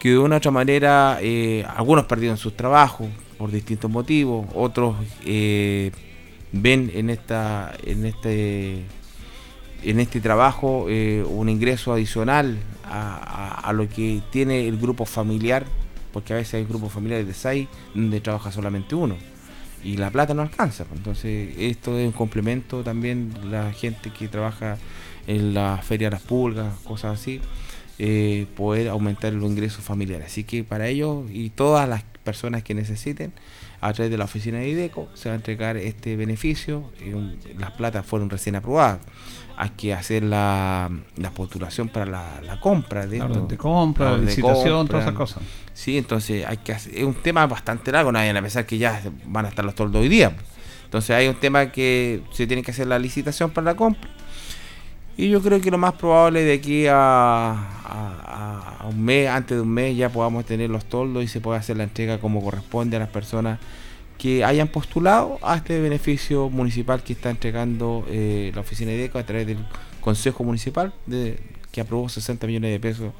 que 0.00 0.08
de 0.10 0.18
una 0.18 0.36
u 0.36 0.38
otra 0.38 0.50
manera 0.50 1.18
eh, 1.20 1.64
algunos 1.76 2.06
perdieron 2.06 2.38
sus 2.38 2.56
trabajos 2.56 3.08
por 3.38 3.52
distintos 3.52 3.90
motivos, 3.90 4.46
otros 4.54 4.96
eh, 5.24 5.92
ven 6.52 6.90
en 6.94 7.10
esta 7.10 7.72
en 7.84 8.06
este 8.06 8.82
en 9.84 10.00
este 10.00 10.20
trabajo 10.20 10.86
eh, 10.88 11.24
un 11.28 11.48
ingreso 11.48 11.92
adicional 11.92 12.58
a, 12.84 13.70
lo 13.72 13.88
que 13.88 14.20
tiene 14.30 14.66
el 14.66 14.78
grupo 14.78 15.04
familiar, 15.04 15.64
porque 16.12 16.32
a 16.32 16.36
veces 16.36 16.54
hay 16.54 16.64
grupos 16.64 16.92
familiares 16.92 17.24
de 17.26 17.34
6 17.34 17.68
donde 17.94 18.20
trabaja 18.20 18.50
solamente 18.50 18.96
uno 18.96 19.16
y 19.84 19.96
la 19.96 20.10
plata 20.10 20.34
no 20.34 20.42
alcanza. 20.42 20.84
pues. 20.84 20.98
Entonces, 20.98 21.54
esto 21.56 21.96
es 21.96 22.06
un 22.06 22.12
complemento 22.12 22.82
también 22.82 23.32
la 23.48 23.72
gente 23.72 24.10
que 24.10 24.26
trabaja 24.26 24.76
en 25.28 25.54
la 25.54 25.78
feria 25.78 26.08
de 26.08 26.16
las 26.16 26.22
pulgas, 26.22 26.74
cosas 26.80 27.20
así, 27.20 27.40
eh, 28.02 28.46
poder 28.56 28.88
aumentar 28.88 29.30
los 29.34 29.50
ingresos 29.50 29.84
familiares. 29.84 30.26
Así 30.28 30.44
que 30.44 30.64
para 30.64 30.88
ellos 30.88 31.26
y 31.30 31.50
todas 31.50 31.86
las 31.86 32.02
personas 32.24 32.62
que 32.62 32.72
necesiten 32.74 33.32
a 33.82 33.92
través 33.92 34.10
de 34.10 34.16
la 34.16 34.24
oficina 34.24 34.58
de 34.58 34.68
IDECO 34.68 35.08
se 35.14 35.28
va 35.28 35.34
a 35.34 35.36
entregar 35.36 35.76
este 35.76 36.16
beneficio. 36.16 36.90
un- 37.14 37.38
las 37.58 37.72
platas 37.72 38.06
fueron 38.06 38.30
recién 38.30 38.56
aprobadas. 38.56 39.00
Hay 39.58 39.70
que 39.76 39.92
hacer 39.92 40.22
la, 40.22 40.90
la 41.16 41.30
postulación 41.32 41.88
para 41.90 42.06
la, 42.06 42.40
la 42.42 42.58
compra 42.58 43.06
de 43.06 43.18
La 43.18 43.26
esto. 43.26 43.46
de 43.46 43.56
compra, 43.58 44.12
La 44.12 44.16
licitación, 44.18 44.78
compra. 44.78 44.92
todas 44.92 45.04
esas 45.04 45.14
cosas. 45.16 45.42
Sí, 45.74 45.98
entonces 45.98 46.46
hay 46.46 46.56
que 46.58 46.72
hacer, 46.72 46.96
es 46.96 47.04
un 47.04 47.14
tema 47.14 47.46
bastante 47.46 47.92
largo, 47.92 48.10
nadie 48.12 48.30
a 48.30 48.40
pensar 48.40 48.64
que 48.64 48.78
ya 48.78 49.02
van 49.26 49.44
a 49.44 49.48
estar 49.50 49.62
los 49.64 49.74
toldos 49.74 50.00
hoy 50.00 50.08
día. 50.08 50.34
Entonces 50.84 51.10
hay 51.10 51.28
un 51.28 51.34
tema 51.36 51.70
que 51.72 52.22
se 52.32 52.46
tiene 52.46 52.62
que 52.62 52.70
hacer 52.70 52.86
la 52.86 52.98
licitación 52.98 53.50
para 53.50 53.66
la 53.66 53.74
compra. 53.76 54.08
Y 55.16 55.28
yo 55.28 55.42
creo 55.42 55.60
que 55.60 55.70
lo 55.70 55.78
más 55.78 55.94
probable 55.94 56.44
de 56.44 56.54
aquí 56.54 56.86
a, 56.88 57.66
un 58.88 59.04
mes, 59.04 59.28
antes 59.28 59.56
de 59.56 59.62
un 59.62 59.68
mes, 59.68 59.96
ya 59.96 60.08
podamos 60.08 60.44
tener 60.46 60.70
los 60.70 60.84
toldos 60.86 61.22
y 61.22 61.28
se 61.28 61.40
pueda 61.40 61.58
hacer 61.58 61.76
la 61.76 61.84
entrega 61.84 62.18
como 62.18 62.42
corresponde 62.42 62.96
a 62.96 63.00
las 63.00 63.08
personas 63.08 63.58
que 64.18 64.44
hayan 64.44 64.68
postulado 64.68 65.38
a 65.42 65.56
este 65.56 65.80
beneficio 65.80 66.50
municipal 66.50 67.02
que 67.02 67.12
está 67.14 67.30
entregando 67.30 68.04
eh, 68.08 68.52
la 68.54 68.60
oficina 68.60 68.90
de 68.90 68.98
IDECO 68.98 69.18
a 69.18 69.24
través 69.24 69.46
del 69.46 69.58
Consejo 70.00 70.44
Municipal 70.44 70.92
que 71.70 71.80
aprobó 71.80 72.08
60 72.08 72.46
millones 72.46 72.70
de 72.72 72.80
pesos 72.80 73.12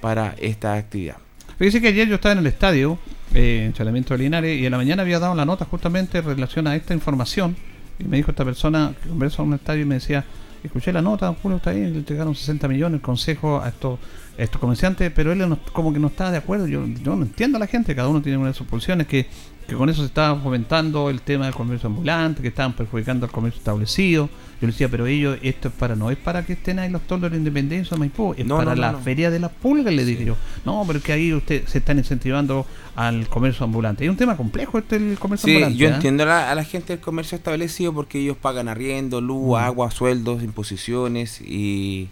para 0.00 0.34
esta 0.38 0.74
actividad. 0.74 1.16
Fíjese 1.58 1.80
que 1.80 1.88
ayer 1.88 2.08
yo 2.08 2.14
estaba 2.14 2.32
en 2.32 2.38
el 2.38 2.46
estadio, 2.46 2.98
eh, 3.34 3.64
en 3.66 3.72
Charlamiento 3.74 4.14
de 4.14 4.22
Linares, 4.24 4.58
y 4.58 4.64
en 4.64 4.70
la 4.70 4.78
mañana 4.78 5.02
había 5.02 5.18
dado 5.18 5.34
la 5.34 5.44
nota 5.44 5.66
justamente 5.66 6.18
en 6.18 6.24
relación 6.24 6.66
a 6.66 6.74
esta 6.74 6.94
información. 6.94 7.54
Y 7.98 8.04
me 8.04 8.16
dijo 8.16 8.30
esta 8.30 8.44
persona 8.44 8.94
que 9.02 9.08
conversó 9.10 9.42
en 9.42 9.48
un 9.48 9.54
estadio 9.56 9.82
y 9.82 9.84
me 9.84 9.96
decía: 9.96 10.24
Escuché 10.62 10.92
la 10.92 11.00
nota, 11.00 11.34
Julio 11.42 11.56
está 11.56 11.70
ahí, 11.70 11.80
le 11.80 11.98
entregaron 11.98 12.34
60 12.34 12.68
millones 12.68 12.96
el 12.96 13.00
consejo 13.02 13.60
a 13.62 13.68
estos, 13.68 13.98
a 14.38 14.42
estos 14.42 14.60
comerciantes, 14.60 15.10
pero 15.14 15.32
él 15.32 15.38
no- 15.48 15.58
como 15.72 15.92
que 15.92 15.98
no 15.98 16.08
estaba 16.08 16.30
de 16.30 16.36
acuerdo. 16.38 16.66
Yo, 16.66 16.86
yo 16.86 17.16
no 17.16 17.22
entiendo 17.22 17.56
a 17.56 17.60
la 17.60 17.66
gente, 17.66 17.94
cada 17.94 18.08
uno 18.08 18.20
tiene 18.20 18.36
una 18.38 18.48
de 18.48 18.54
sus 18.54 18.66
pulsiones, 18.66 19.06
que, 19.06 19.26
que 19.66 19.74
con 19.74 19.88
eso 19.88 20.02
se 20.02 20.06
estaba 20.08 20.38
fomentando 20.38 21.08
el 21.08 21.22
tema 21.22 21.46
del 21.46 21.54
comercio 21.54 21.86
ambulante, 21.88 22.42
que 22.42 22.48
estaban 22.48 22.74
perjudicando 22.74 23.24
al 23.26 23.32
comercio 23.32 23.58
establecido. 23.58 24.28
Yo 24.60 24.66
le 24.66 24.72
decía, 24.72 24.88
pero 24.90 25.06
ellos, 25.06 25.38
esto 25.42 25.68
es 25.68 25.74
para, 25.74 25.96
no 25.96 26.10
es 26.10 26.18
para 26.18 26.44
que 26.44 26.52
estén 26.52 26.78
ahí 26.78 26.90
los 26.90 27.00
toldos 27.02 27.30
de 27.30 27.36
la 27.36 27.38
independencia 27.38 27.94
de 27.94 27.98
Maipú, 27.98 28.34
es 28.36 28.44
No, 28.44 28.58
para 28.58 28.74
no, 28.74 28.82
no, 28.82 28.92
la 28.92 28.98
feria 28.98 29.30
de 29.30 29.38
las 29.38 29.50
pulgas, 29.50 29.94
le 29.94 30.04
dije 30.04 30.24
yo. 30.26 30.36
No, 30.66 30.84
pero 30.86 30.98
es 30.98 31.04
que 31.04 31.12
ahí 31.14 31.32
usted 31.32 31.66
se 31.66 31.78
están 31.78 31.96
incentivando 31.96 32.66
al 32.94 33.26
comercio 33.28 33.64
ambulante. 33.64 34.04
Es 34.04 34.10
un 34.10 34.16
tema 34.16 34.36
complejo 34.36 34.76
este 34.78 34.96
el 34.96 35.18
comercio 35.18 35.46
Sí, 35.46 35.54
ambulante. 35.54 35.78
yo 35.78 35.88
¿ah? 35.88 35.94
entiendo 35.94 36.24
a 36.24 36.26
la, 36.26 36.50
a 36.50 36.54
la 36.54 36.64
gente 36.64 36.92
del 36.94 37.00
comercio 37.02 37.36
establecido 37.36 37.94
porque 37.94 38.20
ellos 38.20 38.36
pagan 38.36 38.68
arriendo, 38.68 39.20
luz, 39.22 39.58
Mm. 39.58 39.64
agua, 39.64 39.90
sueldos, 39.90 40.42
imposiciones 40.42 41.40
y, 41.40 42.08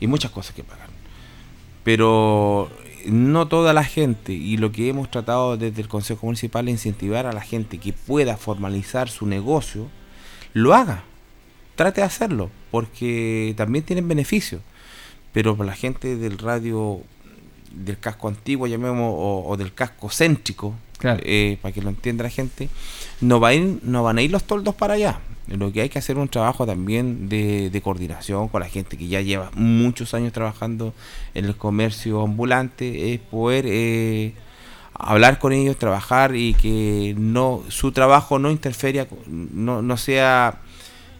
y 0.00 0.06
muchas 0.06 0.30
cosas 0.30 0.54
que 0.54 0.64
pagan. 0.64 0.88
Pero 1.84 2.70
no 3.06 3.48
toda 3.48 3.72
la 3.72 3.84
gente 3.84 4.32
y 4.32 4.56
lo 4.56 4.72
que 4.72 4.88
hemos 4.88 5.10
tratado 5.10 5.56
desde 5.56 5.80
el 5.82 5.88
Consejo 5.88 6.26
Municipal 6.26 6.68
es 6.68 6.72
incentivar 6.72 7.26
a 7.26 7.32
la 7.32 7.40
gente 7.40 7.78
que 7.78 7.92
pueda 7.92 8.36
formalizar 8.36 9.08
su 9.08 9.26
negocio, 9.26 9.86
lo 10.52 10.74
haga. 10.74 11.04
Trate 11.80 12.02
de 12.02 12.06
hacerlo 12.06 12.50
porque 12.70 13.54
también 13.56 13.82
tienen 13.86 14.06
beneficios. 14.06 14.60
Pero 15.32 15.56
para 15.56 15.70
la 15.70 15.76
gente 15.76 16.14
del 16.16 16.36
radio 16.36 17.00
del 17.72 17.98
casco 17.98 18.28
antiguo, 18.28 18.66
llamemos, 18.66 19.14
o, 19.16 19.44
o 19.48 19.56
del 19.56 19.72
casco 19.72 20.10
céntrico, 20.10 20.74
eh, 21.24 21.56
para 21.62 21.72
que 21.72 21.80
lo 21.80 21.88
entienda 21.88 22.24
la 22.24 22.28
gente, 22.28 22.68
no, 23.22 23.40
va 23.40 23.48
a 23.48 23.54
ir- 23.54 23.80
no 23.82 24.02
van 24.02 24.18
a 24.18 24.22
ir 24.22 24.30
los 24.30 24.44
toldos 24.44 24.74
para 24.74 24.92
allá. 24.92 25.20
Lo 25.46 25.72
que 25.72 25.80
hay 25.80 25.88
que 25.88 25.98
hacer 25.98 26.16
es 26.16 26.22
un 26.22 26.28
trabajo 26.28 26.66
también 26.66 27.30
de, 27.30 27.70
de 27.70 27.80
coordinación 27.80 28.48
con 28.48 28.60
la 28.60 28.68
gente 28.68 28.98
que 28.98 29.08
ya 29.08 29.22
lleva 29.22 29.50
muchos 29.54 30.12
años 30.12 30.34
trabajando 30.34 30.92
en 31.32 31.46
el 31.46 31.56
comercio 31.56 32.20
ambulante, 32.22 33.14
es 33.14 33.20
poder 33.20 33.64
eh, 33.66 34.34
hablar 34.92 35.38
con 35.38 35.54
ellos, 35.54 35.78
trabajar 35.78 36.36
y 36.36 36.52
que 36.52 37.14
no 37.16 37.62
su 37.68 37.90
trabajo 37.92 38.38
no 38.38 38.50
interfiera, 38.50 39.06
no, 39.26 39.80
no 39.80 39.96
sea 39.96 40.60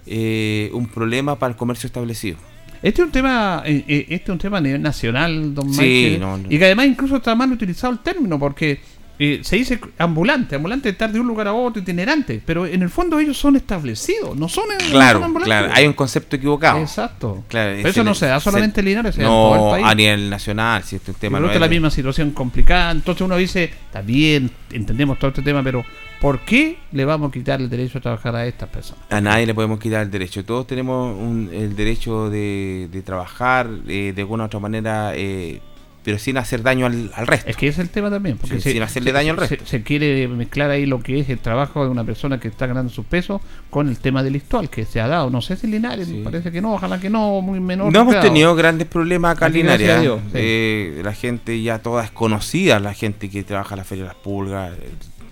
eh, 0.07 0.71
un 0.73 0.87
problema 0.89 1.39
para 1.39 1.53
el 1.53 1.57
comercio 1.57 1.87
establecido. 1.87 2.39
Este 2.83 3.03
es 3.03 3.07
un 3.07 3.13
tema, 3.13 3.63
eh, 3.67 3.85
eh, 3.87 4.07
este 4.09 4.25
es 4.25 4.29
un 4.31 4.39
tema 4.39 4.59
a 4.59 4.61
nivel 4.61 4.81
nacional, 4.81 5.55
don 5.55 5.73
Sí, 5.75 6.17
no, 6.19 6.39
no. 6.39 6.47
y 6.51 6.59
que 6.59 6.65
además 6.65 6.87
incluso 6.87 7.17
está 7.17 7.35
mal 7.35 7.53
utilizado 7.53 7.93
el 7.93 7.99
término, 7.99 8.39
porque 8.39 8.81
eh, 9.23 9.41
se 9.43 9.57
dice 9.57 9.79
ambulante, 9.99 10.57
ambulante 10.57 10.89
es 10.89 10.95
estar 10.95 11.13
de 11.13 11.21
un 11.21 11.27
lugar 11.27 11.47
a 11.47 11.53
otro, 11.53 11.83
itinerante, 11.83 12.41
pero 12.43 12.65
en 12.65 12.81
el 12.81 12.89
fondo 12.89 13.19
ellos 13.19 13.37
son 13.37 13.55
establecidos, 13.57 14.35
no 14.35 14.49
son, 14.49 14.65
no 14.69 14.81
son 14.81 14.91
Claro, 14.93 15.23
ambulantes. 15.23 15.45
claro, 15.45 15.73
hay 15.75 15.87
un 15.87 15.93
concepto 15.93 16.37
equivocado. 16.37 16.79
Exacto. 16.81 17.45
Claro, 17.49 17.73
Pero 17.77 17.89
es 17.91 17.95
eso 17.97 18.03
no 18.03 18.15
se 18.15 18.25
da 18.25 18.41
solamente 18.41 18.81
en 18.81 18.87
Linares, 18.87 19.15
se 19.15 19.21
da 19.21 19.27
en 19.29 19.35
no, 19.35 19.51
todo 19.51 19.77
el 19.77 19.83
país. 19.83 19.87
a 19.87 19.95
nivel 19.95 20.31
nacional, 20.31 20.83
si 20.85 20.97
este 20.97 21.13
tema 21.13 21.37
creo 21.37 21.49
no 21.49 21.53
es 21.53 21.61
la 21.61 21.69
de- 21.69 21.75
misma 21.75 21.91
situación 21.91 22.31
complicada. 22.31 22.93
Entonces 22.93 23.21
uno 23.21 23.37
dice, 23.37 23.65
está 23.65 24.01
bien, 24.01 24.51
entendemos 24.73 25.19
todo 25.19 25.29
este 25.29 25.43
tema, 25.43 25.63
pero 25.63 25.85
¿por 26.21 26.41
qué 26.41 26.79
le 26.93 27.05
vamos 27.05 27.31
a 27.31 27.33
quitar 27.33 27.61
el 27.61 27.69
derecho 27.71 27.99
a 27.99 28.01
trabajar 28.01 28.37
a 28.37 28.47
estas 28.47 28.69
personas? 28.69 29.03
A 29.11 29.21
nadie 29.21 29.47
le 29.47 29.55
podemos 29.55 29.79
quitar 29.79 30.03
el 30.03 30.11
derecho. 30.11 30.45
Todos 30.45 30.67
tenemos 30.67 31.17
un- 31.17 31.51
el 31.53 31.75
derecho 31.77 32.29
de, 32.31 32.89
de 32.93 33.03
trabajar 33.03 33.69
eh, 33.89 34.13
de 34.15 34.23
alguna 34.23 34.45
u 34.45 34.47
otra 34.47 34.61
manera, 34.61 35.13
eh, 35.15 35.61
pero 36.03 36.19
sin 36.19 36.39
hacer 36.39 36.63
daño 36.63 36.87
al, 36.87 37.11
al 37.15 37.27
resto. 37.27 37.51
Es 37.51 37.57
que 37.59 37.69
ese 37.69 37.83
es 37.83 37.89
el 37.89 37.93
tema 37.93 38.09
también. 38.09 38.39
Porque 38.39 38.57
Sí, 38.57 38.61
se- 38.63 38.73
sin 38.73 38.83
hacerle 38.83 39.11
se- 39.11 39.13
daño 39.15 39.33
al 39.33 39.37
resto. 39.37 39.67
Se, 39.67 39.83
quiere 39.83 40.27
mezclar 40.29 40.71
ahí 40.71 40.87
lo 40.87 41.01
que 41.03 41.21
es 41.21 41.29
el 41.29 41.39
trabajo 41.39 41.85
de 41.85 41.91
una 41.91 42.05
persona 42.05 42.41
que 42.41 42.49
está 42.49 42.67
ganando 42.67 42.91
sus 42.91 43.05
pesos 43.05 43.43
con 43.69 43.87
el 43.89 43.99
tema 43.99 44.23
del 44.23 44.37
actual 44.37 44.71
que 44.71 44.87
se 44.87 44.99
ha 45.01 45.07
dado. 45.09 45.29
No 45.29 45.43
sé 45.43 45.57
si 45.57 45.67
Linares, 45.67 46.09
me 46.09 46.23
parece 46.25 46.51
que 46.51 46.63
no, 46.63 46.73
ojalá 46.73 46.99
que 46.99 47.11
no, 47.11 47.43
muy 47.43 47.61
menor. 47.61 47.93
No 47.93 48.01
hemos 48.01 48.19
tenido 48.21 48.55
grandes 48.55 48.89
problemas 48.89 49.37
acá 49.37 49.49
en 49.49 49.53
Linares. 49.53 49.89
¿eh? 49.91 50.11
Sí. 50.25 50.31
Eh, 50.35 51.01
la 51.05 51.13
gente 51.13 51.61
ya 51.63 51.81
toda 51.81 52.03
es 52.03 52.11
conocida, 52.11 52.81
la 52.81 52.95
gente 52.95 53.29
que 53.29 53.43
trabaja 53.43 53.75
en 53.75 53.79
la 53.81 53.85
Feria 53.85 54.05
de 54.05 54.09
las 54.09 54.17
Pulgas, 54.17 54.73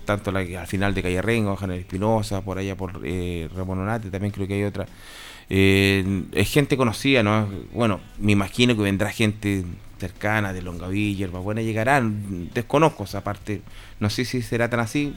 tanto 0.09 0.31
la 0.31 0.39
al 0.39 0.65
final 0.65 0.95
de 0.95 1.03
Calle 1.03 1.21
Rengo, 1.21 1.55
General 1.55 1.79
Espinosa, 1.79 2.41
por 2.41 2.57
allá 2.57 2.75
por 2.75 3.01
eh, 3.03 3.47
Ramón 3.55 3.77
Onate, 3.77 4.09
también 4.09 4.31
creo 4.31 4.47
que 4.47 4.55
hay 4.55 4.63
otra. 4.63 4.87
Eh, 5.51 6.23
es 6.31 6.51
gente 6.51 6.77
conocida, 6.77 7.21
¿no? 7.21 7.47
Bueno, 7.71 7.99
me 8.17 8.31
imagino 8.31 8.75
que 8.75 8.81
vendrá 8.81 9.11
gente 9.11 9.65
cercana 9.99 10.51
de 10.51 10.63
Longavilla, 10.63 11.27
buena 11.27 11.61
llegarán, 11.61 12.49
desconozco 12.55 13.03
esa 13.03 13.23
parte, 13.23 13.61
no 13.99 14.09
sé 14.09 14.25
si 14.25 14.41
será 14.41 14.67
tan 14.67 14.79
así, 14.79 15.13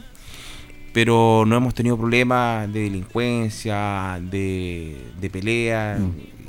pero 0.93 1.45
no 1.47 1.57
hemos 1.57 1.73
tenido 1.73 1.97
problemas 1.97 2.71
de 2.71 2.81
delincuencia, 2.81 4.21
de, 4.21 4.99
de 5.19 5.31
pelea, 5.31 5.99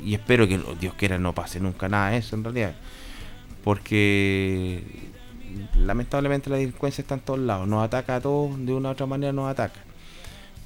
y 0.04 0.12
espero 0.12 0.46
que 0.46 0.60
Dios 0.78 0.92
quiera 0.98 1.18
no 1.18 1.34
pase 1.34 1.60
nunca 1.60 1.88
nada 1.88 2.10
de 2.10 2.18
eso 2.18 2.36
en 2.36 2.44
realidad, 2.44 2.74
porque 3.62 4.82
lamentablemente 5.76 6.50
la 6.50 6.56
delincuencia 6.56 7.02
está 7.02 7.14
en 7.14 7.20
todos 7.20 7.40
lados, 7.40 7.66
nos 7.68 7.84
ataca 7.84 8.16
a 8.16 8.20
todos, 8.20 8.64
de 8.64 8.72
una 8.72 8.90
u 8.90 8.92
otra 8.92 9.06
manera 9.06 9.32
nos 9.32 9.50
ataca. 9.50 9.80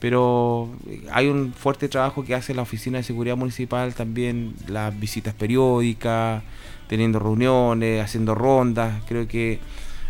Pero 0.01 0.69
hay 1.11 1.27
un 1.27 1.53
fuerte 1.53 1.89
trabajo 1.89 2.25
que 2.25 2.35
hace 2.35 2.55
la 2.55 2.63
Oficina 2.63 2.99
de 2.99 3.05
Seguridad 3.05 3.37
Municipal, 3.37 3.95
también 3.95 4.55
las 4.69 4.99
visitas 4.99 5.35
periódicas, 5.35 6.43
teniendo 6.87 7.19
reuniones, 7.19 8.05
haciendo 8.05 8.35
rondas. 8.35 9.03
Creo 9.09 9.27
que 9.27 9.59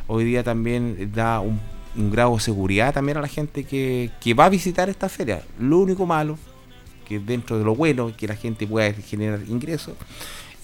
hoy 0.06 0.24
día 0.24 0.42
también 0.42 1.10
da 1.14 1.40
un, 1.40 1.58
un 1.96 2.10
grado 2.10 2.34
de 2.34 2.40
seguridad 2.40 2.92
también 2.92 3.16
a 3.16 3.22
la 3.22 3.28
gente 3.28 3.64
que, 3.64 4.10
que 4.20 4.34
va 4.34 4.44
a 4.44 4.48
visitar 4.50 4.90
esta 4.90 5.08
feria. 5.08 5.42
Lo 5.58 5.78
único 5.78 6.04
malo, 6.04 6.38
que 7.06 7.18
dentro 7.18 7.58
de 7.58 7.64
lo 7.64 7.74
bueno, 7.74 8.12
que 8.14 8.28
la 8.28 8.36
gente 8.36 8.66
pueda 8.66 8.92
generar 8.92 9.40
ingresos, 9.48 9.94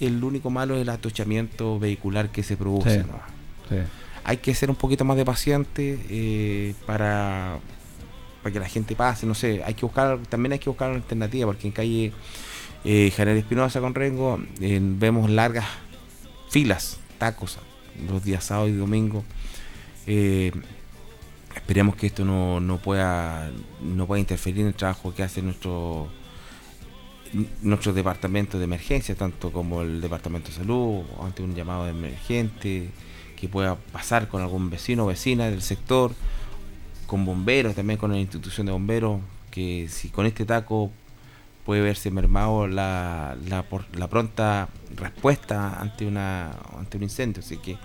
el 0.00 0.22
único 0.22 0.50
malo 0.50 0.76
es 0.76 0.82
el 0.82 0.90
atochamiento 0.90 1.78
vehicular 1.78 2.30
que 2.30 2.42
se 2.42 2.58
produce. 2.58 3.00
Sí, 3.00 3.06
¿no? 3.10 3.20
sí. 3.68 3.82
Hay 4.24 4.38
que 4.38 4.54
ser 4.54 4.70
un 4.70 4.76
poquito 4.76 5.04
más 5.04 5.16
de 5.16 5.24
paciente 5.24 5.98
eh, 6.08 6.74
para, 6.86 7.58
para 8.42 8.52
que 8.52 8.58
la 8.58 8.68
gente 8.68 8.96
pase, 8.96 9.26
no 9.26 9.34
sé, 9.34 9.62
hay 9.64 9.74
que 9.74 9.84
buscar, 9.84 10.18
también 10.28 10.52
hay 10.52 10.58
que 10.58 10.70
buscar 10.70 10.88
una 10.88 10.98
alternativa, 10.98 11.46
porque 11.46 11.66
en 11.66 11.72
calle 11.72 12.12
eh, 12.84 13.10
General 13.14 13.38
Espinosa 13.38 13.80
con 13.80 13.94
Rengo 13.94 14.38
vemos 14.58 15.30
largas 15.30 15.66
filas, 16.50 16.98
tacos, 17.18 17.58
los 18.08 18.24
días 18.24 18.44
sábado 18.44 18.68
y 18.68 18.72
domingo. 18.72 19.24
Eh, 20.06 20.52
esperemos 21.54 21.96
que 21.96 22.06
esto 22.06 22.24
no, 22.24 22.60
no 22.60 22.78
pueda 22.78 23.50
no 23.80 24.06
pueda 24.06 24.20
interferir 24.20 24.60
en 24.60 24.66
el 24.68 24.74
trabajo 24.74 25.14
que 25.14 25.22
hace 25.22 25.40
nuestro 25.40 26.08
nuestro 27.62 27.92
departamento 27.92 28.58
de 28.58 28.64
emergencia, 28.64 29.14
tanto 29.14 29.50
como 29.50 29.82
el 29.82 30.00
departamento 30.00 30.50
de 30.50 30.56
salud, 30.56 31.02
ante 31.20 31.42
un 31.42 31.54
llamado 31.54 31.84
de 31.84 31.90
emergente, 31.90 32.90
que 33.36 33.48
pueda 33.48 33.76
pasar 33.76 34.28
con 34.28 34.42
algún 34.42 34.70
vecino 34.70 35.04
o 35.04 35.06
vecina 35.06 35.50
del 35.50 35.62
sector, 35.62 36.12
con 37.06 37.24
bomberos, 37.24 37.74
también 37.74 37.98
con 37.98 38.10
la 38.12 38.18
institución 38.18 38.66
de 38.66 38.72
bomberos, 38.72 39.20
que 39.50 39.88
si 39.88 40.08
con 40.08 40.26
este 40.26 40.44
taco 40.44 40.90
puede 41.64 41.80
verse 41.80 42.10
mermado 42.10 42.66
la, 42.66 43.36
la, 43.48 43.62
por- 43.62 43.86
la 43.96 44.08
pronta 44.08 44.68
respuesta 44.96 45.80
ante 45.80 46.06
una 46.06 46.50
ante 46.78 46.96
un 46.96 47.04
incendio. 47.04 47.40
Así 47.40 47.56
que 47.58 47.76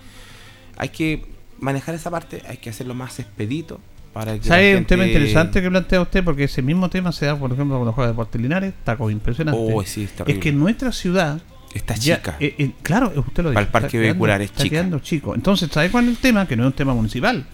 hay 0.76 0.88
que 0.90 1.24
manejar 1.58 1.94
esa 1.94 2.10
parte, 2.10 2.42
hay 2.48 2.56
que 2.58 2.70
hacerlo 2.70 2.94
más 2.94 3.18
expedito 3.20 3.80
para 4.12 4.38
que 4.38 4.48
¿Sabe 4.48 4.76
un 4.76 4.84
tema 4.86 5.06
interesante 5.06 5.62
que 5.62 5.70
plantea 5.70 6.00
usted? 6.00 6.24
Porque 6.24 6.44
ese 6.44 6.62
mismo 6.62 6.90
tema 6.90 7.12
se 7.12 7.26
da, 7.26 7.36
por 7.38 7.52
ejemplo, 7.52 7.76
cuando 7.76 7.92
juega 7.92 8.10
Deportes 8.10 8.40
Linares, 8.40 8.74
tacos 8.84 9.12
impresionantes. 9.12 9.62
Oh, 9.72 9.82
sí, 9.84 10.08
es 10.26 10.38
que 10.38 10.48
en 10.48 10.58
nuestra 10.58 10.90
ciudad. 10.92 11.40
Está 11.74 11.94
ya- 11.94 12.16
chica. 12.16 12.36
eh, 12.40 12.54
eh, 12.58 12.70
claro, 12.82 13.12
usted 13.14 13.42
lo 13.44 13.50
dice. 13.50 13.54
Para 13.54 13.66
el 13.66 13.68
parque 13.72 13.98
vehicular 13.98 14.40
es 14.42 14.50
está 14.50 14.62
chica. 14.64 14.74
quedando 14.76 14.98
chico. 14.98 15.34
Entonces, 15.34 15.70
¿sabe 15.70 15.90
cuál 15.90 16.04
es 16.04 16.10
el 16.10 16.16
tema? 16.18 16.46
Que 16.46 16.56
no 16.56 16.64
es 16.64 16.66
un 16.68 16.72
tema 16.72 16.94
municipal. 16.94 17.44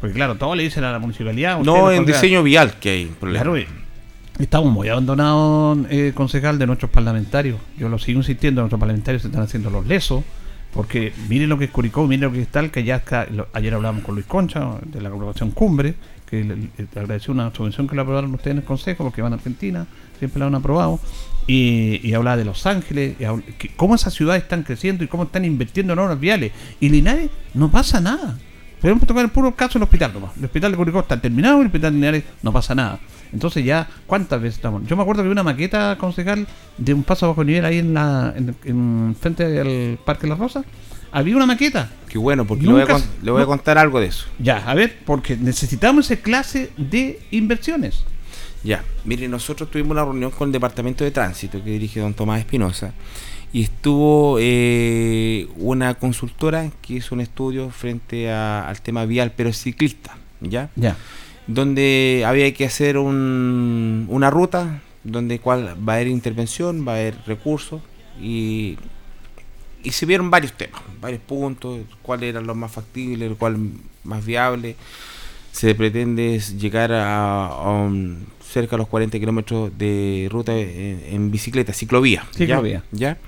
Porque 0.00 0.14
claro, 0.14 0.34
todo 0.36 0.54
le 0.54 0.62
dicen 0.62 0.84
a 0.84 0.92
la 0.92 0.98
municipalidad. 0.98 1.60
No, 1.60 1.90
en 1.90 2.04
diseño 2.06 2.42
vial 2.42 2.74
que 2.78 2.90
hay 2.90 3.04
problema. 3.06 3.42
Claro, 3.42 3.56
eh, 3.56 3.66
estamos 4.38 4.72
muy 4.72 4.88
abandonados, 4.88 5.78
eh, 5.90 6.12
concejal, 6.14 6.58
de 6.58 6.66
nuestros 6.66 6.90
parlamentarios. 6.90 7.58
Yo 7.78 7.88
lo 7.88 7.98
sigo 7.98 8.20
insistiendo, 8.20 8.60
nuestros 8.62 8.78
parlamentarios 8.80 9.22
se 9.22 9.28
están 9.28 9.42
haciendo 9.42 9.70
los 9.70 9.86
lesos. 9.86 10.22
Porque 10.72 11.14
mire 11.30 11.46
lo 11.46 11.56
que 11.58 11.64
es 11.66 11.70
Curicó, 11.70 12.06
mire 12.06 12.22
lo 12.26 12.32
que 12.32 12.42
es 12.42 12.48
tal, 12.48 12.70
que 12.70 12.84
ya 12.84 12.96
está, 12.96 13.24
lo- 13.30 13.48
ayer 13.54 13.72
hablábamos 13.72 14.04
con 14.04 14.14
Luis 14.14 14.26
Concha 14.26 14.72
de 14.84 15.00
la 15.00 15.08
corporación 15.08 15.50
Cumbre, 15.52 15.94
que 16.28 16.44
le, 16.44 16.54
le 16.56 16.68
agradeció 17.00 17.32
una 17.32 17.50
subvención 17.54 17.88
que 17.88 17.94
le 17.96 18.02
aprobaron 18.02 18.34
ustedes 18.34 18.52
en 18.52 18.58
el 18.58 18.64
Consejo, 18.64 19.04
porque 19.04 19.22
van 19.22 19.32
a 19.32 19.36
Argentina, 19.36 19.86
siempre 20.18 20.38
la 20.40 20.46
han 20.48 20.54
aprobado, 20.54 21.00
y, 21.46 22.00
y 22.02 22.14
hablaba 22.14 22.36
de 22.36 22.44
Los 22.44 22.66
Ángeles, 22.66 23.16
y 23.18 23.52
que 23.52 23.68
cómo 23.76 23.94
esas 23.94 24.14
ciudades 24.14 24.42
están 24.42 24.62
creciendo 24.62 25.04
y 25.04 25.08
cómo 25.08 25.24
están 25.24 25.44
invirtiendo 25.44 25.92
en 25.92 25.98
obras 25.98 26.18
viales. 26.18 26.52
Y 26.80 26.88
Linares 26.88 27.30
no 27.54 27.70
pasa 27.70 28.00
nada. 28.00 28.38
Podemos 28.80 29.06
tocar 29.06 29.24
el 29.24 29.30
puro 29.30 29.54
caso 29.54 29.78
del 29.78 29.84
hospital 29.84 30.12
nomás. 30.12 30.36
El 30.36 30.44
hospital 30.44 30.70
de 30.72 30.76
Curicó 30.76 31.00
está 31.00 31.20
terminado 31.20 31.58
y 31.58 31.60
el 31.60 31.66
hospital 31.66 31.92
de 31.92 31.96
Linares 31.96 32.24
no 32.42 32.52
pasa 32.52 32.74
nada. 32.74 33.00
Entonces 33.32 33.64
ya, 33.64 33.88
¿cuántas 34.06 34.40
veces 34.40 34.56
estamos? 34.56 34.86
Yo 34.86 34.96
me 34.96 35.02
acuerdo 35.02 35.22
que 35.22 35.28
vi 35.28 35.32
una 35.32 35.42
maqueta 35.42 35.96
concejal 35.98 36.46
de 36.78 36.94
un 36.94 37.02
paso 37.02 37.26
bajo 37.26 37.42
nivel 37.42 37.64
ahí 37.64 37.78
en 37.78 37.94
la 37.94 38.32
en, 38.36 38.54
en 38.64 39.16
frente 39.18 39.60
al 39.60 39.98
Parque 40.04 40.26
La 40.26 40.36
Rosa. 40.36 40.64
Había 41.10 41.36
una 41.36 41.46
maqueta. 41.46 41.90
Qué 42.08 42.18
bueno, 42.18 42.44
porque 42.44 42.66
le 42.66 42.72
voy, 42.72 42.82
a, 42.82 43.00
le 43.22 43.30
voy 43.30 43.42
a 43.42 43.46
contar 43.46 43.78
algo 43.78 43.98
de 44.00 44.06
eso. 44.06 44.26
Ya, 44.38 44.58
a 44.58 44.74
ver, 44.74 44.98
porque 45.06 45.36
necesitamos 45.36 46.10
esa 46.10 46.20
clase 46.20 46.70
de 46.76 47.20
inversiones. 47.30 48.04
Ya, 48.66 48.84
mire, 49.04 49.28
nosotros 49.28 49.70
tuvimos 49.70 49.92
una 49.92 50.04
reunión 50.04 50.30
con 50.32 50.48
el 50.48 50.52
Departamento 50.52 51.04
de 51.04 51.10
Tránsito 51.12 51.62
que 51.62 51.70
dirige 51.70 52.00
don 52.00 52.14
Tomás 52.14 52.40
Espinosa 52.40 52.92
y 53.52 53.62
estuvo 53.62 54.38
eh, 54.40 55.46
una 55.56 55.94
consultora 55.94 56.70
que 56.82 56.94
hizo 56.94 57.14
un 57.14 57.20
estudio 57.20 57.70
frente 57.70 58.28
a- 58.30 58.68
al 58.68 58.80
tema 58.82 59.04
vial, 59.06 59.32
pero 59.36 59.52
ciclista, 59.52 60.16
¿ya? 60.40 60.68
Ya. 60.74 60.96
Donde 61.46 62.24
había 62.26 62.52
que 62.52 62.64
hacer 62.64 62.98
un- 62.98 64.06
una 64.10 64.30
ruta 64.30 64.82
donde 65.04 65.38
cual 65.38 65.76
va 65.88 65.92
a 65.92 65.96
haber 65.96 66.08
intervención, 66.08 66.84
va 66.86 66.92
a 66.92 66.96
haber 66.96 67.14
recursos 67.24 67.80
y, 68.20 68.76
y 69.84 69.90
se 69.92 70.06
vieron 70.06 70.28
varios 70.28 70.52
temas, 70.54 70.82
varios 71.00 71.20
puntos, 71.22 71.82
cuál 72.02 72.24
era 72.24 72.40
lo 72.40 72.54
más 72.56 72.72
factible, 72.72 73.26
el 73.26 73.36
cual 73.36 73.58
más 74.02 74.26
viable 74.26 74.74
se 75.52 75.74
pretende 75.76 76.40
llegar 76.58 76.90
a, 76.92 77.46
a 77.46 77.70
un- 77.70 78.26
cerca 78.60 78.76
de 78.76 78.78
los 78.78 78.88
40 78.88 79.18
kilómetros 79.18 79.70
de 79.76 80.28
ruta 80.30 80.56
en, 80.56 81.02
en 81.10 81.30
bicicleta, 81.30 81.72
ciclovía. 81.74 82.24
Ciclovía. 82.34 82.82
¿ya? 82.92 83.18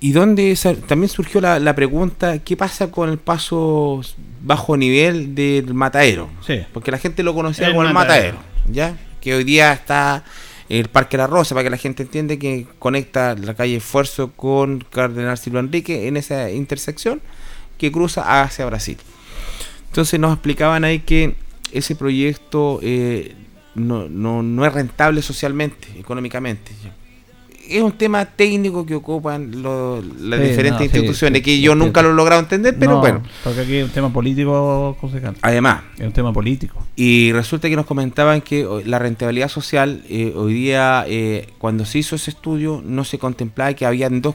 Y 0.00 0.12
donde 0.12 0.50
esa- 0.52 0.74
también 0.74 1.10
surgió 1.10 1.40
la, 1.42 1.58
la 1.58 1.74
pregunta, 1.74 2.38
¿qué 2.38 2.56
pasa 2.56 2.90
con 2.90 3.10
el 3.10 3.18
paso 3.18 4.00
bajo 4.42 4.76
nivel 4.78 5.34
del 5.34 5.74
matadero? 5.74 6.30
Sí. 6.46 6.60
Porque 6.72 6.90
la 6.90 6.96
gente 6.98 7.22
lo 7.22 7.34
conocía 7.34 7.66
El 7.66 7.72
como 7.74 7.86
el 7.86 7.92
Matadero. 7.92 8.38
matadero, 8.38 8.72
¿ya? 8.72 8.96
Que 9.20 9.34
hoy 9.34 9.44
día 9.44 9.74
está 9.74 10.24
el 10.70 10.88
Parque 10.88 11.18
La 11.18 11.26
Rosa, 11.26 11.54
para 11.54 11.64
que 11.64 11.70
la 11.70 11.76
gente 11.76 12.04
entienda 12.04 12.36
que 12.38 12.66
conecta 12.78 13.34
la 13.34 13.52
calle 13.54 13.76
Esfuerzo 13.76 14.30
con 14.32 14.84
Cardenal 14.90 15.36
Silva 15.36 15.60
Enrique 15.60 16.08
en 16.08 16.16
esa 16.16 16.50
intersección 16.50 17.20
que 17.76 17.92
cruza 17.92 18.40
hacia 18.42 18.64
Brasil. 18.64 18.96
Entonces 19.88 20.18
nos 20.18 20.32
explicaban 20.32 20.84
ahí 20.84 21.00
que 21.00 21.34
ese 21.72 21.94
proyecto 21.94 22.78
eh, 22.82 23.34
no, 23.74 24.08
no, 24.08 24.42
no 24.42 24.64
es 24.66 24.72
rentable 24.72 25.22
socialmente, 25.22 25.88
económicamente. 25.98 26.72
Es 27.68 27.82
un 27.82 27.92
tema 27.92 28.24
técnico 28.24 28.84
que 28.84 28.96
ocupan 28.96 29.62
lo- 29.62 30.02
las 30.02 30.40
Sí, 30.40 30.46
diferentes 30.48 30.80
no, 30.80 30.84
instituciones, 30.84 31.38
sí, 31.38 31.42
que 31.44 31.60
yo 31.60 31.76
nunca 31.76 32.02
lo 32.02 32.10
he 32.10 32.14
logrado 32.14 32.40
entender, 32.40 32.76
pero 32.76 32.92
No, 32.94 32.98
bueno. 33.00 33.22
Porque 33.44 33.60
aquí 33.60 33.76
es 33.76 33.84
un 33.84 33.90
tema 33.90 34.12
político, 34.12 34.96
concejal. 35.00 35.36
Además, 35.40 35.82
Es 35.96 36.04
un 36.06 36.12
tema 36.12 36.32
político. 36.32 36.84
y 36.96 37.30
resulta 37.32 37.68
que 37.68 37.76
nos 37.76 37.86
comentaban 37.86 38.40
que 38.40 38.66
la 38.86 38.98
rentabilidad 38.98 39.48
social, 39.48 40.02
eh, 40.08 40.32
hoy 40.34 40.52
día, 40.54 41.04
eh, 41.06 41.48
cuando 41.58 41.84
se 41.84 41.98
hizo 42.00 42.16
ese 42.16 42.30
estudio, 42.32 42.82
no 42.84 43.04
se 43.04 43.18
contemplaba 43.18 43.72
que 43.74 43.86
habían 43.86 44.20
dos, 44.20 44.34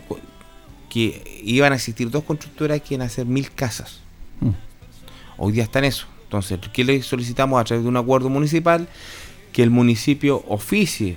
que 0.89 1.41
iban 1.43 1.73
a 1.73 1.75
existir 1.75 2.09
dos 2.09 2.23
constructoras 2.23 2.79
que 2.79 2.93
iban 2.93 3.01
a 3.03 3.07
hacer 3.07 3.25
mil 3.25 3.51
casas. 3.51 3.99
Mm. 4.39 4.51
Hoy 5.37 5.51
día 5.51 5.63
está 5.63 5.79
en 5.79 5.85
eso. 5.85 6.07
Entonces, 6.23 6.57
¿qué 6.71 6.85
le 6.85 7.01
solicitamos 7.01 7.59
a 7.59 7.65
través 7.65 7.83
de 7.83 7.89
un 7.89 7.97
acuerdo 7.97 8.29
municipal? 8.29 8.87
Que 9.55 9.63
el 9.63 9.69
municipio 9.69 10.43
oficie 10.49 11.15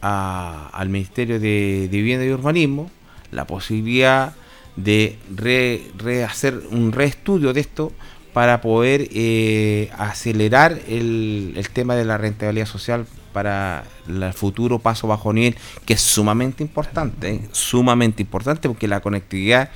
al 0.00 0.88
Ministerio 0.88 1.40
de, 1.40 1.88
Vivienda 1.90 2.24
y 2.24 2.30
Urbanismo 2.30 2.88
la 3.32 3.46
posibilidad 3.48 4.34
de 4.76 5.18
re- 5.34 5.82
rehacer 5.98 6.62
un 6.70 6.92
reestudio 6.92 7.52
de 7.52 7.60
esto 7.60 7.92
para 8.32 8.60
poder 8.60 9.08
eh, 9.12 9.90
acelerar 9.98 10.78
el, 10.88 11.54
el 11.56 11.68
tema 11.70 11.96
de 11.96 12.04
la 12.04 12.16
rentabilidad 12.16 12.66
social 12.66 13.06
para 13.32 13.82
el 14.08 14.32
futuro 14.34 14.78
paso 14.78 15.08
bajo 15.08 15.32
nivel, 15.32 15.56
que 15.84 15.94
es 15.94 16.00
sumamente 16.00 16.62
importante, 16.62 17.30
¿eh? 17.30 17.40
sumamente 17.50 18.22
importante 18.22 18.68
porque 18.68 18.86
la 18.86 19.00
conectividad 19.00 19.70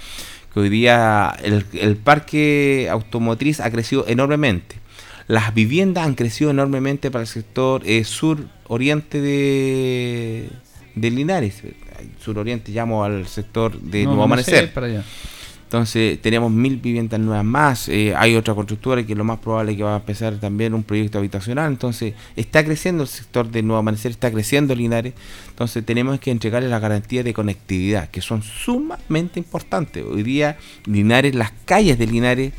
que 0.53 0.61
hoy 0.61 0.69
día 0.69 1.37
el, 1.43 1.67
el 1.73 1.97
parque 1.97 2.89
automotriz 2.91 3.59
ha 3.59 3.71
crecido 3.73 4.05
enormemente. 4.07 4.84
Las 5.27 5.55
viviendas 5.55 6.07
han 6.07 6.15
crecido 6.15 6.51
enormemente 6.51 7.11
para 7.11 7.23
el 7.23 7.29
sector 7.29 7.83
eh, 7.87 8.05
sur-oriente 8.05 9.21
de, 9.21 10.51
de 10.95 11.11
Linares. 11.11 11.63
Sur-oriente 12.21 12.73
llamo 12.73 13.05
al 13.05 13.27
sector 13.27 13.79
de 13.81 14.03
No, 14.05 14.11
Nuevo 14.11 14.25
Amanecer. 14.25 14.73
para 14.73 14.87
allá. 14.87 15.05
Entonces 15.65 16.21
tenemos 16.23 16.53
mil 16.53 16.77
viviendas 16.77 17.19
nuevas 17.19 17.45
más. 17.45 17.89
eh, 17.89 18.15
hay 18.17 18.37
otra 18.37 18.55
constructora 18.55 19.05
que 19.05 19.15
lo 19.17 19.25
más 19.25 19.41
probable 19.41 19.73
es 19.73 19.79
que 19.79 19.83
va 19.83 19.95
a 19.95 19.99
empezar 19.99 20.39
también 20.39 20.73
un 20.73 20.85
proyecto 20.85 21.19
habitacional. 21.19 21.73
Entonces 21.73 22.15
está 22.37 22.63
creciendo 22.65 23.03
el 23.03 23.09
sector 23.09 23.49
de 23.51 23.63
Nuevo 23.63 23.79
Amanecer, 23.79 24.13
está 24.13 24.31
creciendo 24.31 24.75
Linares. 24.75 25.15
Entonces 25.49 25.85
tenemos 25.85 26.21
que 26.21 26.31
entregarles 26.31 26.71
la 26.71 26.79
garantía 26.79 27.25
de 27.25 27.33
conectividad, 27.35 28.09
que 28.11 28.21
son 28.21 28.43
sumamente 28.43 29.41
importantes. 29.41 30.05
Hoy 30.05 30.23
día 30.23 30.59
Linares, 30.85 31.35
las 31.35 31.51
calles 31.65 31.99
de 31.99 32.07
Linares, 32.07 32.53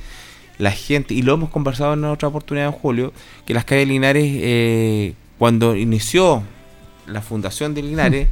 la 0.57 0.71
gente, 0.71 1.13
y 1.13 1.21
lo 1.21 1.33
hemos 1.33 1.49
conversado 1.49 1.93
en 1.93 2.03
otra 2.05 2.27
oportunidad 2.29 2.67
en 2.67 2.71
julio, 2.73 3.13
que 3.45 3.53
las 3.53 3.65
calles 3.65 3.87
Linares, 3.87 4.25
eh, 4.25 5.13
cuando 5.37 5.75
inició 5.75 6.43
la 7.07 7.21
fundación 7.21 7.73
de 7.73 7.83
Linares, 7.83 8.27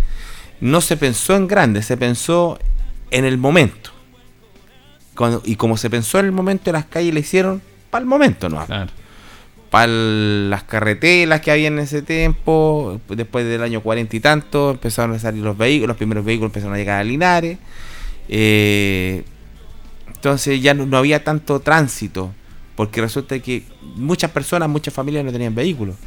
no 0.61 0.79
se 0.81 0.95
pensó 0.97 1.35
en 1.35 1.47
grande, 1.47 1.81
se 1.81 1.97
pensó 1.97 2.57
en 3.11 3.25
el 3.25 3.37
momento. 3.37 3.91
Cuando- 5.15 5.41
y 5.45 5.55
como 5.57 5.77
se 5.77 5.89
pensó 5.89 6.19
en 6.19 6.25
el 6.25 6.31
momento, 6.31 6.71
las 6.71 6.85
calles 6.85 7.13
le 7.13 7.19
hicieron 7.19 7.61
para 7.89 8.01
el 8.03 8.07
momento, 8.07 8.49
¿no? 8.49 8.65
Para 9.69 9.87
las 9.87 10.63
carreteras 10.63 11.41
que 11.41 11.51
había 11.51 11.67
en 11.67 11.79
ese 11.79 12.01
tiempo, 12.01 12.99
después 13.09 13.45
del 13.45 13.61
año 13.63 13.81
cuarenta 13.81 14.15
y 14.15 14.19
tanto, 14.19 14.71
empezaron 14.71 15.15
a 15.15 15.19
salir 15.19 15.43
los 15.43 15.57
vehículos, 15.57 15.89
los 15.89 15.97
primeros 15.97 16.23
vehículos 16.23 16.49
empezaron 16.49 16.75
a 16.75 16.77
llegar 16.77 17.01
a 17.01 17.03
Linares. 17.03 17.57
eh, 18.29 19.23
entonces 20.23 20.61
ya 20.61 20.73
no, 20.73 20.85
no 20.85 20.95
había 20.95 21.21
tanto 21.21 21.59
tránsito, 21.59 22.31
porque 22.77 23.01
resulta 23.01 23.37
que 23.39 23.63
muchas 23.97 24.31
personas, 24.31 24.69
muchas 24.69 24.93
familias 24.93 25.25
no 25.25 25.33
tenían 25.33 25.53
vehículos. 25.53 25.97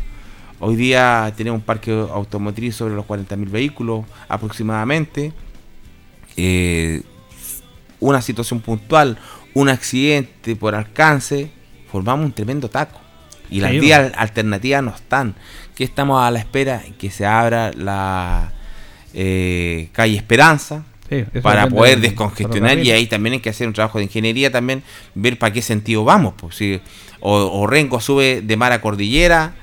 Hoy 0.59 0.75
día 0.75 1.31
tenemos 1.37 1.59
un 1.61 1.65
parque 1.67 1.93
automotriz 1.93 2.77
sobre 2.77 2.95
los 2.95 3.05
40.000 3.05 3.51
vehículos 3.51 4.07
aproximadamente. 4.27 5.35
Eh, 6.35 7.03
una 8.01 8.23
situación 8.23 8.61
puntual, 8.61 9.19
un 9.53 9.69
accidente 9.69 10.57
por 10.57 10.75
alcance, 10.75 11.51
formamos 11.93 12.25
un 12.25 12.33
tremendo 12.33 12.71
taco. 12.71 12.99
Y 13.51 13.61
las 13.61 13.73
vías 13.73 14.13
alternativas 14.17 14.83
no 14.83 14.95
están. 14.95 15.35
Que 15.75 15.85
estamos 15.85 16.25
a 16.25 16.31
la 16.31 16.39
espera 16.39 16.83
que 16.99 17.11
se 17.11 17.27
abra 17.27 17.71
la 17.75 18.51
eh, 19.13 19.91
calle 19.93 20.17
Esperanza 20.17 20.87
Sí, 21.09 21.25
para 21.43 21.69
poder 21.69 22.01
descongestionar 22.01 22.79
y 22.87 22.91
ahí 22.91 23.07
también 23.07 23.35
hay 23.35 23.41
que 23.41 23.51
hacer 23.51 23.67
un 23.69 23.75
trabajo 23.75 23.99
de 23.99 24.05
ingeniería 24.05 24.51
también, 24.51 24.83
ver 25.15 25.39
para 25.39 25.53
qué 25.53 25.63
sentido 25.63 26.05
vamos. 26.05 26.35
Pues, 26.37 26.57
si, 26.57 26.81
o, 27.21 27.33
o 27.61 27.67
Rengo 27.67 28.01
sube 28.01 28.43
de 28.43 28.57
mar 28.57 28.73
a 28.73 28.81
cordillera, 28.81 29.55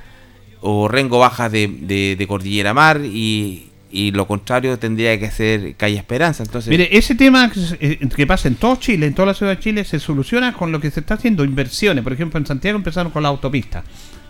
o 0.61 0.87
Rengo 0.87 1.19
baja 1.19 1.49
de, 1.49 1.67
de- 1.67 2.15
de 2.17 2.27
cordillera 2.27 2.69
a 2.69 2.73
mar 2.73 3.01
y, 3.03 3.67
y 3.91 4.11
lo 4.11 4.25
contrario 4.25 4.79
tendría 4.79 5.19
que 5.19 5.29
ser 5.29 5.75
calle 5.75 5.97
Esperanza. 5.97 6.43
Entonces, 6.43 6.69
Mire, 6.69 6.87
ese 6.97 7.15
tema 7.15 7.51
que, 7.51 7.59
eh, 7.79 8.09
que 8.15 8.25
pasa 8.25 8.47
en 8.47 8.55
todo 8.55 8.77
Chile, 8.77 9.05
en 9.07 9.13
toda 9.13 9.25
la 9.27 9.33
ciudad 9.33 9.57
de 9.57 9.59
Chile, 9.61 9.83
se 9.83 9.99
soluciona 9.99 10.53
con 10.53 10.71
lo 10.71 10.79
que 10.79 10.89
se 10.91 11.01
está 11.01 11.15
haciendo, 11.15 11.43
inversiones. 11.43 12.03
Por 12.03 12.13
ejemplo, 12.13 12.39
en 12.39 12.45
Santiago 12.45 12.77
empezaron 12.77 13.11
con 13.11 13.21
la 13.23 13.29
autopista, 13.29 13.83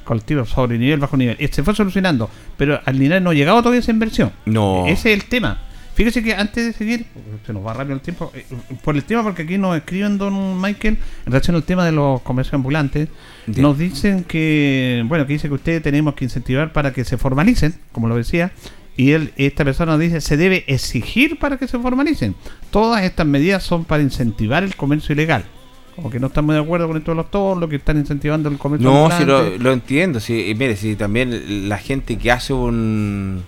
colectivo 0.04 0.46
sobre 0.46 0.78
nivel, 0.80 1.00
bajo 1.00 1.16
nivel. 1.16 1.38
Se 1.52 1.62
fue 1.64 1.76
solucionando, 1.76 2.30
pero 2.58 2.82
al 2.84 2.98
Linares 2.98 3.24
no 3.24 3.30
ha 3.30 3.34
llegado 3.36 3.60
todavía 3.60 3.80
esa 3.82 3.92
inversión. 3.92 4.32
No. 4.46 4.86
Ese 4.88 5.14
es 5.14 5.22
el 5.22 5.26
tema. 5.30 5.62
Fíjese 5.96 6.24
que 6.24 6.34
antes 6.34 6.66
de 6.66 6.74
seguir, 6.74 7.06
se 7.46 7.54
nos 7.54 7.66
va 7.66 7.74
rápido 7.74 7.96
el 7.96 8.02
tiempo, 8.02 8.32
eh, 8.34 8.46
por 8.84 8.96
el 8.96 9.04
tema, 9.04 9.22
porque 9.22 9.44
aquí 9.44 9.58
nos 9.58 9.78
escriben, 9.78 10.18
don 10.18 10.60
Michael, 10.60 10.98
en 11.26 11.32
relación 11.32 11.56
al 11.56 11.64
tema 11.64 11.86
de 11.86 11.92
los 11.92 12.22
comercios 12.22 12.56
ambulantes, 12.56 13.10
nos 13.46 13.78
dicen 13.78 14.24
que, 14.24 15.04
bueno, 15.08 15.28
que 15.28 15.34
dice 15.34 15.48
que 15.48 15.54
ustedes 15.54 15.84
tenemos 15.84 16.16
que 16.16 16.26
incentivar 16.26 16.74
para 16.74 16.94
que 16.94 17.06
se 17.06 17.18
formalicen, 17.18 17.76
como 17.92 18.08
lo 18.08 18.16
decía, 18.16 18.52
y 18.98 19.12
él, 19.12 19.34
esta 19.38 19.64
persona 19.64 19.94
nos 19.94 20.02
dice, 20.02 20.22
se 20.22 20.38
debe 20.38 20.64
exigir 20.68 21.38
para 21.38 21.58
que 21.58 21.68
se 21.68 21.78
formalicen. 21.80 22.36
Todas 22.72 23.04
estas 23.04 23.26
medidas 23.28 23.64
son 23.64 23.86
para 23.86 24.02
incentivar 24.04 24.64
el 24.64 24.76
comercio 24.76 25.14
ilegal. 25.14 25.46
Como 25.96 26.10
que 26.10 26.20
no 26.20 26.28
están 26.28 26.46
muy 26.46 26.56
de 26.56 26.62
acuerdo 26.62 26.88
con 26.88 26.98
esto 26.98 27.12
de 27.12 27.16
los 27.18 27.30
toros, 27.30 27.60
lo 27.60 27.70
que 27.70 27.76
están 27.76 27.98
incentivando 27.98 28.50
el 28.50 28.58
comercio 28.58 28.90
No, 28.90 29.08
sí 29.12 29.18
ambulante. 29.22 29.58
lo, 29.58 29.64
lo 29.64 29.74
entiendo. 29.74 30.20
Sí, 30.20 30.48
y 30.48 30.56
mire, 30.56 30.76
si 30.76 30.96
también 30.96 31.70
la 31.70 31.78
gente 31.78 32.18
que 32.18 32.32
hace 32.32 32.54
un, 32.54 33.44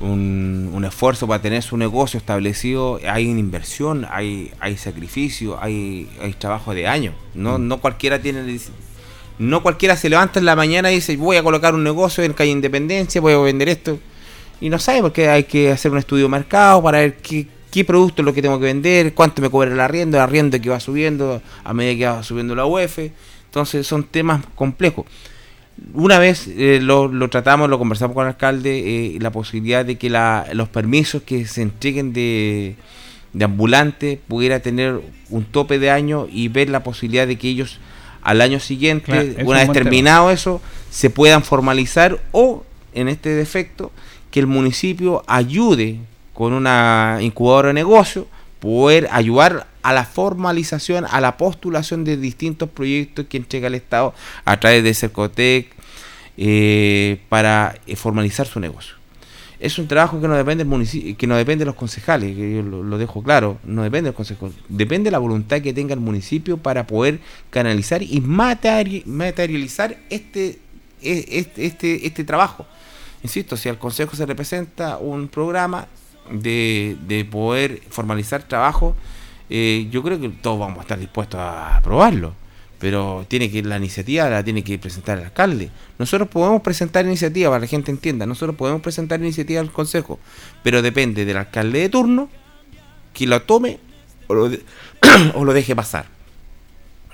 un, 0.00 0.70
un 0.72 0.84
esfuerzo 0.84 1.26
para 1.26 1.42
tener 1.42 1.62
su 1.62 1.76
negocio 1.76 2.18
establecido, 2.18 2.98
hay 3.06 3.28
una 3.28 3.40
inversión, 3.40 4.06
hay, 4.10 4.50
hay 4.58 4.76
sacrificio, 4.76 5.62
hay, 5.62 6.08
hay 6.22 6.32
trabajo 6.32 6.74
de 6.74 6.86
años. 6.86 7.14
No, 7.34 7.58
Mm. 7.58 7.68
no 7.68 7.80
cualquiera 7.80 8.18
tiene. 8.20 8.58
No 9.38 9.62
cualquiera 9.62 9.96
se 9.96 10.08
levanta 10.10 10.38
en 10.38 10.44
la 10.44 10.54
mañana 10.56 10.90
y 10.92 10.96
dice 10.96 11.16
voy 11.16 11.36
a 11.36 11.42
colocar 11.42 11.74
un 11.74 11.82
negocio 11.84 12.22
en 12.24 12.32
calle 12.34 12.50
Independencia, 12.50 13.20
voy 13.20 13.32
a 13.34 13.38
vender 13.38 13.68
esto. 13.68 13.98
Y 14.60 14.68
no 14.68 14.78
sabe 14.78 15.00
porque 15.00 15.28
hay 15.28 15.44
que 15.44 15.70
hacer 15.70 15.90
un 15.90 15.98
estudio 15.98 16.24
de 16.24 16.30
mercado 16.30 16.82
para 16.82 16.98
ver 16.98 17.16
qué, 17.18 17.46
qué 17.70 17.84
producto 17.84 18.20
es 18.20 18.26
lo 18.26 18.34
que 18.34 18.42
tengo 18.42 18.58
que 18.58 18.66
vender, 18.66 19.14
cuánto 19.14 19.40
me 19.40 19.48
cobra 19.48 19.70
el 19.72 19.80
arriendo, 19.80 20.18
el 20.18 20.22
arriendo 20.22 20.60
que 20.60 20.68
va 20.68 20.80
subiendo 20.80 21.40
a 21.64 21.72
medida 21.72 21.98
que 21.98 22.16
va 22.16 22.22
subiendo 22.22 22.54
la 22.54 22.66
UEF. 22.66 22.98
Entonces 23.46 23.86
son 23.86 24.04
temas 24.04 24.42
complejos. 24.54 25.06
Una 25.94 26.18
vez 26.18 26.46
eh, 26.48 26.78
lo, 26.82 27.08
lo 27.08 27.28
tratamos, 27.30 27.68
lo 27.70 27.78
conversamos 27.78 28.14
con 28.14 28.24
el 28.26 28.28
alcalde, 28.32 29.14
eh, 29.14 29.18
la 29.20 29.30
posibilidad 29.32 29.84
de 29.84 29.96
que 29.96 30.10
la- 30.10 30.46
los 30.52 30.68
permisos 30.68 31.22
que 31.22 31.46
se 31.46 31.62
entreguen 31.62 32.12
de, 32.12 32.76
de 33.32 33.44
ambulante 33.44 34.20
pudiera 34.28 34.60
tener 34.60 35.00
un 35.30 35.44
tope 35.44 35.78
de 35.78 35.90
año 35.90 36.26
y 36.30 36.48
ver 36.48 36.68
la 36.70 36.82
posibilidad 36.82 37.26
de 37.26 37.36
que 37.36 37.48
ellos 37.48 37.78
al 38.22 38.40
año 38.42 38.60
siguiente, 38.60 39.06
Claro, 39.06 39.28
una 39.48 39.58
vez 39.58 39.68
tema. 39.68 39.72
terminado 39.72 40.30
eso, 40.30 40.60
se 40.90 41.08
puedan 41.08 41.42
formalizar 41.42 42.20
o, 42.32 42.64
en 42.92 43.08
este 43.08 43.30
defecto, 43.30 43.90
que 44.30 44.40
el 44.40 44.46
municipio 44.46 45.22
ayude 45.26 45.96
con 46.34 46.52
una 46.52 47.18
incubadora 47.22 47.68
de 47.68 47.74
negocio, 47.74 48.26
poder 48.60 49.08
ayudar 49.10 49.66
a 49.82 49.92
la 49.92 50.04
formalización, 50.04 51.06
a 51.10 51.20
la 51.20 51.36
postulación 51.36 52.04
de 52.04 52.16
distintos 52.16 52.68
proyectos 52.68 53.26
que 53.28 53.38
entrega 53.38 53.68
el 53.68 53.74
Estado 53.74 54.14
a 54.44 54.60
través 54.60 54.84
de 54.84 54.94
Cercotec 54.94 55.68
eh, 56.36 57.20
para 57.28 57.76
eh, 57.86 57.96
formalizar 57.96 58.46
su 58.46 58.60
negocio. 58.60 58.94
Es 59.58 59.78
un 59.78 59.88
trabajo 59.88 60.20
que 60.20 60.26
no 60.26 60.34
depende 60.34 60.64
del 60.64 61.16
que 61.16 61.26
no 61.26 61.36
depende 61.36 61.64
de 61.64 61.66
los 61.66 61.74
concejales, 61.74 62.34
que 62.34 62.56
yo 62.56 62.62
lo, 62.62 62.96
dejo 62.96 63.22
claro, 63.22 63.58
no 63.64 63.82
depende 63.82 64.08
del 64.08 64.14
consejo, 64.14 64.50
depende 64.68 65.08
de 65.08 65.10
la 65.10 65.18
voluntad 65.18 65.60
que 65.60 65.74
tenga 65.74 65.92
el 65.92 66.00
municipio 66.00 66.56
para 66.56 66.86
poder 66.86 67.18
canalizar 67.50 68.02
y 68.02 68.22
materi- 68.22 69.04
materializar 69.04 69.98
este, 70.08 70.58
e- 71.02 71.26
este, 71.28 71.66
este, 71.66 72.06
este 72.06 72.24
trabajo. 72.24 72.64
Insisto, 73.22 73.58
si 73.58 73.68
al 73.68 73.78
consejo 73.78 74.16
se 74.16 74.24
representa 74.24 74.96
un 74.96 75.28
programa 75.28 75.88
de, 76.30 76.96
de 77.06 77.24
poder 77.24 77.82
formalizar 77.90 78.42
trabajo, 78.42 78.94
eh, 79.48 79.88
yo 79.90 80.02
creo 80.02 80.20
que 80.20 80.28
todos 80.28 80.58
vamos 80.58 80.78
a 80.78 80.82
estar 80.82 80.98
dispuestos 80.98 81.40
a 81.40 81.76
aprobarlo. 81.76 82.34
Pero 82.78 83.26
tiene 83.28 83.50
que 83.50 83.62
la 83.62 83.76
iniciativa 83.76 84.30
la 84.30 84.42
tiene 84.42 84.64
que 84.64 84.78
presentar 84.78 85.18
el 85.18 85.24
alcalde. 85.24 85.70
Nosotros 85.98 86.28
podemos 86.30 86.62
presentar 86.62 87.04
iniciativa 87.04 87.50
para 87.50 87.60
que 87.60 87.66
la 87.66 87.70
gente 87.70 87.90
entienda. 87.90 88.24
Nosotros 88.24 88.56
podemos 88.56 88.80
presentar 88.80 89.20
iniciativa 89.20 89.60
al 89.60 89.70
consejo, 89.70 90.18
pero 90.62 90.80
depende 90.80 91.26
del 91.26 91.36
alcalde 91.36 91.80
de 91.80 91.88
turno 91.90 92.30
que 93.12 93.26
lo 93.26 93.42
tome 93.42 93.80
o 94.28 94.34
o 95.34 95.44
lo 95.44 95.52
deje 95.52 95.76
pasar. 95.76 96.06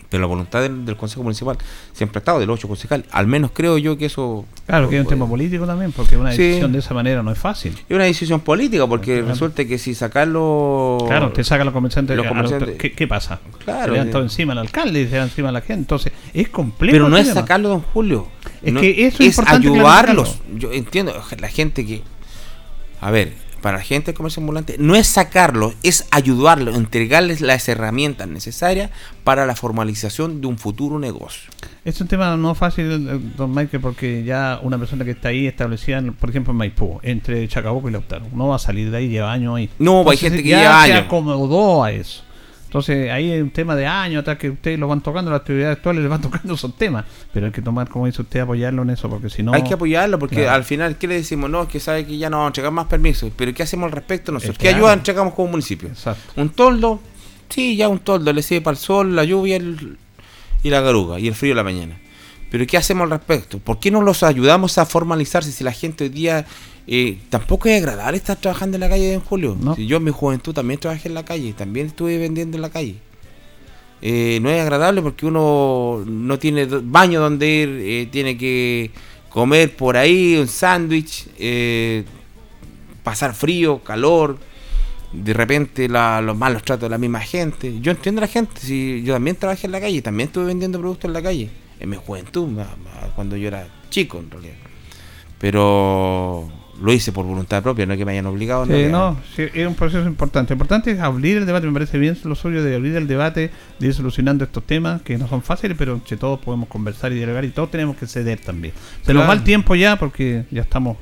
Pero 0.08 0.20
la 0.20 0.26
voluntad 0.28 0.60
del, 0.62 0.84
del 0.86 0.96
consejo 0.96 1.22
municipal 1.24 1.58
siempre 1.92 2.18
ha 2.18 2.20
estado 2.20 2.38
del 2.38 2.48
ocho 2.50 2.68
concejal. 2.68 3.04
Al 3.10 3.26
menos 3.26 3.50
creo 3.52 3.76
yo 3.76 3.98
que 3.98 4.06
eso 4.06 4.44
Claro, 4.66 4.88
que 4.88 4.94
hay 4.96 5.00
un 5.00 5.06
tema 5.08 5.28
político 5.28 5.66
también, 5.66 5.90
porque 5.92 6.16
una 6.16 6.30
Sí. 6.32 6.42
decisión 6.42 6.72
de 6.72 6.78
esa 6.78 6.94
manera 6.94 7.22
no 7.24 7.32
es 7.32 7.38
fácil. 7.38 7.72
es 7.72 7.94
una 7.94 8.04
decisión 8.04 8.40
política 8.40 8.86
porque 8.86 9.14
Claro. 9.16 9.28
resulta 9.28 9.64
que 9.64 9.78
si 9.78 9.94
sacarlo 9.94 10.98
Claro, 11.06 11.32
te 11.32 11.42
saca 11.44 11.64
los 11.64 11.72
comerciantes. 11.74 12.16
Los 12.16 12.24
los- 12.26 12.32
comerciantes- 12.34 12.76
¿qué, 12.78 12.92
qué 12.92 13.08
pasa? 13.08 13.40
Claro, 13.64 13.84
se 13.86 13.90
le 13.92 13.98
dan 13.98 14.08
eh. 14.08 14.10
todo 14.12 14.22
encima 14.22 14.52
al 14.52 14.58
alcalde 14.58 15.08
se 15.08 15.16
dan 15.16 15.24
encima 15.28 15.48
a 15.48 15.52
la 15.52 15.60
gente. 15.60 15.80
Entonces, 15.80 16.12
es 16.32 16.48
complejo. 16.48 16.92
Pero 16.92 17.08
no 17.08 17.16
es 17.16 17.28
tema. 17.28 17.40
sacarlo, 17.40 17.68
don 17.68 17.80
Julio. 17.82 18.28
Es 18.62 18.72
No- 18.72 18.80
que 18.80 19.06
eso 19.06 19.22
es 19.22 19.28
es 19.30 19.38
importante 19.38 19.68
ayudarlos. 19.68 20.38
Yo 20.56 20.72
entiendo, 20.72 21.14
la 21.38 21.48
gente 21.48 21.84
que. 21.84 22.02
A 23.00 23.10
ver, 23.10 23.34
para 23.66 23.78
la 23.78 23.82
gente 23.82 24.12
del 24.12 24.14
comercio 24.14 24.38
ambulante, 24.38 24.76
no 24.78 24.94
es 24.94 25.08
sacarlos, 25.08 25.74
es 25.82 26.06
ayudarlos, 26.12 26.76
entregarles 26.76 27.40
las 27.40 27.68
herramientas 27.68 28.28
necesarias 28.28 28.92
para 29.24 29.44
la 29.44 29.56
formalización 29.56 30.40
de 30.40 30.46
un 30.46 30.56
futuro 30.56 31.00
negocio. 31.00 31.50
Es 31.84 32.00
un 32.00 32.06
tema 32.06 32.36
no 32.36 32.54
fácil, 32.54 32.84
eh, 33.08 33.20
don 33.36 33.52
Michael, 33.52 33.80
porque 33.82 34.22
ya 34.22 34.60
una 34.62 34.78
persona 34.78 35.04
que 35.04 35.10
está 35.10 35.30
ahí 35.30 35.48
establecida, 35.48 36.00
por 36.12 36.30
ejemplo, 36.30 36.52
en 36.52 36.58
Maipú, 36.58 37.00
entre 37.02 37.48
Chacabuco 37.48 37.88
y 37.88 37.92
Lautaro, 37.92 38.26
no 38.32 38.46
va 38.46 38.54
a 38.54 38.60
salir 38.60 38.88
de 38.92 38.98
ahí, 38.98 39.08
lleva 39.08 39.32
años 39.32 39.56
ahí. 39.56 39.68
No, 39.80 40.08
hay 40.08 40.16
gente 40.16 40.44
que 40.44 40.50
ya 40.50 40.60
lleva 40.60 40.84
se 40.86 40.92
años. 40.92 41.06
acomodó 41.06 41.82
a 41.82 41.90
eso. 41.90 42.22
Entonces, 42.76 43.10
ahí 43.10 43.32
hay 43.32 43.40
un 43.40 43.48
tema 43.48 43.74
de 43.74 43.86
años 43.86 44.20
atrás 44.20 44.36
que 44.36 44.50
ustedes 44.50 44.78
lo 44.78 44.86
van 44.86 45.00
tocando, 45.00 45.30
las 45.30 45.40
actividades 45.40 45.78
actuales 45.78 46.02
les 46.02 46.10
van 46.10 46.20
tocando 46.30 46.52
esos 46.52 46.76
temas. 46.76 47.06
Pero 47.32 47.46
hay 47.46 47.52
que 47.52 47.62
tomar, 47.62 47.88
como 47.88 48.04
dice 48.04 48.20
usted, 48.20 48.40
apoyarlo 48.40 48.82
en 48.82 48.90
eso, 48.90 49.08
porque 49.08 49.30
si 49.30 49.42
no. 49.42 49.54
Hay 49.54 49.64
que 49.64 49.72
apoyarlo 49.72 50.18
porque 50.18 50.36
Claro. 50.36 50.50
al 50.52 50.62
final, 50.64 50.98
¿qué 50.98 51.06
le 51.06 51.14
decimos? 51.14 51.48
No, 51.48 51.62
es 51.62 51.68
que 51.70 51.80
sabe 51.80 52.04
que 52.06 52.18
ya 52.18 52.28
no 52.28 52.36
vamos 52.36 52.48
a 52.48 52.50
entregar 52.50 52.72
más 52.72 52.84
permisos. 52.84 53.32
Pero 53.34 53.54
¿qué 53.54 53.62
hacemos 53.62 53.86
al 53.86 53.92
respecto 53.92 54.30
nosotros? 54.30 54.58
¿Qué 54.58 54.68
ayuda 54.68 54.92
entregamos 54.92 55.32
como 55.32 55.48
municipio? 55.52 55.88
¿Un 56.36 56.50
toldo? 56.50 57.00
Sí, 57.48 57.76
ya 57.76 57.88
un 57.88 58.00
toldo. 58.00 58.30
Le 58.34 58.42
sirve 58.42 58.60
para 58.60 58.72
el 58.74 58.78
sol, 58.78 59.16
la 59.16 59.24
lluvia 59.24 59.56
el- 59.56 59.96
y 60.62 60.68
la 60.68 60.82
garuga 60.82 61.18
y 61.18 61.28
el 61.28 61.34
frío 61.34 61.52
de 61.52 61.56
la 61.56 61.64
mañana. 61.64 61.98
Pero 62.50 62.66
¿qué 62.66 62.76
hacemos 62.76 63.04
al 63.04 63.10
respecto? 63.10 63.58
¿Por 63.58 63.80
qué 63.80 63.90
no 63.90 64.02
los 64.02 64.22
ayudamos 64.22 64.76
a 64.76 64.84
formalizarse 64.84 65.50
si 65.50 65.64
la 65.64 65.72
gente 65.72 66.04
hoy 66.04 66.10
día 66.10 66.44
eh, 66.86 67.18
tampoco 67.30 67.68
es 67.68 67.78
agradable 67.82 68.16
estar 68.16 68.36
trabajando 68.36 68.76
en 68.76 68.80
la 68.82 68.88
calle 68.88 69.12
en 69.12 69.20
julio? 69.20 69.56
Si 69.74 69.86
yo 69.86 69.96
en 69.98 70.04
mi 70.04 70.10
juventud 70.12 70.52
también 70.54 70.78
trabajé 70.80 71.08
en 71.08 71.14
la 71.14 71.24
calle, 71.24 71.52
también 71.52 71.86
estuve 71.86 72.16
vendiendo 72.18 72.56
en 72.56 72.62
la 72.62 72.70
calle. 72.70 72.96
Eh, 74.02 74.38
no 74.42 74.50
es 74.50 74.60
agradable 74.60 75.00
porque 75.02 75.26
uno 75.26 76.04
no 76.06 76.38
tiene 76.38 76.66
baño 76.66 77.20
donde 77.20 77.48
ir, 77.48 77.68
eh, 77.82 78.08
tiene 78.10 78.36
que 78.36 78.90
comer 79.30 79.74
por 79.74 79.96
ahí 79.96 80.36
un 80.36 80.48
sándwich, 80.48 81.26
eh, 81.38 82.04
pasar 83.02 83.34
frío, 83.34 83.82
calor, 83.82 84.38
de 85.12 85.32
repente 85.32 85.88
la- 85.88 86.20
los 86.20 86.36
malos 86.36 86.62
tratos 86.62 86.82
de 86.82 86.90
la 86.90 86.98
misma 86.98 87.20
gente. 87.20 87.80
Yo 87.80 87.90
entiendo 87.90 88.20
a 88.20 88.26
la 88.26 88.28
gente, 88.28 88.60
si 88.60 89.02
yo 89.02 89.14
también 89.14 89.36
trabajé 89.36 89.66
en 89.66 89.72
la 89.72 89.80
calle, 89.80 90.02
también 90.02 90.28
estuve 90.28 90.44
vendiendo 90.46 90.78
productos 90.78 91.08
en 91.08 91.12
la 91.14 91.22
calle, 91.22 91.48
en 91.80 91.88
mi 91.88 91.96
juventud, 91.96 92.48
cuando 93.14 93.36
yo 93.36 93.48
era 93.48 93.66
chico 93.88 94.18
en 94.18 94.30
realidad. 94.30 94.54
Pero 95.38 96.50
lo 96.82 96.92
hice 96.92 97.10
por 97.12 97.24
voluntad 97.24 97.62
propia, 97.62 97.86
no 97.86 97.92
es 97.94 97.98
que 97.98 98.04
me 98.04 98.12
hayan 98.12 98.26
obligado. 98.26 98.64
Sí, 98.66 98.72
que- 98.72 98.88
no, 98.88 99.16
sí, 99.34 99.44
es 99.54 99.66
un 99.66 99.74
proceso 99.74 100.06
importante. 100.06 100.50
Lo 100.50 100.54
importante 100.56 100.90
es 100.90 101.00
abrir 101.00 101.38
el 101.38 101.46
debate, 101.46 101.66
me 101.66 101.72
parece 101.72 101.98
bien 101.98 102.16
lo 102.24 102.34
suyo 102.34 102.62
de 102.62 102.74
abrir 102.74 102.96
el 102.96 103.06
debate, 103.06 103.50
de 103.78 103.86
ir 103.86 103.94
solucionando 103.94 104.44
estos 104.44 104.62
temas 104.64 105.02
que 105.02 105.16
no 105.18 105.26
son 105.28 105.42
fáciles, 105.42 105.76
pero 105.78 105.94
entre 105.94 106.16
todos 106.16 106.38
podemos 106.40 106.68
conversar 106.68 107.12
y 107.12 107.16
dialogar 107.16 107.44
y 107.44 107.48
todos 107.50 107.70
tenemos 107.70 107.96
que 107.96 108.06
ceder 108.06 108.38
también. 108.40 108.74
Se 109.04 109.14
nos 109.14 109.28
va 109.28 109.32
el 109.32 109.42
tiempo 109.44 109.74
ya 109.74 109.96
porque 109.96 110.44
ya 110.50 110.62
estamos. 110.62 110.96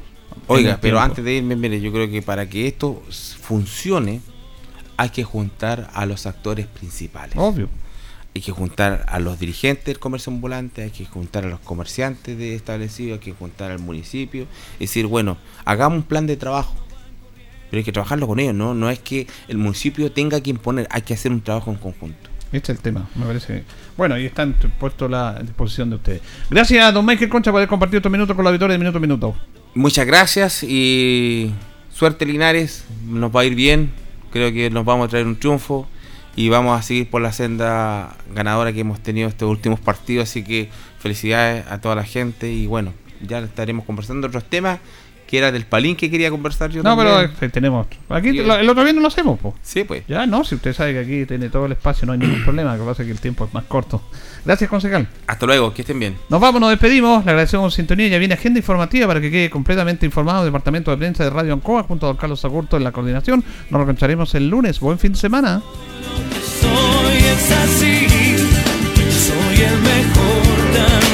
Oiga, 0.47 0.79
pero 0.81 0.99
antes 1.01 1.25
de 1.25 1.35
irme, 1.35 1.57
mire, 1.57 1.81
yo 1.81 1.93
creo 1.93 2.09
que 2.11 2.21
para 2.23 2.49
que 2.49 2.67
esto 2.67 3.03
funcione 3.41 4.21
hay 4.97 5.11
que 5.11 5.25
juntar 5.25 5.91
a 5.95 6.07
los 6.07 6.27
actores 6.27 6.67
principales. 6.67 7.35
Obvio. 7.37 7.69
Hay 8.35 8.43
que 8.43 8.51
juntar 8.51 9.07
a 9.09 9.21
los 9.21 9.39
dirigentes 9.39 9.85
del 9.85 10.01
comercio 10.01 10.33
ambulante, 10.33 10.83
hay 10.83 10.91
que 10.91 11.05
juntar 11.05 11.45
a 11.45 11.49
los 11.49 11.61
comerciantes 11.61 12.37
de 12.37 12.57
establecidos, 12.57 13.19
hay 13.19 13.25
que 13.25 13.33
juntar 13.33 13.71
al 13.71 13.79
municipio. 13.79 14.49
Es 14.75 14.91
decir, 14.91 15.07
bueno, 15.07 15.37
hagamos 15.65 15.99
un 15.99 16.03
plan 16.03 16.27
de 16.27 16.37
trabajo. 16.37 16.75
Pero 17.71 17.79
hay 17.79 17.85
que 17.85 17.93
trabajarlo 17.93 18.27
con 18.27 18.41
ellos, 18.41 18.55
¿no? 18.55 18.75
No 18.75 18.91
es 18.91 18.99
que 18.99 19.29
el 19.47 19.59
municipio 19.59 20.11
tenga 20.11 20.41
que 20.41 20.51
imponer, 20.51 20.89
hay 20.91 21.03
que 21.03 21.15
hacer 21.15 21.31
un 21.31 21.43
trabajo 21.43 21.71
en 21.71 21.77
conjunto. 21.77 22.31
Este 22.53 22.73
es 22.73 22.79
el 22.79 22.83
tema, 22.83 23.09
me 23.15 23.27
parece. 23.27 23.65
Bueno, 23.97 24.19
y 24.19 24.27
está 24.27 24.47
puesto 24.79 25.09
la 25.09 25.41
disposición 25.41 25.91
de 25.91 25.97
ustedes. 25.97 26.21
Gracias, 26.51 26.95
don 26.95 27.05
Michael 27.05 27.29
Concha, 27.29 27.51
por 27.51 27.59
haber 27.59 27.69
compartido 27.69 27.99
estos 27.99 28.13
minutos 28.13 28.35
con 28.35 28.45
la 28.45 28.51
auditoría 28.51 28.75
de 28.75 28.79
Minuto 28.79 28.99
a 28.99 29.01
Minuto. 29.01 29.35
Muchas 29.75 30.07
gracias 30.07 30.63
y 30.63 31.53
suerte 31.93 32.27
Linares, 32.27 32.85
nos 33.07 33.35
va 33.35 33.41
a 33.41 33.45
ir 33.45 33.57
bien, 33.57 33.93
creo 34.33 34.53
que 34.53 34.71
nos 34.71 34.85
vamos 34.85 35.07
a 35.07 35.09
traer 35.09 35.27
un 35.27 35.37
triunfo 35.37 35.89
y 36.37 36.49
vamos 36.49 36.79
a 36.79 36.83
seguir 36.83 37.09
por 37.09 37.23
la 37.23 37.33
senda 37.33 38.17
ganadora 38.35 38.73
que 38.73 38.81
hemos 38.81 39.01
tenido 39.01 39.29
estos 39.29 39.49
últimos 39.49 39.81
partidos, 39.81 40.29
así 40.29 40.43
que 40.43 40.69
felicidades 40.99 41.67
a 41.69 41.81
toda 41.81 41.95
la 41.95 42.05
gente 42.05 42.51
y 42.51 42.67
bueno, 42.67 42.93
ya 43.21 43.39
estaremos 43.39 43.85
conversando 43.85 44.27
otros 44.27 44.45
temas 44.45 44.81
que 45.35 45.39
era 45.39 45.51
del 45.51 45.65
palín 45.67 45.97
que 45.97 46.09
quería 46.11 46.31
conversar 46.31 46.71
yo 46.71 46.83
No, 46.83 46.97
también. 46.97 47.31
pero 47.39 47.47
eh, 47.47 47.51
tenemos. 47.51 47.87
Aquí 48.09 48.29
Y- 48.29 48.43
lo- 48.45 48.55
el 48.57 48.69
otro 48.69 48.85
día 48.85 48.93
no 48.93 49.01
lo 49.01 49.09
hacemos, 49.09 49.39
pues. 49.41 49.55
Sí, 49.63 49.83
pues. 49.83 50.05
Ya, 50.07 50.27
no, 50.27 50.45
si 50.45 50.55
usted 50.55 50.73
sabe 50.73 50.93
que 50.93 50.99
aquí 51.01 51.27
tiene 51.27 51.49
todo 51.49 51.67
el 51.67 51.73
espacio, 51.73 52.07
no 52.07 52.13
hay 52.13 52.21
ningún 52.21 52.45
problema. 52.45 52.77
Lo 52.77 52.85
que 52.85 52.89
pasa 52.91 53.03
es 53.03 53.07
que 53.07 53.13
el 53.13 53.21
tiempo 53.21 53.45
es 53.45 53.53
más 53.53 53.65
corto. 53.65 54.01
Gracias, 54.45 54.71
concejal. 54.71 55.09
Hasta 55.27 55.47
luego, 55.47 55.75
que 55.75 55.83
estén 55.83 55.99
bien. 55.99 56.17
Nos 56.29 56.41
vamos, 56.41 56.61
nos 56.61 56.71
despedimos. 56.71 57.25
Le 57.25 57.31
agradecemos 57.33 57.75
sintonía. 57.75 58.07
Ya 58.09 58.19
viene 58.19 58.35
agenda 58.35 58.59
informativa 58.61 59.07
para 59.09 59.21
que 59.21 59.31
quede 59.31 59.51
completamente 59.51 60.07
informado 60.07 60.41
el 60.43 60.47
Departamento 60.47 60.91
de 60.93 60.97
Prensa 60.99 61.25
de 61.25 61.31
Radio 61.31 61.55
Ancoa 61.55 61.83
junto 61.83 62.07
a 62.07 62.11
don 62.11 62.17
Carlos 62.17 62.45
Agurto 62.45 62.77
en 62.77 62.85
la 62.85 62.93
coordinación. 62.93 63.43
Nos 63.71 63.79
reencontraremos 63.81 64.35
el 64.37 64.49
lunes. 64.49 64.79
Buen 64.81 64.99
fin 64.99 65.13
de 65.13 65.19
semana. 65.19 65.63
Soy 66.61 67.17
es 67.17 67.51
así, 67.51 68.07
soy 69.11 69.65
el 69.65 69.79
mejor. 69.81 71.14